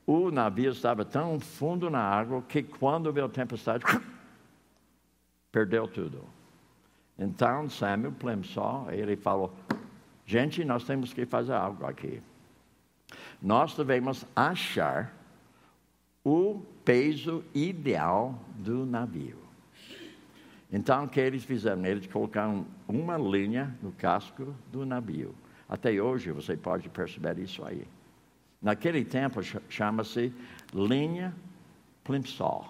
o 0.07 0.31
navio 0.31 0.73
estava 0.73 1.05
tão 1.05 1.39
fundo 1.41 1.91
na 1.91 2.01
água 2.01 2.43
que 2.43 2.63
quando 2.63 3.13
veio 3.13 3.27
a 3.27 3.29
tempestade, 3.29 3.85
perdeu 5.53 5.87
tudo. 5.89 6.23
Então 7.19 7.69
Samuel 7.69 8.13
Plimsoll, 8.13 8.91
ele 8.91 9.17
falou, 9.17 9.53
gente, 10.27 10.65
nós 10.65 10.85
temos 10.85 11.13
que 11.13 11.25
fazer 11.27 11.53
algo 11.53 11.87
aqui 11.87 12.23
nós 13.45 13.75
devemos 13.77 14.25
achar 14.35 15.15
o 16.25 16.63
peso 16.85 17.45
ideal 17.55 18.39
do 18.57 18.85
navio. 18.85 19.39
Então, 20.73 21.05
o 21.05 21.09
que 21.09 21.21
eles 21.21 21.45
fizeram? 21.45 21.85
Eles 21.87 22.07
colocaram 22.07 22.67
uma 22.89 23.17
linha 23.17 23.77
no 23.81 23.93
casco 23.93 24.55
do 24.73 24.85
navio. 24.85 25.35
Até 25.69 25.93
hoje 25.93 26.31
você 26.33 26.57
pode 26.57 26.89
perceber 26.89 27.39
isso 27.39 27.65
aí. 27.65 27.87
Naquele 28.61 29.05
tempo 29.05 29.41
chama-se 29.69 30.33
linha 30.73 31.35
Plimsoll, 32.03 32.67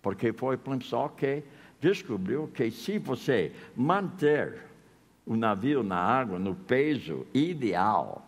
porque 0.00 0.32
foi 0.32 0.56
Plimsoll 0.56 1.10
que 1.10 1.42
descobriu 1.80 2.48
que 2.48 2.70
se 2.70 2.98
você 2.98 3.52
manter 3.76 4.62
o 5.26 5.36
navio 5.36 5.82
na 5.82 5.98
água 5.98 6.38
no 6.38 6.54
peso 6.54 7.26
ideal, 7.34 8.26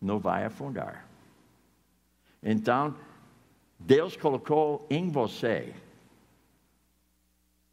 não 0.00 0.18
vai 0.18 0.44
afundar. 0.44 1.06
Então, 2.42 2.94
Deus 3.78 4.16
colocou 4.16 4.86
em 4.90 5.08
você 5.10 5.74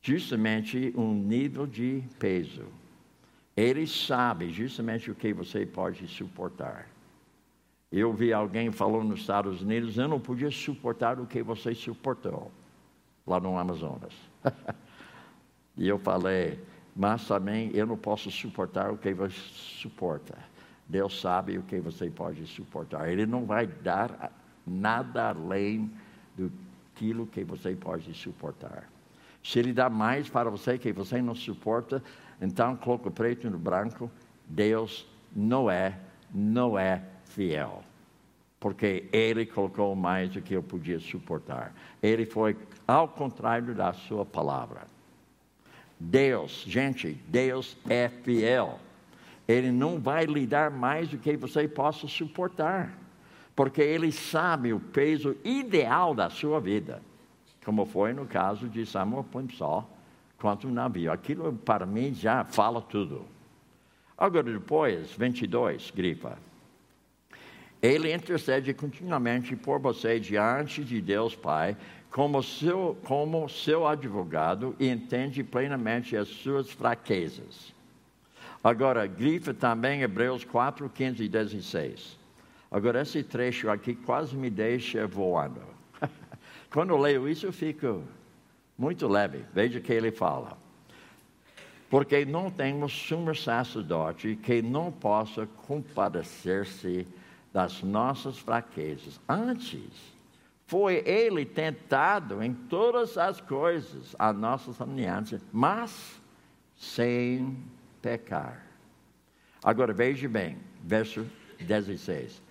justamente 0.02 0.94
um 0.98 1.14
nível 1.14 1.66
de 1.66 2.04
peso. 2.20 2.66
Ele 3.56 3.88
sabe 3.88 4.50
justamente 4.50 5.10
o 5.10 5.16
que 5.16 5.34
você 5.34 5.66
pode 5.66 6.08
suportar. 6.08 6.88
Eu 7.92 8.12
vi 8.12 8.34
alguém 8.34 8.72
falando 8.72 9.10
nos 9.10 9.22
Estados 9.22 9.62
Unidos, 9.62 9.98
eu 9.98 10.08
não 10.08 10.20
podia 10.20 10.52
suportar 10.52 11.20
o 11.20 11.28
que 11.28 11.42
você 11.42 11.74
suportou 11.74 12.52
lá 13.26 13.40
no 13.40 13.58
Amazonas. 13.58 14.14
e 15.78 15.88
eu 15.88 15.98
falei, 16.00 16.60
mas 16.96 17.26
também 17.28 17.72
eu 17.74 17.86
não 17.86 17.96
posso 17.98 18.30
suportar 18.30 18.92
o 18.92 18.98
que 18.98 19.14
você 19.14 19.36
suporta. 19.36 20.38
Deus 20.88 21.22
sabe 21.22 21.58
o 21.58 21.64
que 21.64 21.80
você 21.80 22.10
pode 22.10 22.46
suportar. 22.48 23.08
Ele 23.10 23.26
não 23.26 23.46
vai 23.46 23.68
dar 23.68 24.32
nada 24.66 25.30
além 25.30 25.92
do 26.36 26.52
aquilo 26.94 27.26
que 27.26 27.44
você 27.44 27.76
pode 27.76 28.14
suportar. 28.14 28.88
Se 29.44 29.60
ele 29.60 29.74
dá 29.74 29.90
mais 29.90 30.30
para 30.30 30.50
você 30.50 30.78
que 30.78 30.94
você 30.94 31.22
não 31.22 31.36
suporta, 31.36 32.02
então 32.42 32.76
coloca 32.78 33.12
preto 33.12 33.50
no 33.50 33.58
branco, 33.58 34.10
Deus 34.48 35.06
não 35.36 35.70
é, 35.70 35.98
não 36.34 36.78
é 36.78 37.04
fiel. 37.26 37.84
Porque 38.60 39.10
ele 39.12 39.46
colocou 39.46 39.94
mais 39.96 40.30
do 40.30 40.42
que 40.42 40.54
eu 40.54 40.64
podia 40.64 41.00
suportar. 41.00 41.74
Ele 42.02 42.26
foi 42.26 42.56
ao 42.88 43.10
contrário 43.10 43.76
da 43.76 43.92
sua 43.92 44.26
palavra. 44.26 44.88
Deus, 46.00 46.64
gente, 46.66 47.22
Deus 47.28 47.76
é 47.90 48.08
fiel. 48.08 48.80
Ele 49.46 49.72
não 49.72 50.00
vai 50.00 50.26
lhe 50.26 50.48
dar 50.48 50.72
mais 50.72 51.10
do 51.10 51.18
que 51.18 51.36
você 51.36 51.68
possa 51.68 52.08
suportar, 52.08 52.98
porque 53.56 53.82
Ele 53.82 54.12
sabe 54.12 54.74
o 54.74 54.80
peso 54.80 55.36
ideal 55.44 56.14
da 56.14 56.30
sua 56.30 56.60
vida, 56.60 57.02
como 57.64 57.86
foi 57.86 58.14
no 58.14 58.26
caso 58.26 58.68
de 58.68 58.86
Samuel 58.86 59.24
Plimsoll 59.24 59.88
quanto 60.40 60.68
o 60.68 60.72
navio. 60.72 61.12
Aquilo 61.12 61.54
para 61.54 61.86
mim 61.86 62.14
já 62.14 62.44
fala 62.44 62.82
tudo. 62.82 63.26
Agora 64.18 64.52
depois, 64.52 65.12
22, 65.14 65.92
grifa. 65.92 66.38
Ele 67.82 68.14
intercede 68.14 68.74
continuamente 68.74 69.56
por 69.56 69.80
você 69.80 70.20
diante 70.20 70.84
de 70.84 71.02
Deus 71.02 71.36
Pai, 71.36 71.76
como 72.12 72.42
seu, 72.44 72.98
como 73.04 73.50
seu 73.50 73.88
advogado, 73.88 74.76
e 74.80 74.88
entende 74.88 75.44
plenamente 75.44 76.16
as 76.16 76.28
suas 76.28 76.70
fraquezas 76.70 77.74
Agora, 78.64 79.06
grifa 79.06 79.54
também 79.54 80.04
Hebreus 80.04 80.46
4, 80.46 80.90
15 80.90 81.24
e 81.24 81.28
16. 81.28 82.18
Agora, 82.74 83.04
esse 83.04 83.22
trecho 83.22 83.70
aqui 83.70 83.94
quase 83.94 84.36
me 84.36 84.50
deixa 84.50 85.06
voando. 85.06 85.62
Quando 86.74 86.98
leio 86.98 87.30
isso, 87.30 87.46
eu 87.46 87.54
fico 87.54 88.02
muito 88.76 89.08
leve. 89.08 89.46
Veja 89.54 89.78
o 89.78 89.82
que 89.82 89.94
ele 89.94 90.12
fala. 90.12 90.58
Porque 91.88 92.26
não 92.26 92.50
temos 92.50 92.92
sumo 92.92 93.36
sacerdote 93.36 94.36
que 94.42 94.64
não 94.64 94.92
possa 94.92 95.46
compadecer-se 95.68 97.08
das 97.54 97.84
nossas 97.84 98.40
fraquezas. 98.40 99.22
Antes, 99.30 99.92
foi 100.66 101.04
ele 101.06 101.46
tentado 101.46 102.42
em 102.42 102.56
todas 102.56 103.20
as 103.20 103.40
coisas, 103.40 104.16
a 104.18 104.34
nossa 104.34 104.74
semelhança, 104.74 105.40
mas 105.52 106.20
sem 106.76 107.56
pecar. 108.02 108.66
Agora 109.64 109.94
veja 109.94 110.28
bem, 110.28 110.58
verso 110.84 111.24
16. 111.60 112.43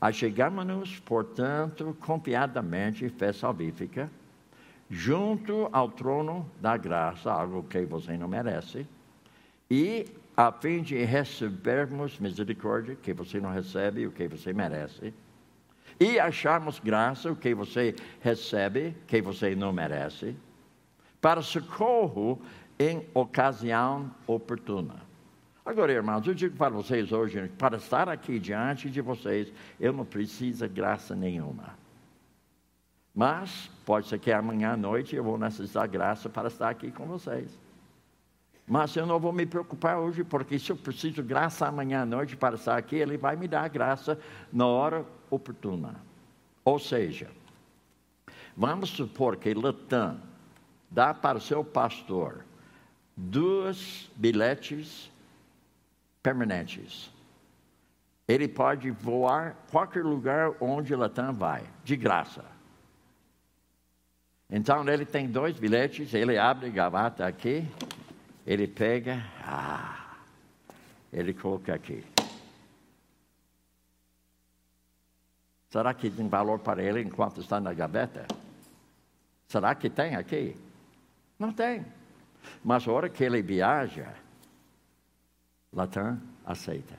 Achegamos-nos, 0.00 0.98
portanto, 1.00 1.96
confiadamente, 2.00 3.08
fé 3.10 3.32
salvífica, 3.32 4.10
junto 4.88 5.68
ao 5.72 5.90
trono 5.90 6.50
da 6.60 6.76
graça, 6.76 7.30
algo 7.30 7.62
que 7.64 7.84
você 7.84 8.16
não 8.16 8.26
merece, 8.26 8.86
e 9.70 10.06
a 10.36 10.50
fim 10.50 10.82
de 10.82 11.04
recebermos 11.04 12.18
misericórdia, 12.18 12.96
que 12.96 13.12
você 13.12 13.38
não 13.38 13.52
recebe, 13.52 14.06
o 14.06 14.10
que 14.10 14.26
você 14.26 14.52
merece, 14.52 15.12
e 16.00 16.18
acharmos 16.18 16.78
graça, 16.78 17.30
o 17.30 17.36
que 17.36 17.54
você 17.54 17.94
recebe, 18.20 18.96
que 19.06 19.20
você 19.20 19.54
não 19.54 19.70
merece, 19.70 20.34
para 21.20 21.42
socorro 21.42 22.40
em 22.78 23.06
ocasião 23.12 24.10
oportuna. 24.26 25.09
Agora, 25.64 25.92
irmãos, 25.92 26.26
eu 26.26 26.34
digo 26.34 26.56
para 26.56 26.70
vocês 26.70 27.12
hoje, 27.12 27.48
para 27.58 27.76
estar 27.76 28.08
aqui 28.08 28.38
diante 28.38 28.88
de 28.88 29.00
vocês, 29.00 29.52
eu 29.78 29.92
não 29.92 30.04
preciso 30.04 30.66
de 30.66 30.74
graça 30.74 31.14
nenhuma. 31.14 31.78
Mas 33.14 33.70
pode 33.84 34.08
ser 34.08 34.18
que 34.18 34.32
amanhã 34.32 34.72
à 34.72 34.76
noite 34.76 35.14
eu 35.14 35.22
vou 35.22 35.36
necessitar 35.36 35.86
graça 35.86 36.28
para 36.28 36.48
estar 36.48 36.70
aqui 36.70 36.90
com 36.90 37.06
vocês. 37.06 37.58
Mas 38.66 38.94
eu 38.96 39.04
não 39.04 39.18
vou 39.18 39.32
me 39.32 39.44
preocupar 39.44 39.98
hoje, 39.98 40.22
porque 40.22 40.58
se 40.58 40.70
eu 40.70 40.76
preciso 40.76 41.14
de 41.14 41.22
graça 41.22 41.66
amanhã 41.66 42.02
à 42.02 42.06
noite 42.06 42.36
para 42.36 42.54
estar 42.54 42.78
aqui, 42.78 42.96
Ele 42.96 43.18
vai 43.18 43.36
me 43.36 43.48
dar 43.48 43.68
graça 43.68 44.18
na 44.52 44.64
hora 44.64 45.04
oportuna. 45.28 45.96
Ou 46.64 46.78
seja, 46.78 47.28
vamos 48.56 48.90
supor 48.90 49.36
que 49.36 49.52
Latam 49.52 50.20
dá 50.90 51.12
para 51.12 51.38
o 51.38 51.40
seu 51.40 51.64
pastor 51.64 52.44
duas 53.16 54.10
bilhetes 54.16 55.09
permanentes. 56.22 57.10
Ele 58.26 58.46
pode 58.46 58.90
voar 58.90 59.56
qualquer 59.70 60.04
lugar 60.04 60.52
onde 60.60 60.94
Latam 60.94 61.32
vai, 61.32 61.64
de 61.82 61.96
graça. 61.96 62.44
Então 64.48 64.86
ele 64.88 65.04
tem 65.04 65.28
dois 65.28 65.58
bilhetes, 65.58 66.12
ele 66.14 66.38
abre 66.38 66.66
a 66.66 66.70
gravata 66.70 67.26
aqui, 67.26 67.66
ele 68.46 68.66
pega, 68.66 69.22
ah, 69.44 70.16
ele 71.12 71.32
coloca 71.32 71.74
aqui. 71.74 72.04
Será 75.70 75.94
que 75.94 76.10
tem 76.10 76.28
valor 76.28 76.58
para 76.58 76.82
ele 76.82 77.00
enquanto 77.00 77.40
está 77.40 77.60
na 77.60 77.72
gaveta? 77.72 78.26
Será 79.46 79.72
que 79.74 79.88
tem 79.88 80.16
aqui? 80.16 80.56
Não 81.38 81.52
tem. 81.52 81.86
Mas 82.64 82.86
a 82.86 82.92
hora 82.92 83.08
que 83.08 83.22
ele 83.22 83.40
viaja, 83.40 84.12
Latam 85.72 86.20
aceita. 86.44 86.96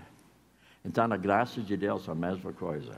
Então, 0.84 1.08
na 1.08 1.18
graça 1.18 1.62
de 1.62 1.76
Deus, 1.78 2.08
a 2.08 2.16
mesma 2.16 2.54
coisa. 2.54 2.96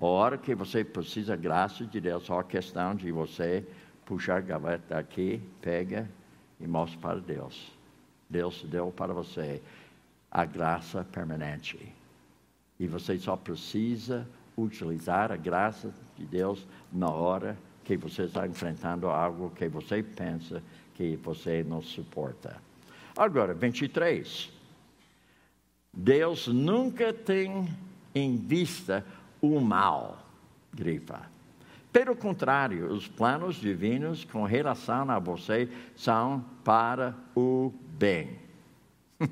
A 0.00 0.04
hora 0.04 0.38
que 0.38 0.54
você 0.54 0.84
precisa 0.84 1.36
da 1.36 1.42
graça 1.42 1.84
de 1.84 2.00
Deus, 2.00 2.24
só 2.24 2.40
a 2.40 2.44
questão 2.44 2.94
de 2.94 3.10
você 3.10 3.66
puxar 4.04 4.36
a 4.36 4.40
gaveta 4.40 4.98
aqui, 4.98 5.42
pega 5.60 6.08
e 6.60 6.66
mostra 6.66 7.00
para 7.00 7.20
Deus. 7.20 7.72
Deus 8.30 8.64
deu 8.64 8.92
para 8.92 9.12
você 9.12 9.60
a 10.30 10.44
graça 10.44 11.04
permanente. 11.10 11.92
E 12.78 12.86
você 12.86 13.18
só 13.18 13.36
precisa 13.36 14.28
utilizar 14.56 15.32
a 15.32 15.36
graça 15.36 15.92
de 16.16 16.24
Deus 16.26 16.66
na 16.92 17.10
hora 17.10 17.56
que 17.84 17.96
você 17.96 18.24
está 18.24 18.46
enfrentando 18.46 19.08
algo 19.08 19.50
que 19.50 19.66
você 19.68 20.02
pensa 20.02 20.62
que 20.94 21.16
você 21.16 21.64
não 21.64 21.80
suporta. 21.80 22.60
Agora, 23.16 23.54
23. 23.54 24.57
Deus 25.98 26.46
nunca 26.46 27.12
tem 27.12 27.68
em 28.14 28.36
vista 28.36 29.04
o 29.42 29.58
mal, 29.58 30.24
grifa. 30.72 31.28
Pelo 31.92 32.14
contrário, 32.14 32.86
os 32.92 33.08
planos 33.08 33.56
divinos 33.56 34.24
com 34.24 34.44
relação 34.44 35.10
a 35.10 35.18
você 35.18 35.68
são 35.96 36.44
para 36.62 37.16
o 37.34 37.72
bem. 37.98 38.38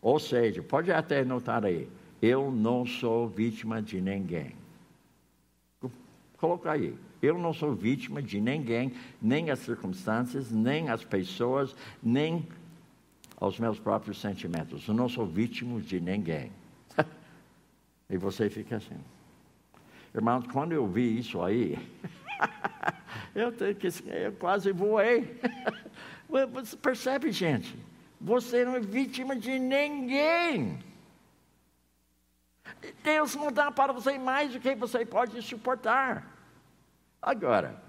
Ou 0.00 0.18
seja, 0.18 0.62
pode 0.62 0.90
até 0.90 1.22
notar 1.22 1.66
aí, 1.66 1.86
eu 2.22 2.50
não 2.50 2.86
sou 2.86 3.28
vítima 3.28 3.82
de 3.82 4.00
ninguém. 4.00 4.54
Coloca 6.38 6.72
aí. 6.72 6.96
Eu 7.20 7.38
não 7.38 7.52
sou 7.52 7.74
vítima 7.74 8.22
de 8.22 8.40
ninguém, 8.40 8.94
nem 9.20 9.50
as 9.50 9.58
circunstâncias, 9.58 10.50
nem 10.50 10.88
as 10.88 11.04
pessoas, 11.04 11.76
nem 12.02 12.48
aos 13.40 13.58
meus 13.58 13.80
próprios 13.80 14.20
sentimentos. 14.20 14.86
Eu 14.86 14.94
não 14.94 15.08
sou 15.08 15.26
vítima 15.26 15.80
de 15.80 15.98
ninguém. 15.98 16.52
e 18.08 18.18
você 18.18 18.50
fica 18.50 18.76
assim. 18.76 19.00
Irmãos, 20.14 20.46
quando 20.52 20.72
eu 20.72 20.86
vi 20.86 21.18
isso 21.18 21.42
aí, 21.42 21.78
eu, 23.34 23.50
que, 23.52 23.88
eu 24.06 24.32
quase 24.32 24.70
voei. 24.72 25.40
Você 26.52 26.76
percebe, 26.78 27.32
gente? 27.32 27.74
Você 28.20 28.64
não 28.64 28.76
é 28.76 28.80
vítima 28.80 29.34
de 29.34 29.58
ninguém. 29.58 30.78
Deus 33.02 33.34
não 33.34 33.50
dá 33.50 33.70
para 33.70 33.92
você 33.92 34.18
mais 34.18 34.52
do 34.52 34.60
que 34.60 34.74
você 34.74 35.06
pode 35.06 35.40
suportar. 35.42 36.36
Agora, 37.22 37.82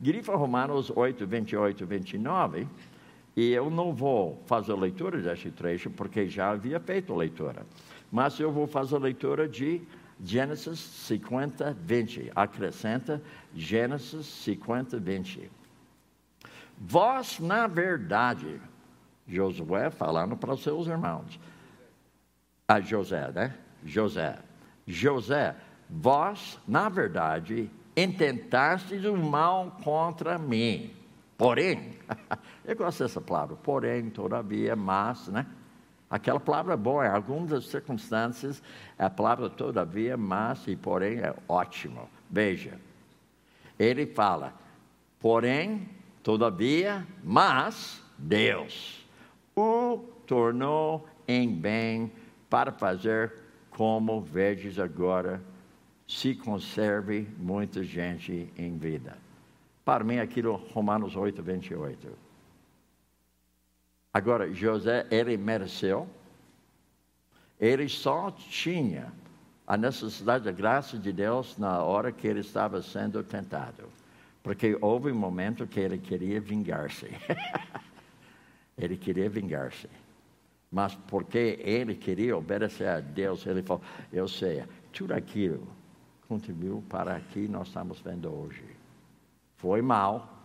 grifa 0.00 0.34
Romanos 0.34 0.90
8, 0.90 1.26
28 1.26 1.86
29, 1.86 2.68
e 3.36 3.50
eu 3.52 3.68
não 3.68 3.92
vou 3.92 4.42
fazer 4.46 4.72
a 4.72 4.76
leitura 4.76 5.20
deste 5.20 5.50
trecho, 5.50 5.90
porque 5.90 6.28
já 6.28 6.50
havia 6.50 6.78
feito 6.78 7.12
a 7.12 7.16
leitura. 7.16 7.66
Mas 8.10 8.38
eu 8.38 8.52
vou 8.52 8.66
fazer 8.66 8.96
a 8.96 9.00
leitura 9.00 9.48
de 9.48 9.82
Gênesis 10.22 10.78
50, 10.78 11.76
20. 11.80 12.30
Acrescenta 12.34 13.20
Gênesis 13.54 14.26
50, 14.26 14.98
20. 14.98 15.50
Vós, 16.78 17.40
na 17.40 17.66
verdade, 17.66 18.60
Josué 19.26 19.90
falando 19.90 20.36
para 20.36 20.52
os 20.52 20.62
seus 20.62 20.86
irmãos, 20.86 21.38
a 22.68 22.80
José, 22.80 23.30
né? 23.32 23.54
José, 23.84 24.38
José, 24.86 25.54
vós, 25.90 26.58
na 26.66 26.88
verdade, 26.88 27.70
intentastes 27.96 29.04
o 29.04 29.16
mal 29.16 29.78
contra 29.82 30.38
mim. 30.38 30.90
Porém, 31.36 31.92
eu 32.64 32.76
gosto 32.76 33.02
dessa 33.02 33.20
palavra, 33.20 33.56
porém, 33.56 34.10
todavia, 34.10 34.76
mas, 34.76 35.28
né? 35.28 35.46
Aquela 36.08 36.38
palavra 36.38 36.74
é 36.74 36.76
boa, 36.76 37.06
em 37.06 37.10
algumas 37.10 37.66
circunstâncias, 37.66 38.62
a 38.98 39.10
palavra 39.10 39.50
todavia, 39.50 40.16
mas 40.16 40.66
e 40.68 40.76
porém 40.76 41.18
é 41.18 41.34
ótimo. 41.48 42.08
Veja, 42.30 42.78
ele 43.78 44.06
fala, 44.06 44.52
porém, 45.18 45.88
todavia, 46.22 47.06
mas 47.22 48.00
Deus 48.16 49.04
o 49.56 49.98
tornou 50.26 51.08
em 51.26 51.52
bem 51.52 52.12
para 52.48 52.70
fazer 52.70 53.32
como 53.70 54.20
vedes 54.20 54.78
agora, 54.78 55.42
se 56.06 56.34
conserve 56.34 57.26
muita 57.38 57.82
gente 57.82 58.48
em 58.56 58.76
vida. 58.78 59.23
Para 59.84 60.02
mim, 60.02 60.18
aquilo, 60.18 60.56
Romanos 60.72 61.14
8, 61.14 61.42
28. 61.42 62.08
Agora, 64.12 64.52
José, 64.52 65.06
ele 65.10 65.36
mereceu, 65.36 66.08
ele 67.60 67.88
só 67.88 68.30
tinha 68.30 69.12
a 69.66 69.76
necessidade 69.76 70.44
da 70.44 70.52
graça 70.52 70.98
de 70.98 71.12
Deus 71.12 71.58
na 71.58 71.82
hora 71.82 72.12
que 72.12 72.26
ele 72.26 72.40
estava 72.40 72.80
sendo 72.80 73.22
tentado. 73.22 73.84
Porque 74.42 74.76
houve 74.80 75.10
um 75.10 75.16
momento 75.16 75.66
que 75.66 75.80
ele 75.80 75.98
queria 75.98 76.40
vingar-se. 76.40 77.08
ele 78.76 78.96
queria 78.96 79.28
vingar-se. 79.28 79.88
Mas 80.70 80.94
porque 80.94 81.58
ele 81.60 81.94
queria 81.94 82.36
obedecer 82.36 82.88
a 82.88 83.00
Deus, 83.00 83.46
ele 83.46 83.62
falou: 83.62 83.82
Eu 84.12 84.28
sei, 84.28 84.64
tudo 84.92 85.12
aquilo 85.12 85.66
contribuiu 86.28 86.82
para 86.88 87.18
que 87.20 87.46
nós 87.48 87.68
estamos 87.68 88.00
vendo 88.00 88.32
hoje. 88.32 88.64
Foi 89.64 89.80
mal, 89.80 90.44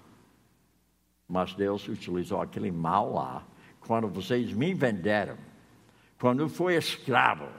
mas 1.28 1.54
Deus 1.54 1.90
utilizou 1.90 2.42
aquele 2.42 2.72
mal 2.72 3.12
lá. 3.12 3.44
Quando 3.82 4.08
vocês 4.08 4.54
me 4.54 4.74
venderam, 4.74 5.36
quando 6.18 6.40
eu 6.40 6.48
fui 6.48 6.78
escravo, 6.78 7.50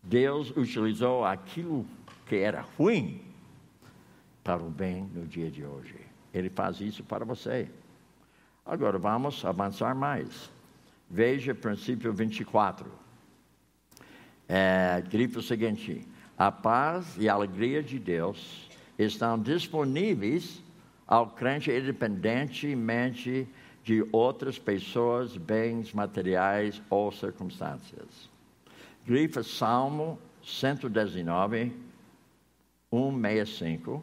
Deus 0.00 0.56
utilizou 0.56 1.24
aquilo 1.24 1.84
que 2.26 2.36
era 2.36 2.60
ruim 2.78 3.20
para 4.44 4.62
o 4.62 4.70
bem 4.70 5.10
no 5.12 5.26
dia 5.26 5.50
de 5.50 5.64
hoje. 5.64 5.96
Ele 6.32 6.48
faz 6.48 6.80
isso 6.80 7.02
para 7.02 7.24
você. 7.24 7.68
Agora 8.64 9.00
vamos 9.00 9.44
avançar 9.44 9.96
mais. 9.96 10.48
Veja 11.10 11.56
princípio 11.56 12.12
24. 12.12 12.88
É, 14.48 15.02
grifo 15.10 15.40
o 15.40 15.42
seguinte: 15.42 16.06
a 16.38 16.52
paz 16.52 17.16
e 17.18 17.28
a 17.28 17.34
alegria 17.34 17.82
de 17.82 17.98
Deus 17.98 18.70
estão 19.02 19.38
disponíveis 19.38 20.62
ao 21.06 21.28
crente 21.28 21.70
independentemente 21.70 23.48
de 23.84 24.06
outras 24.12 24.58
pessoas, 24.58 25.36
bens 25.36 25.92
materiais 25.92 26.80
ou 26.88 27.10
circunstâncias. 27.10 28.30
Grifa 29.04 29.42
Salmo 29.42 30.18
119, 30.44 31.72
165, 32.90 34.02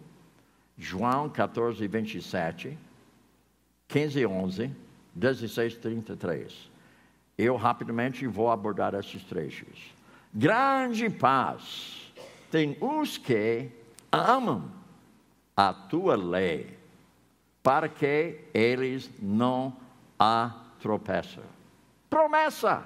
João 0.77 1.30
14, 1.30 1.88
27, 1.88 2.77
15, 3.88 4.26
11, 4.26 4.71
16, 5.15 5.76
33. 5.77 6.69
Eu 7.38 7.55
rapidamente 7.55 8.27
vou 8.27 8.51
abordar 8.51 8.93
esses 8.95 9.23
trechos. 9.23 9.93
Grande 10.34 11.09
paz 11.09 12.13
tem 12.51 12.77
os 12.81 13.17
que 13.17 13.69
amam 14.11 14.78
a 15.60 15.73
tua 15.73 16.15
lei, 16.15 16.80
para 17.61 17.90
que 17.90 18.45
eles 18.53 19.11
não 19.22 19.76
a 20.18 20.56
tropeçam. 20.80 21.44
Promessa! 22.10 22.86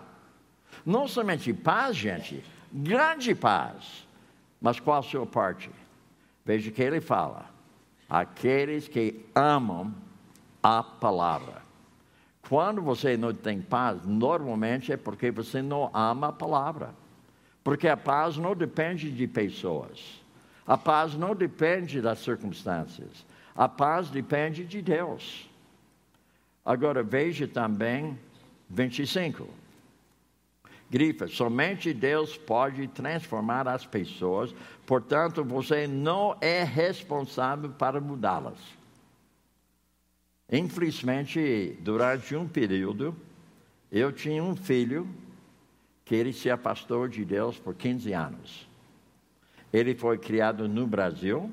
Não 0.84 1.08
somente 1.08 1.54
paz, 1.54 1.96
gente, 1.96 2.44
grande 2.72 3.36
paz. 3.36 4.08
Mas 4.60 4.80
qual 4.80 4.98
a 4.98 5.04
sua 5.04 5.24
parte? 5.24 5.70
Veja 6.44 6.72
que 6.72 6.82
ele 6.82 7.00
fala: 7.00 7.46
aqueles 8.10 8.88
que 8.88 9.24
amam 9.36 9.94
a 10.64 10.82
palavra. 10.82 11.62
Quando 12.50 12.82
você 12.82 13.16
não 13.16 13.36
tem 13.36 13.62
paz, 13.62 14.04
normalmente 14.04 14.92
é 14.92 14.98
porque 14.98 15.30
você 15.30 15.62
não 15.62 15.92
ama 15.94 16.30
a 16.30 16.34
palavra. 16.34 16.96
Porque 17.64 17.88
a 17.88 17.96
paz 17.96 18.36
não 18.36 18.56
depende 18.56 19.12
de 19.12 19.28
pessoas. 19.28 20.23
A 20.66 20.78
paz 20.78 21.16
não 21.16 21.36
depende 21.36 22.02
das 22.02 22.20
circunstâncias. 22.20 23.26
A 23.56 23.68
paz 23.68 24.10
depende 24.10 24.66
de 24.66 24.82
Deus. 24.82 25.50
Agora 26.66 27.04
veja 27.04 27.48
também 27.48 28.18
25. 28.70 29.48
Grifa, 30.90 31.28
somente 31.28 31.94
Deus 31.94 32.38
pode 32.38 32.88
transformar 32.88 33.68
as 33.68 33.86
pessoas, 33.86 34.54
portanto, 34.86 35.44
você 35.44 35.88
não 35.88 36.38
é 36.40 36.64
responsável 36.64 37.72
para 37.72 38.00
mudá-las. 38.00 38.60
Infelizmente, 40.52 41.76
durante 41.82 42.36
um 42.36 42.48
período, 42.48 43.16
eu 43.92 44.12
tinha 44.12 44.44
um 44.44 44.56
filho 44.56 45.08
que 46.06 46.14
ele 46.14 46.32
se 46.32 46.50
afastou 46.50 47.08
de 47.08 47.26
Deus 47.26 47.58
por 47.58 47.74
15 47.74 48.14
anos. 48.14 48.73
Ele 49.74 49.96
foi 49.96 50.18
criado 50.20 50.70
no 50.70 50.86
Brasil, 50.86 51.50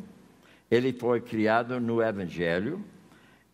ele 0.71 0.93
foi 0.93 1.21
criado 1.21 1.81
no 1.81 2.03
Evangelho, 2.03 2.85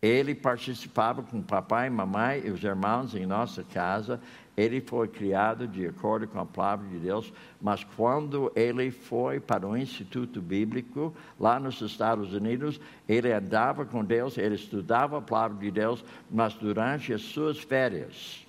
Ele 0.01 0.35
participava 0.35 1.23
com 1.23 1.41
papai, 1.41 1.89
mamãe 1.89 2.43
e 2.45 2.51
os 2.51 2.63
irmãos 2.63 3.15
em 3.15 3.25
nossa 3.25 3.63
casa. 3.63 4.21
Ele 4.55 4.81
foi 4.81 5.07
criado 5.07 5.67
de 5.67 5.87
acordo 5.87 6.27
com 6.27 6.39
a 6.39 6.45
palavra 6.45 6.87
de 6.87 6.97
Deus, 6.97 7.31
mas 7.61 7.83
quando 7.83 8.51
ele 8.55 8.89
foi 8.89 9.39
para 9.39 9.67
o 9.67 9.77
Instituto 9.77 10.41
Bíblico, 10.41 11.13
lá 11.39 11.59
nos 11.59 11.79
Estados 11.81 12.33
Unidos, 12.33 12.79
ele 13.07 13.31
andava 13.31 13.85
com 13.85 14.03
Deus, 14.03 14.37
ele 14.37 14.55
estudava 14.55 15.19
a 15.19 15.21
palavra 15.21 15.57
de 15.57 15.69
Deus, 15.69 16.03
mas 16.29 16.55
durante 16.55 17.13
as 17.13 17.21
suas 17.21 17.59
férias, 17.59 18.47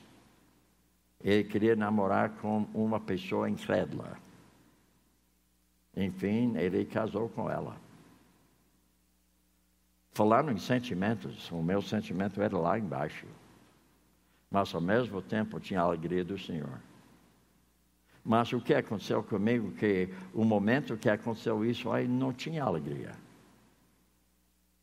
ele 1.23 1.45
queria 1.45 1.77
namorar 1.77 2.31
com 2.41 2.67
uma 2.73 3.01
pessoa 3.01 3.49
incrédula. 3.49 4.17
Enfim, 5.99 6.57
ele 6.57 6.85
casou 6.85 7.29
com 7.29 7.51
ela. 7.51 7.77
Falando 10.13 10.53
em 10.53 10.57
sentimentos, 10.57 11.51
o 11.51 11.61
meu 11.61 11.83
sentimento 11.83 12.41
era 12.41 12.57
lá 12.57 12.79
embaixo. 12.79 13.27
Mas 14.49 14.73
ao 14.73 14.81
mesmo 14.81 15.21
tempo 15.21 15.59
tinha 15.59 15.81
a 15.81 15.83
alegria 15.83 16.25
do 16.25 16.39
Senhor. 16.39 16.81
Mas 18.25 18.53
o 18.53 18.61
que 18.61 18.75
aconteceu 18.75 19.25
comigo, 19.25 19.73
que 19.73 20.09
o 20.33 20.45
momento 20.45 20.97
que 20.97 21.11
aconteceu 21.11 21.65
isso, 21.65 21.91
aí 21.91 22.07
não 22.07 22.33
tinha 22.33 22.63
alegria. 22.63 23.13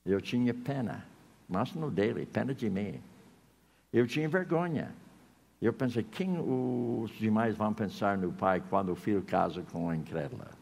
Eu 0.06 0.20
tinha 0.20 0.54
pena, 0.54 1.06
mas 1.48 1.74
no 1.74 1.90
dele, 1.90 2.26
pena 2.26 2.54
de 2.54 2.70
mim. 2.70 3.02
Eu 3.94 4.06
tinha 4.06 4.28
vergonha. 4.28 4.94
Eu 5.62 5.72
pensei, 5.72 6.04
quem 6.04 6.38
os 6.38 7.12
demais 7.12 7.56
vão 7.56 7.74
pensar 7.74 8.18
no 8.18 8.34
pai 8.34 8.62
quando 8.70 8.92
o 8.92 8.96
filho 8.96 9.22
casa 9.22 9.62
com 9.72 9.90
a 9.90 9.96
incrédula? 9.96 10.55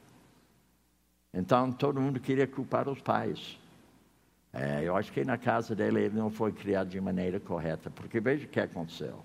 Então 1.33 1.71
todo 1.71 1.99
mundo 1.99 2.19
queria 2.19 2.45
culpar 2.45 2.87
os 2.87 3.01
pais. 3.01 3.59
É, 4.53 4.83
eu 4.83 4.95
acho 4.95 5.11
que 5.11 5.25
na 5.25 5.37
casa 5.37 5.75
dele 5.75 6.01
ele 6.01 6.15
não 6.15 6.29
foi 6.29 6.51
criado 6.51 6.89
de 6.89 7.01
maneira 7.01 7.39
correta, 7.39 7.89
porque 7.89 8.19
veja 8.19 8.45
o 8.45 8.49
que 8.49 8.59
aconteceu. 8.59 9.19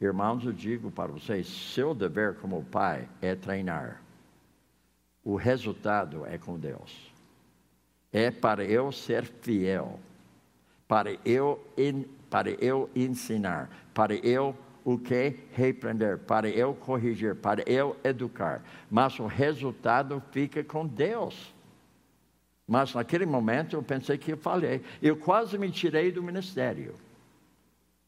Irmãos, 0.00 0.44
eu 0.44 0.52
digo 0.52 0.90
para 0.90 1.12
vocês: 1.12 1.46
seu 1.46 1.94
dever 1.94 2.34
como 2.36 2.64
pai 2.64 3.08
é 3.22 3.34
treinar. 3.34 4.02
O 5.24 5.36
resultado 5.36 6.26
é 6.26 6.36
com 6.36 6.58
Deus. 6.58 7.12
É 8.12 8.30
para 8.30 8.64
eu 8.64 8.90
ser 8.90 9.24
fiel, 9.24 9.98
para 10.86 11.16
eu, 11.24 11.64
para 12.28 12.50
eu 12.50 12.90
ensinar, 12.94 13.70
para 13.94 14.14
eu 14.14 14.54
o 14.86 14.96
que? 14.96 15.34
Repreender, 15.52 16.16
para 16.16 16.48
eu 16.48 16.72
corrigir, 16.72 17.34
para 17.34 17.68
eu 17.68 17.96
educar. 18.04 18.62
Mas 18.88 19.18
o 19.18 19.26
resultado 19.26 20.22
fica 20.30 20.62
com 20.62 20.86
Deus. 20.86 21.52
Mas 22.68 22.94
naquele 22.94 23.26
momento 23.26 23.74
eu 23.74 23.82
pensei 23.82 24.16
que 24.16 24.30
eu 24.30 24.36
falhei. 24.36 24.80
Eu 25.02 25.16
quase 25.16 25.58
me 25.58 25.72
tirei 25.72 26.12
do 26.12 26.22
ministério. 26.22 26.94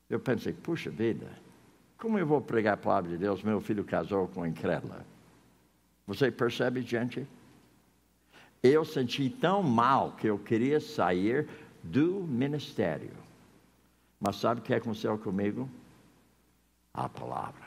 Eu 0.09 0.21
pensei, 0.21 0.53
puxa 0.53 0.89
vida, 0.89 1.27
como 1.99 2.17
eu 2.17 2.25
vou 2.25 2.41
pregar 2.41 2.75
a 2.75 2.77
palavra 2.77 3.11
de 3.11 3.17
Deus? 3.17 3.43
Meu 3.43 3.61
filho 3.61 3.83
casou 3.83 4.29
com 4.29 4.47
incrédula. 4.47 5.05
Você 6.07 6.31
percebe, 6.31 6.81
gente? 6.83 7.27
Eu 8.63 8.85
senti 8.85 9.29
tão 9.29 9.65
mal 9.65 10.13
que 10.13 10.29
eu 10.29 10.39
queria 10.39 10.79
sair 10.79 11.49
do 11.83 12.23
ministério. 12.23 13.11
Mas 14.21 14.37
sabe 14.37 14.61
o 14.61 14.63
que 14.63 14.73
aconteceu 14.73 15.19
comigo? 15.19 15.69
A 16.93 17.09
palavra. 17.09 17.67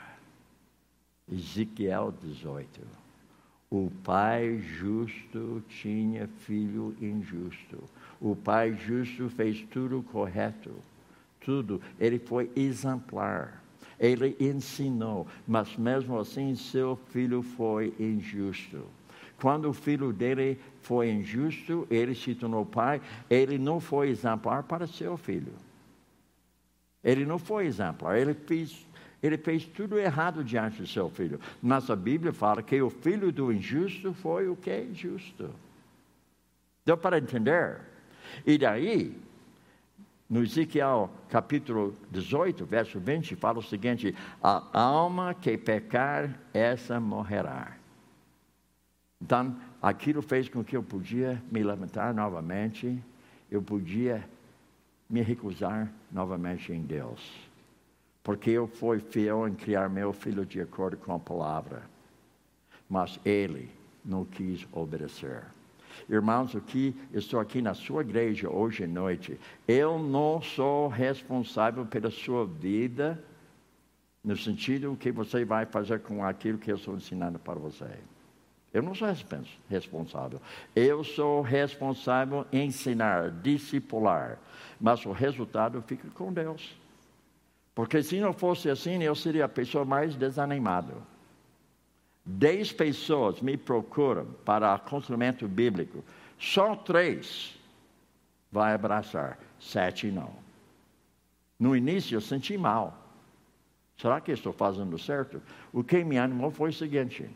Ezequiel 1.30 2.12
18. 2.22 2.80
O 3.70 3.90
pai 4.04 4.58
justo 4.58 5.62
tinha 5.68 6.28
filho 6.28 6.94
injusto. 7.00 7.82
O 8.20 8.36
pai 8.36 8.74
justo 8.74 9.30
fez 9.30 9.62
tudo 9.70 10.02
correto. 10.02 10.70
Tudo. 11.40 11.80
Ele 11.98 12.18
foi 12.18 12.50
exemplar. 12.54 13.62
Ele 13.98 14.36
ensinou, 14.38 15.26
mas 15.46 15.76
mesmo 15.76 16.18
assim 16.18 16.54
seu 16.54 16.96
filho 17.10 17.40
foi 17.42 17.94
injusto. 17.98 18.84
Quando 19.40 19.70
o 19.70 19.72
filho 19.72 20.12
dele 20.12 20.60
foi 20.82 21.10
injusto, 21.10 21.86
ele 21.90 22.14
se 22.14 22.34
tornou 22.34 22.66
pai, 22.66 23.00
ele 23.30 23.58
não 23.58 23.80
foi 23.80 24.08
exemplar 24.08 24.64
para 24.64 24.86
seu 24.86 25.16
filho. 25.16 25.52
Ele 27.02 27.24
não 27.24 27.38
foi 27.38 27.66
exemplar, 27.66 28.18
ele 28.18 28.34
fez 28.34 28.86
ele 29.22 29.38
fez 29.38 29.64
tudo 29.64 29.98
errado 29.98 30.42
diante 30.42 30.82
do 30.82 30.86
seu 30.86 31.08
filho. 31.08 31.38
Mas 31.62 31.88
a 31.88 31.94
Bíblia 31.94 32.32
fala 32.32 32.62
que 32.62 32.82
o 32.82 32.90
filho 32.90 33.30
do 33.30 33.52
injusto 33.52 34.12
foi 34.12 34.48
o 34.48 34.56
que 34.56 34.70
é 34.70 34.82
injusto. 34.82 35.48
Deu 36.84 36.96
para 36.96 37.18
entender? 37.18 37.80
E 38.44 38.58
daí, 38.58 39.16
no 40.28 40.42
Ezequiel 40.42 41.08
capítulo 41.28 41.96
18, 42.10 42.66
verso 42.66 42.98
20, 42.98 43.36
fala 43.36 43.60
o 43.60 43.62
seguinte: 43.62 44.14
A 44.42 44.66
alma 44.72 45.34
que 45.34 45.56
pecar, 45.56 46.40
essa 46.52 46.98
morrerá. 46.98 47.76
Então, 49.20 49.56
aquilo 49.80 50.20
fez 50.20 50.48
com 50.48 50.64
que 50.64 50.76
eu 50.76 50.82
podia 50.82 51.40
me 51.48 51.62
levantar 51.62 52.12
novamente, 52.12 53.00
eu 53.48 53.62
podia 53.62 54.28
me 55.08 55.22
recusar 55.22 55.92
novamente 56.10 56.72
em 56.72 56.82
Deus 56.82 57.51
porque 58.22 58.50
eu 58.50 58.66
fui 58.66 59.00
fiel 59.00 59.48
em 59.48 59.54
criar 59.54 59.88
meu 59.88 60.12
filho 60.12 60.46
de 60.46 60.60
acordo 60.60 60.96
com 60.96 61.14
a 61.14 61.18
palavra. 61.18 61.82
Mas 62.88 63.18
ele 63.24 63.70
não 64.04 64.24
quis 64.24 64.66
obedecer. 64.72 65.44
Irmãos, 66.08 66.54
aqui, 66.56 66.94
estou 67.12 67.40
aqui 67.40 67.60
na 67.60 67.74
sua 67.74 68.02
igreja 68.02 68.48
hoje 68.48 68.84
à 68.84 68.86
noite. 68.86 69.38
Eu 69.66 69.98
não 69.98 70.40
sou 70.40 70.88
responsável 70.88 71.84
pela 71.86 72.10
sua 72.10 72.46
vida, 72.46 73.22
no 74.22 74.36
sentido 74.36 74.96
que 74.98 75.10
você 75.10 75.44
vai 75.44 75.66
fazer 75.66 76.00
com 76.00 76.24
aquilo 76.24 76.58
que 76.58 76.70
eu 76.70 76.76
estou 76.76 76.96
ensinando 76.96 77.38
para 77.38 77.58
você. 77.58 77.88
Eu 78.72 78.82
não 78.82 78.94
sou 78.94 79.08
responsável. 79.68 80.40
Eu 80.74 81.04
sou 81.04 81.42
responsável 81.42 82.46
em 82.50 82.68
ensinar, 82.68 83.30
discipular. 83.30 84.38
Mas 84.80 85.04
o 85.04 85.12
resultado 85.12 85.82
fica 85.82 86.08
com 86.14 86.32
Deus. 86.32 86.74
Porque 87.74 88.02
se 88.02 88.20
não 88.20 88.32
fosse 88.32 88.68
assim, 88.68 89.02
eu 89.02 89.14
seria 89.14 89.46
a 89.46 89.48
pessoa 89.48 89.84
mais 89.84 90.14
desanimada. 90.14 90.94
Dez 92.24 92.70
pessoas 92.70 93.40
me 93.40 93.56
procuram 93.56 94.26
para 94.44 94.74
aconselhamento 94.74 95.48
bíblico. 95.48 96.04
Só 96.38 96.76
três 96.76 97.58
vai 98.50 98.74
abraçar, 98.74 99.38
sete 99.58 100.08
não. 100.08 100.30
No 101.58 101.74
início 101.74 102.16
eu 102.16 102.20
senti 102.20 102.56
mal. 102.58 102.98
Será 103.96 104.20
que 104.20 104.32
estou 104.32 104.52
fazendo 104.52 104.98
certo? 104.98 105.40
O 105.72 105.82
que 105.82 106.04
me 106.04 106.18
animou 106.18 106.50
foi 106.50 106.70
o 106.70 106.72
seguinte: 106.74 107.28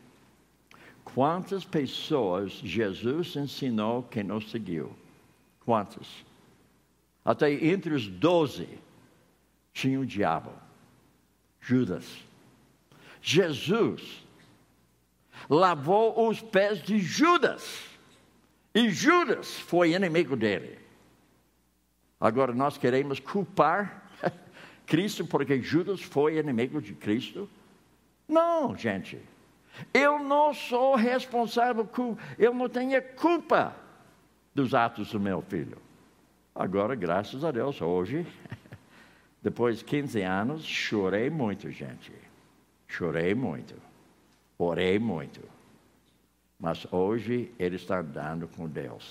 quantas 1.04 1.64
pessoas 1.64 2.52
Jesus 2.52 3.36
ensinou 3.36 4.02
que 4.02 4.22
não 4.22 4.40
seguiu? 4.40 4.92
Quantas? 5.64 6.06
Até 7.24 7.52
entre 7.52 7.94
os 7.94 8.06
doze 8.06 8.68
tinha 9.76 10.00
o 10.00 10.06
diabo, 10.06 10.50
Judas. 11.60 12.24
Jesus 13.20 14.26
lavou 15.50 16.30
os 16.30 16.40
pés 16.40 16.82
de 16.82 16.98
Judas. 16.98 17.84
E 18.74 18.88
Judas 18.88 19.58
foi 19.58 19.92
inimigo 19.92 20.34
dele. 20.34 20.78
Agora 22.18 22.54
nós 22.54 22.78
queremos 22.78 23.20
culpar 23.20 24.10
Cristo 24.86 25.26
porque 25.26 25.60
Judas 25.60 26.00
foi 26.00 26.38
inimigo 26.38 26.80
de 26.80 26.94
Cristo? 26.94 27.46
Não, 28.26 28.74
gente. 28.74 29.20
Eu 29.92 30.18
não 30.18 30.54
sou 30.54 30.94
responsável, 30.94 31.86
eu 32.38 32.54
não 32.54 32.66
tenho 32.66 33.02
culpa 33.14 33.76
dos 34.54 34.72
atos 34.72 35.10
do 35.10 35.20
meu 35.20 35.42
filho. 35.42 35.76
Agora, 36.54 36.94
graças 36.94 37.44
a 37.44 37.50
Deus, 37.50 37.82
hoje 37.82 38.26
Depois 39.46 39.78
de 39.78 39.84
15 39.84 40.22
anos, 40.22 40.64
chorei 40.64 41.30
muito, 41.30 41.70
gente. 41.70 42.12
Chorei 42.88 43.32
muito. 43.32 43.76
Orei 44.58 44.98
muito. 44.98 45.40
Mas 46.58 46.84
hoje 46.92 47.52
ele 47.56 47.76
está 47.76 48.00
andando 48.00 48.48
com 48.48 48.68
Deus. 48.68 49.08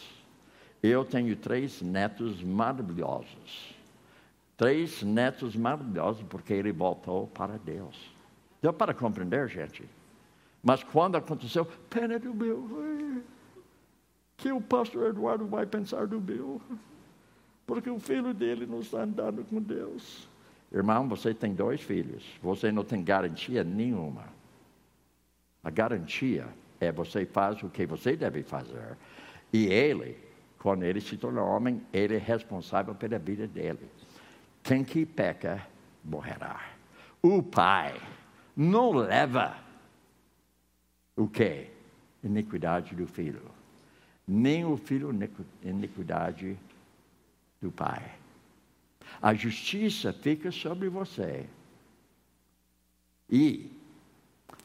Eu 0.83 1.05
tenho 1.05 1.37
três 1.37 1.81
netos 1.81 2.43
maravilhosos. 2.43 3.73
Três 4.57 5.01
netos 5.03 5.55
maravilhosos 5.55 6.21
porque 6.23 6.51
ele 6.51 6.73
voltou 6.73 7.27
para 7.27 7.57
Deus. 7.57 7.95
Deu 8.61 8.73
para 8.73 8.93
compreender, 8.93 9.47
gente? 9.47 9.87
Mas 10.61 10.83
quando 10.83 11.15
aconteceu, 11.15 11.63
pena 11.89 12.19
do 12.19 12.33
meu. 12.33 13.23
Que 14.35 14.51
o 14.51 14.59
pastor 14.59 15.11
Eduardo 15.11 15.47
vai 15.47 15.65
pensar 15.65 16.05
do 16.05 16.19
meu? 16.19 16.61
Porque 17.65 17.89
o 17.89 17.99
filho 17.99 18.33
dele 18.33 18.65
não 18.65 18.79
está 18.79 19.01
andando 19.01 19.43
com 19.43 19.61
Deus. 19.61 20.27
Irmão, 20.71 21.07
você 21.07 21.33
tem 21.33 21.53
dois 21.53 21.81
filhos, 21.81 22.23
você 22.41 22.71
não 22.71 22.83
tem 22.83 23.03
garantia 23.03 23.63
nenhuma. 23.63 24.25
A 25.63 25.69
garantia 25.69 26.47
é 26.79 26.91
você 26.91 27.25
faz 27.25 27.61
o 27.63 27.69
que 27.69 27.85
você 27.85 28.15
deve 28.15 28.43
fazer 28.43 28.97
e 29.51 29.67
ele 29.67 30.17
Quando 30.65 30.81
ele 30.81 30.99
se 30.99 31.15
tornou 31.15 31.45
homem, 31.45 31.79
ele 31.93 32.15
é 32.15 32.17
responsável 32.17 32.95
pela 32.95 33.19
vida 33.19 33.45
dele. 33.45 33.87
Quem 34.63 34.83
que 34.83 35.05
peca, 35.05 35.63
morrerá. 36.03 36.59
O 37.21 37.43
pai 37.43 37.93
não 38.57 38.91
leva 38.91 39.55
o 41.15 41.27
que? 41.27 41.67
Iniquidade 42.23 42.95
do 42.95 43.05
filho. 43.05 43.43
Nem 44.27 44.65
o 44.65 44.75
filho 44.75 45.11
iniquidade 45.61 46.57
do 47.61 47.71
pai. 47.71 48.15
A 49.21 49.33
justiça 49.33 50.13
fica 50.13 50.51
sobre 50.51 50.89
você. 50.89 51.45
E 53.29 53.71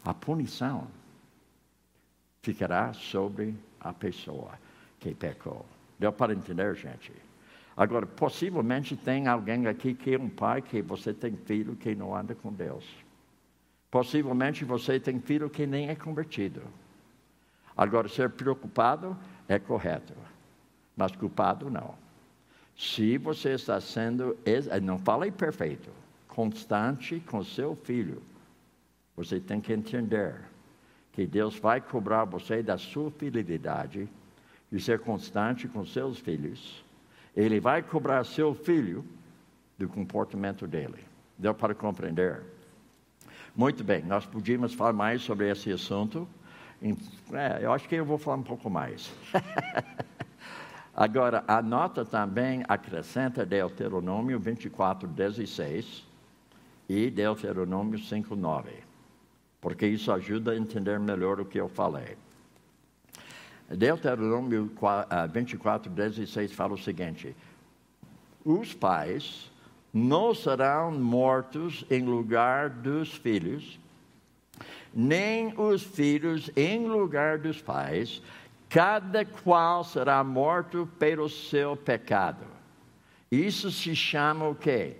a 0.05 0.13
punição 0.13 0.89
ficará 2.43 2.93
sobre 2.93 3.55
a 3.81 3.93
pessoa 3.93 4.59
que 4.99 5.15
pecou. 5.15 5.65
Deu 5.99 6.13
para 6.13 6.33
entender, 6.33 6.75
gente? 6.75 7.13
Agora, 7.77 8.07
possivelmente 8.07 8.97
tem 8.97 9.27
alguém 9.27 9.67
aqui 9.67 9.95
que 9.95 10.15
é 10.15 10.19
um 10.19 10.29
pai 10.29 10.61
que 10.61 10.83
você 10.83 11.15
tem 11.15 11.37
filho 11.37 11.77
que 11.77 11.95
não 11.95 12.15
anda 12.15 12.35
com 12.35 12.53
Deus. 12.53 12.85
Possivelmente 13.91 14.65
você 14.65 15.01
tem 15.01 15.21
filho 15.21 15.49
que 15.49 15.67
nem 15.67 15.89
é 15.89 15.95
convertido. 15.95 16.63
Agora, 17.77 18.09
ser 18.09 18.31
preocupado 18.31 19.17
é 19.49 19.59
correto, 19.59 20.15
mas 20.97 21.15
culpado 21.17 21.71
não. 21.71 21.95
Se 22.81 23.19
você 23.19 23.51
está 23.51 23.79
sendo, 23.79 24.37
não 24.83 24.99
fala 24.99 25.31
perfeito, 25.31 25.91
constante 26.27 27.21
com 27.21 27.45
seu 27.45 27.77
filho, 27.77 28.23
você 29.15 29.39
tem 29.39 29.61
que 29.61 29.73
entender 29.73 30.35
que 31.13 31.27
Deus 31.27 31.59
vai 31.59 31.81
cobrar 31.81 32.25
você 32.25 32.63
da 32.63 32.79
sua 32.79 33.11
fidelidade 33.11 34.09
de 34.73 34.81
ser 34.81 35.01
constante 35.01 35.69
com 35.69 35.85
seus 35.85 36.19
filhos 36.19 36.83
ele 37.37 37.61
vai 37.61 37.83
cobrar 37.83 38.25
seu 38.25 38.55
filho 38.55 39.05
do 39.79 39.89
comportamento 39.89 40.67
dele. 40.67 41.05
Deu 41.39 41.55
para 41.55 41.75
compreender? 41.75 42.43
Muito 43.55 43.83
bem, 43.83 44.03
nós 44.03 44.27
podíamos 44.27 44.75
falar 44.75 44.93
mais 44.93 45.23
sobre 45.23 45.51
esse 45.51 45.73
assunto. 45.73 46.29
É, 47.33 47.65
eu 47.65 47.73
acho 47.73 47.89
que 47.89 47.95
eu 47.95 48.05
vou 48.05 48.19
falar 48.19 48.37
um 48.37 48.43
pouco 48.43 48.69
mais. 48.69 49.13
Agora, 50.95 51.45
a 51.47 51.63
nota 51.63 52.05
também 52.05 52.65
acrescenta 52.69 53.47
Deuteronômio 53.47 54.39
24, 54.39 55.07
16 55.09 56.05
e 56.89 57.11
Deuteronômio 57.11 57.99
5, 57.99 58.35
9, 58.35 58.71
porque 59.61 59.87
isso 59.87 60.11
ajuda 60.11 60.53
a 60.53 60.57
entender 60.57 60.99
melhor 60.99 61.41
o 61.41 61.45
que 61.45 61.59
eu 61.59 61.69
falei. 61.69 62.17
Deuteronômio 63.69 64.71
24, 65.33 65.91
16 65.91 66.53
fala 66.53 66.75
o 66.75 66.79
seguinte: 66.79 67.37
Os 68.45 68.75
pais 68.75 69.51
não 69.95 70.35
serão 70.35 70.91
mortos 70.93 71.85
em 71.89 72.05
lugar 72.05 72.69
dos 72.69 73.13
filhos, 73.13 73.79
nem 74.93 75.55
os 75.57 75.85
filhos 75.85 76.51
em 76.57 76.89
lugar 76.89 77.39
dos 77.39 77.63
pais, 77.63 78.21
cada 78.71 79.25
qual 79.25 79.83
será 79.83 80.23
morto 80.23 80.89
pelo 80.97 81.29
seu 81.29 81.77
pecado. 81.77 82.47
Isso 83.29 83.69
se 83.71 83.97
chama 83.97 84.49
o 84.49 84.55
quê? 84.55 84.97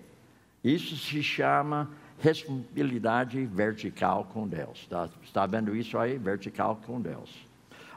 Isso 0.63 0.97
se 0.97 1.23
chama 1.23 1.89
responsabilidade 2.19 3.47
vertical 3.47 4.25
com 4.25 4.47
Deus. 4.47 4.81
Está, 4.81 5.09
está 5.23 5.47
vendo 5.47 5.75
isso 5.75 5.97
aí? 5.97 6.19
Vertical 6.19 6.81
com 6.85 7.01
Deus. 7.01 7.31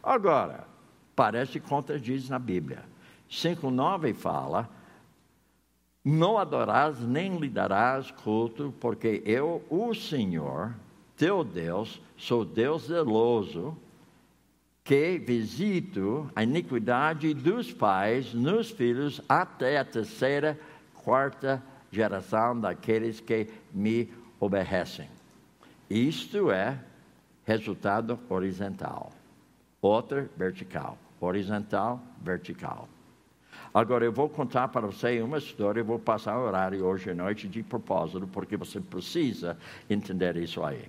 Agora, 0.01 0.65
parece 1.15 1.59
contradiz 1.59 2.29
na 2.29 2.37
Bíblia. 2.37 2.83
5,9 3.29 4.13
fala: 4.13 4.69
Não 6.05 6.37
adorarás 6.37 6.99
nem 6.99 7.37
lhe 7.37 7.49
darás 7.49 8.11
culto, 8.11 8.73
porque 8.79 9.23
eu, 9.25 9.65
o 9.69 9.93
Senhor, 9.95 10.75
teu 11.17 11.43
Deus, 11.43 11.99
sou 12.15 12.45
Deus 12.45 12.87
zeloso, 12.87 13.75
que 14.83 15.17
visito 15.17 16.29
a 16.35 16.43
iniquidade 16.43 17.33
dos 17.33 17.71
pais 17.71 18.33
nos 18.33 18.69
filhos 18.69 19.21
até 19.29 19.77
a 19.77 19.85
terceira, 19.85 20.59
quarta 21.03 21.63
geração 21.91 22.59
daqueles 22.59 23.19
que 23.19 23.47
me 23.73 24.11
obedecem. 24.39 25.09
Isto 25.89 26.51
é 26.51 26.77
resultado 27.45 28.19
horizontal 28.29 29.11
outra 29.83 30.29
vertical. 30.37 30.97
Horizontal, 31.19 32.01
vertical. 32.21 32.87
Agora 33.73 34.05
eu 34.05 34.11
vou 34.11 34.29
contar 34.29 34.67
para 34.69 34.87
você 34.87 35.21
uma 35.21 35.37
história, 35.37 35.81
eu 35.81 35.85
vou 35.85 35.99
passar 35.99 36.37
o 36.37 36.43
horário 36.43 36.83
hoje 36.85 37.11
à 37.11 37.15
noite 37.15 37.47
de 37.47 37.63
propósito, 37.63 38.27
porque 38.27 38.57
você 38.57 38.79
precisa 38.79 39.57
entender 39.89 40.35
isso 40.37 40.63
aí. 40.63 40.85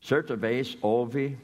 Certa 0.00 0.36
vez 0.36 0.76
houve 0.80 1.36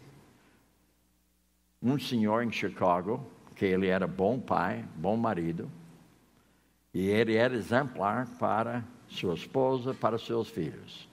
um 1.86 1.98
senhor 1.98 2.42
em 2.42 2.50
Chicago, 2.50 3.24
que 3.54 3.64
ele 3.64 3.86
era 3.86 4.08
bom 4.08 4.40
pai, 4.40 4.84
bom 4.96 5.16
marido, 5.16 5.70
e 6.92 7.06
ele 7.06 7.36
era 7.36 7.54
exemplar 7.54 8.26
para 8.40 8.82
sua 9.06 9.34
esposa, 9.34 9.94
para 9.94 10.18
seus 10.18 10.48
filhos. 10.48 11.08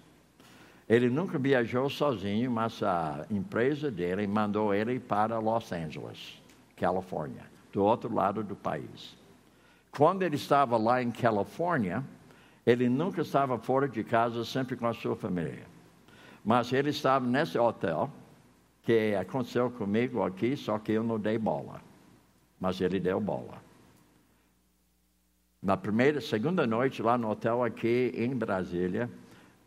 Ele 0.90 1.10
nunca 1.10 1.38
viajou 1.38 1.90
sozinho, 1.90 2.50
mas 2.50 2.82
a 2.82 3.26
empresa 3.30 3.92
dele 3.92 4.26
mandou 4.26 4.74
ele 4.74 5.00
para 5.00 5.38
Los 5.38 5.72
Angeles, 5.72 6.42
Califórnia, 6.76 7.46
do 7.72 7.84
outro 7.84 8.14
lado 8.14 8.44
do 8.44 8.56
país. 8.56 9.16
Quando 9.92 10.24
ele 10.24 10.38
estava 10.38 10.76
lá 10.76 11.04
em 11.04 11.12
Califórnia, 11.12 12.04
ele 12.66 12.90
nunca 12.90 13.22
estava 13.22 13.60
fora 13.60 13.88
de 13.88 14.04
casa, 14.04 14.44
sempre 14.44 14.76
com 14.76 14.88
a 14.88 14.94
sua 14.94 15.16
família. 15.16 15.66
Mas 16.44 16.74
ele 16.74 16.90
estava 16.90 17.26
nesse 17.26 17.60
hotel, 17.60 18.10
que 18.84 19.16
aconteceu 19.16 19.72
comigo 19.72 20.22
aqui, 20.24 20.56
só 20.56 20.78
que 20.78 20.92
eu 20.92 21.04
não 21.04 21.20
dei 21.20 21.38
bola. 21.38 21.82
Mas 22.60 22.80
ele 22.82 23.00
deu 23.00 23.20
bola. 23.20 23.62
Na 25.62 25.78
primeira, 25.78 26.20
segunda 26.20 26.68
noite 26.68 27.02
lá 27.02 27.18
no 27.18 27.30
hotel 27.30 27.64
aqui 27.64 28.12
em 28.16 28.36
Brasília, 28.36 29.10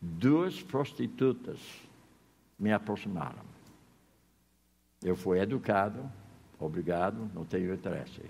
duas 0.01 0.62
prostitutas 0.62 1.59
me 2.59 2.70
aproximaram. 2.72 3.43
Eu 5.02 5.16
fui 5.16 5.38
educado, 5.38 6.10
obrigado, 6.59 7.30
não 7.34 7.44
tenho 7.44 7.72
interesse. 7.72 8.22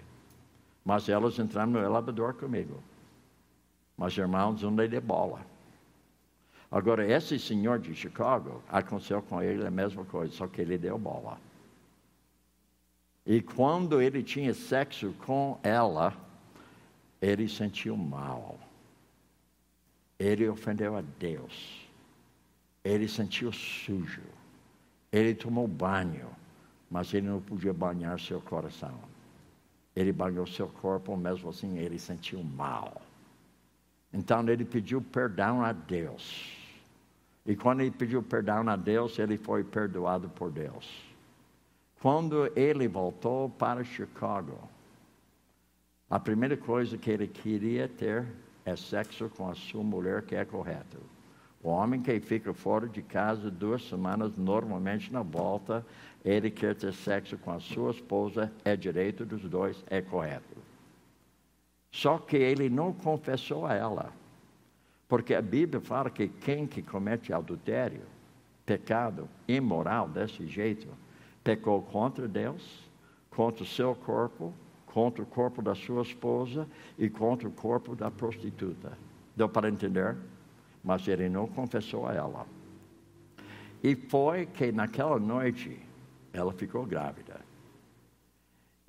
Mas 0.84 1.08
elas 1.08 1.38
entraram 1.38 1.72
no 1.72 1.78
elevador 1.80 2.34
comigo. 2.34 2.80
Mas 3.96 4.16
irmãos, 4.16 4.62
não 4.62 4.76
lhe 4.76 4.86
dê 4.86 5.00
bola. 5.00 5.40
Agora, 6.70 7.06
esse 7.06 7.38
senhor 7.38 7.78
de 7.78 7.94
Chicago, 7.94 8.62
aconteceu 8.68 9.22
com 9.22 9.42
ele 9.42 9.66
a 9.66 9.70
mesma 9.70 10.04
coisa, 10.04 10.32
só 10.32 10.46
que 10.46 10.60
ele 10.60 10.76
deu 10.76 10.98
bola. 10.98 11.38
E 13.24 13.40
quando 13.40 14.00
ele 14.00 14.22
tinha 14.22 14.54
sexo 14.54 15.12
com 15.24 15.58
ela, 15.62 16.14
ele 17.20 17.48
sentiu 17.48 17.96
mal. 17.96 18.58
Ele 20.18 20.48
ofendeu 20.48 20.96
a 20.96 21.02
Deus. 21.18 21.86
Ele 22.84 23.08
sentiu 23.08 23.52
sujo. 23.52 24.22
Ele 25.10 25.34
tomou 25.34 25.66
banho, 25.66 26.28
mas 26.90 27.12
ele 27.12 27.26
não 27.26 27.40
podia 27.40 27.72
banhar 27.72 28.18
seu 28.20 28.40
coração. 28.40 28.98
Ele 29.94 30.12
banhou 30.12 30.46
seu 30.46 30.68
corpo, 30.68 31.16
mesmo 31.16 31.50
assim 31.50 31.78
ele 31.78 31.98
sentiu 31.98 32.42
mal. 32.42 33.00
Então 34.12 34.48
ele 34.48 34.64
pediu 34.64 35.02
perdão 35.02 35.64
a 35.64 35.72
Deus. 35.72 36.55
E 37.46 37.54
quando 37.54 37.80
ele 37.80 37.92
pediu 37.92 38.22
perdão 38.22 38.68
a 38.68 38.76
Deus, 38.76 39.18
ele 39.18 39.36
foi 39.36 39.62
perdoado 39.62 40.28
por 40.28 40.50
Deus. 40.50 41.04
Quando 42.00 42.50
ele 42.56 42.88
voltou 42.88 43.48
para 43.48 43.84
Chicago, 43.84 44.58
a 46.10 46.18
primeira 46.18 46.56
coisa 46.56 46.98
que 46.98 47.10
ele 47.10 47.26
queria 47.26 47.88
ter 47.88 48.26
é 48.64 48.74
sexo 48.74 49.28
com 49.28 49.48
a 49.48 49.54
sua 49.54 49.82
mulher 49.82 50.22
que 50.22 50.34
é 50.34 50.44
correto. 50.44 50.98
O 51.62 51.68
homem 51.68 52.02
que 52.02 52.18
fica 52.20 52.52
fora 52.52 52.88
de 52.88 53.02
casa 53.02 53.50
duas 53.50 53.82
semanas, 53.88 54.36
normalmente 54.36 55.12
na 55.12 55.22
volta, 55.22 55.84
ele 56.24 56.50
quer 56.50 56.74
ter 56.74 56.92
sexo 56.92 57.38
com 57.38 57.52
a 57.52 57.60
sua 57.60 57.92
esposa, 57.92 58.52
é 58.64 58.76
direito 58.76 59.24
dos 59.24 59.42
dois, 59.42 59.84
é 59.88 60.00
correto. 60.02 60.56
Só 61.90 62.18
que 62.18 62.36
ele 62.36 62.68
não 62.68 62.92
confessou 62.92 63.66
a 63.66 63.74
ela. 63.74 64.12
Porque 65.08 65.34
a 65.34 65.42
Bíblia 65.42 65.80
fala 65.80 66.10
que 66.10 66.28
quem 66.28 66.66
que 66.66 66.82
comete 66.82 67.32
adultério, 67.32 68.02
pecado 68.64 69.28
imoral 69.46 70.08
desse 70.08 70.46
jeito, 70.46 70.88
pecou 71.44 71.82
contra 71.82 72.26
Deus, 72.26 72.90
contra 73.30 73.62
o 73.62 73.66
seu 73.66 73.94
corpo 73.94 74.52
contra 74.96 75.22
o 75.22 75.26
corpo 75.26 75.60
da 75.60 75.74
sua 75.74 76.00
esposa 76.00 76.66
e 76.98 77.10
contra 77.10 77.46
o 77.46 77.52
corpo 77.52 77.94
da 77.94 78.10
prostituta. 78.10 78.96
Deu 79.36 79.46
para 79.46 79.68
entender? 79.68 80.16
Mas 80.82 81.06
ele 81.06 81.28
não 81.28 81.46
confessou 81.46 82.06
a 82.06 82.14
ela. 82.14 82.46
E 83.84 83.94
foi 83.94 84.46
que 84.46 84.72
naquela 84.72 85.18
noite 85.18 85.78
ela 86.32 86.50
ficou 86.50 86.86
grávida. 86.86 87.42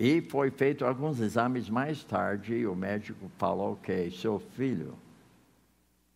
E 0.00 0.22
foi 0.22 0.50
feito 0.50 0.86
alguns 0.86 1.20
exames 1.20 1.68
mais 1.68 2.02
tarde 2.02 2.54
e 2.54 2.66
o 2.66 2.74
médico 2.74 3.30
falou 3.36 3.76
que 3.76 4.10
seu 4.10 4.38
filho 4.38 4.94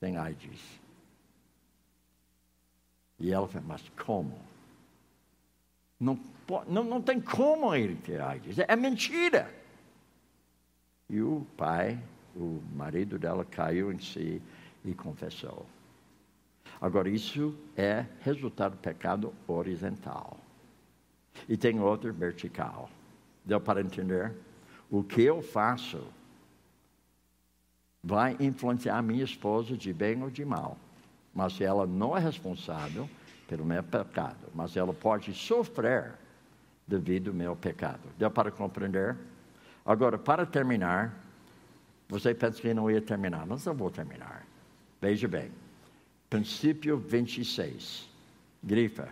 tem 0.03 0.17
AIDS. 0.17 0.81
E 3.21 3.31
ela 3.31 3.47
falou, 3.47 3.69
mas 3.69 3.89
como? 4.05 4.37
Não, 6.01 6.19
não, 6.67 6.83
não 6.83 7.01
tem 7.01 7.21
como 7.21 7.73
ele 7.73 7.95
ter 7.95 8.21
AIDS. 8.21 8.59
É 8.59 8.75
mentira. 8.75 9.49
E 11.09 11.23
o 11.23 11.47
pai, 11.57 12.03
o 12.35 12.61
marido 12.75 13.17
dela, 13.17 13.45
caiu 13.45 13.93
em 13.93 14.01
si 14.01 14.43
e 14.85 14.93
confessou. 14.93 15.65
Agora, 16.81 17.09
isso 17.09 17.57
é 17.77 18.05
resultado 18.23 18.73
do 18.73 18.79
pecado 18.79 19.33
horizontal. 19.47 20.37
E 21.49 21.57
tem 21.57 21.79
outro 21.79 22.13
vertical. 22.13 22.91
Deu 23.45 23.61
para 23.61 23.81
entender? 23.81 24.35
O 24.91 25.05
que 25.05 25.23
eu 25.23 25.41
faço 25.41 26.05
vai 28.03 28.37
influenciar 28.41 29.01
minha 29.03 29.23
esposa 29.23 29.77
de 29.77 29.93
bem 29.93 30.23
ou 30.23 30.31
de 30.31 30.45
mal. 30.45 30.77
Mas 31.35 31.61
ela 31.61 31.87
não 31.87 32.17
é 32.17 32.21
responsável 32.21 33.09
pelo 33.47 33.65
meu 33.65 33.83
pecado. 33.83 34.49
Mas 34.55 34.77
ela 34.77 34.93
pode 34.93 35.33
sofrer 35.35 36.13
devido 36.87 37.29
ao 37.29 37.35
meu 37.35 37.55
pecado. 37.55 38.01
Deu 38.19 38.31
para 38.31 38.51
compreender? 38.51 39.17
Agora, 39.85 40.19
para 40.19 40.45
terminar, 40.45 41.15
você 42.09 42.35
pensa 42.35 42.61
que 42.61 42.75
não 42.75 42.91
ia 42.91 43.01
terminar, 43.01 43.47
mas 43.47 43.65
eu 43.65 43.75
vou 43.75 43.91
terminar. 43.91 44.45
Veja 45.01 45.27
bem, 45.27 45.51
princípio 46.29 46.99
26, 46.99 48.09
grifa. 48.63 49.09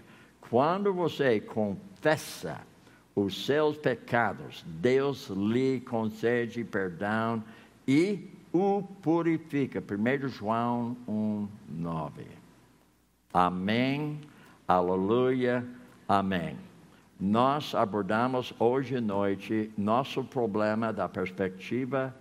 Quando 0.48 0.92
você 0.92 1.40
confessa 1.40 2.60
os 3.14 3.46
seus 3.46 3.76
pecados, 3.76 4.64
Deus 4.66 5.28
lhe 5.28 5.80
concede 5.80 6.64
perdão 6.64 7.42
e 7.86 8.39
o 8.52 8.82
purifica. 9.02 9.81
1 9.82 10.28
João 10.28 10.97
1, 11.06 11.48
9. 11.68 12.27
Amém, 13.32 14.20
aleluia, 14.66 15.66
amém. 16.09 16.56
Nós 17.18 17.74
abordamos 17.74 18.52
hoje 18.59 18.97
à 18.97 19.01
noite 19.01 19.70
nosso 19.77 20.24
problema 20.24 20.93
da 20.93 21.09
perspectiva 21.09 22.14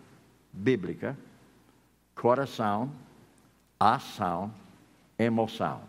bíblica, 0.51 1.17
coração, 2.13 2.91
ação, 3.79 4.51
emoção. 5.17 5.81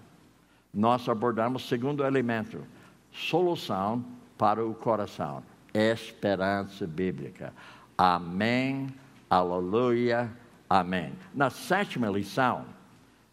Nós 0.72 1.08
abordamos 1.08 1.68
segundo 1.68 2.04
elemento, 2.04 2.64
solução 3.12 4.04
para 4.38 4.64
o 4.64 4.74
coração, 4.74 5.42
esperança 5.74 6.86
bíblica. 6.86 7.52
Amém, 7.98 8.88
aleluia, 9.30 10.30
amém. 10.68 11.14
Na 11.32 11.48
sétima 11.48 12.08
lição, 12.08 12.66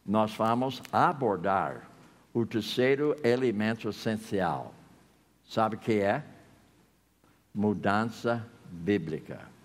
nós 0.05 0.33
vamos 0.35 0.81
abordar 0.93 1.89
o 2.33 2.45
terceiro 2.45 3.17
elemento 3.23 3.89
essencial. 3.89 4.73
Sabe 5.43 5.75
o 5.75 5.79
que 5.79 5.99
é? 5.99 6.23
Mudança 7.53 8.45
bíblica 8.69 9.57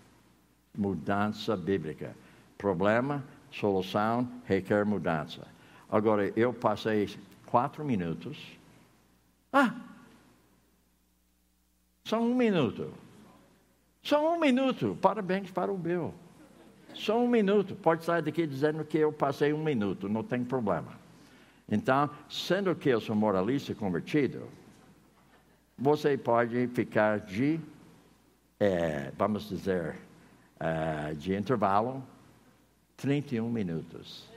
mudança 0.76 1.56
bíblica. 1.56 2.14
Problema, 2.56 3.22
solução, 3.50 4.28
requer 4.44 4.84
mudança. 4.84 5.46
Agora, 5.90 6.32
eu 6.36 6.52
passei 6.52 7.14
quatro 7.46 7.84
minutos. 7.84 8.38
Ah! 9.52 9.74
Só 12.04 12.20
um 12.20 12.34
minuto. 12.34 12.92
Só 14.02 14.34
um 14.34 14.40
minuto. 14.40 14.96
Parabéns 15.00 15.50
para 15.50 15.72
o 15.72 15.76
Bill. 15.76 16.14
Só 16.94 17.18
um 17.18 17.28
minuto. 17.28 17.74
Pode 17.74 18.04
sair 18.04 18.22
daqui 18.22 18.46
dizendo 18.46 18.84
que 18.84 18.98
eu 18.98 19.12
passei 19.12 19.52
um 19.52 19.62
minuto, 19.62 20.08
não 20.08 20.22
tem 20.22 20.44
problema. 20.44 21.00
Então, 21.70 22.10
sendo 22.28 22.74
que 22.74 22.88
eu 22.88 23.00
sou 23.00 23.16
moralista 23.16 23.74
convertido, 23.74 24.42
você 25.78 26.16
pode 26.16 26.66
ficar 26.68 27.20
de, 27.20 27.58
é, 28.60 29.10
vamos 29.16 29.48
dizer, 29.48 29.96
uh, 30.60 31.14
de 31.16 31.34
intervalo, 31.34 32.02
31 32.96 33.50
minutos. 33.50 34.30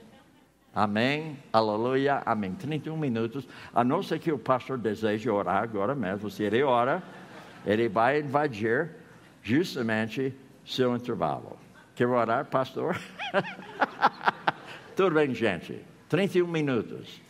Amém, 0.74 1.38
aleluia, 1.52 2.22
amém. 2.26 2.52
31 2.54 2.96
minutos, 2.96 3.48
a 3.74 3.82
não 3.84 4.02
ser 4.02 4.18
que 4.18 4.32
o 4.32 4.38
pastor 4.38 4.76
deseje 4.76 5.30
orar 5.30 5.62
agora 5.62 5.94
mesmo, 5.94 6.30
se 6.30 6.42
ele 6.42 6.62
ora, 6.62 7.02
ele 7.64 7.88
vai 7.88 8.20
invadir 8.20 8.90
justamente 9.42 10.34
seu 10.64 10.94
intervalo. 10.94 11.65
Quer 11.96 12.06
orar, 12.08 12.44
pastor? 12.44 13.00
Tudo 14.94 15.14
bem, 15.14 15.34
gente. 15.34 15.82
31 16.10 16.46
minutos. 16.46 17.22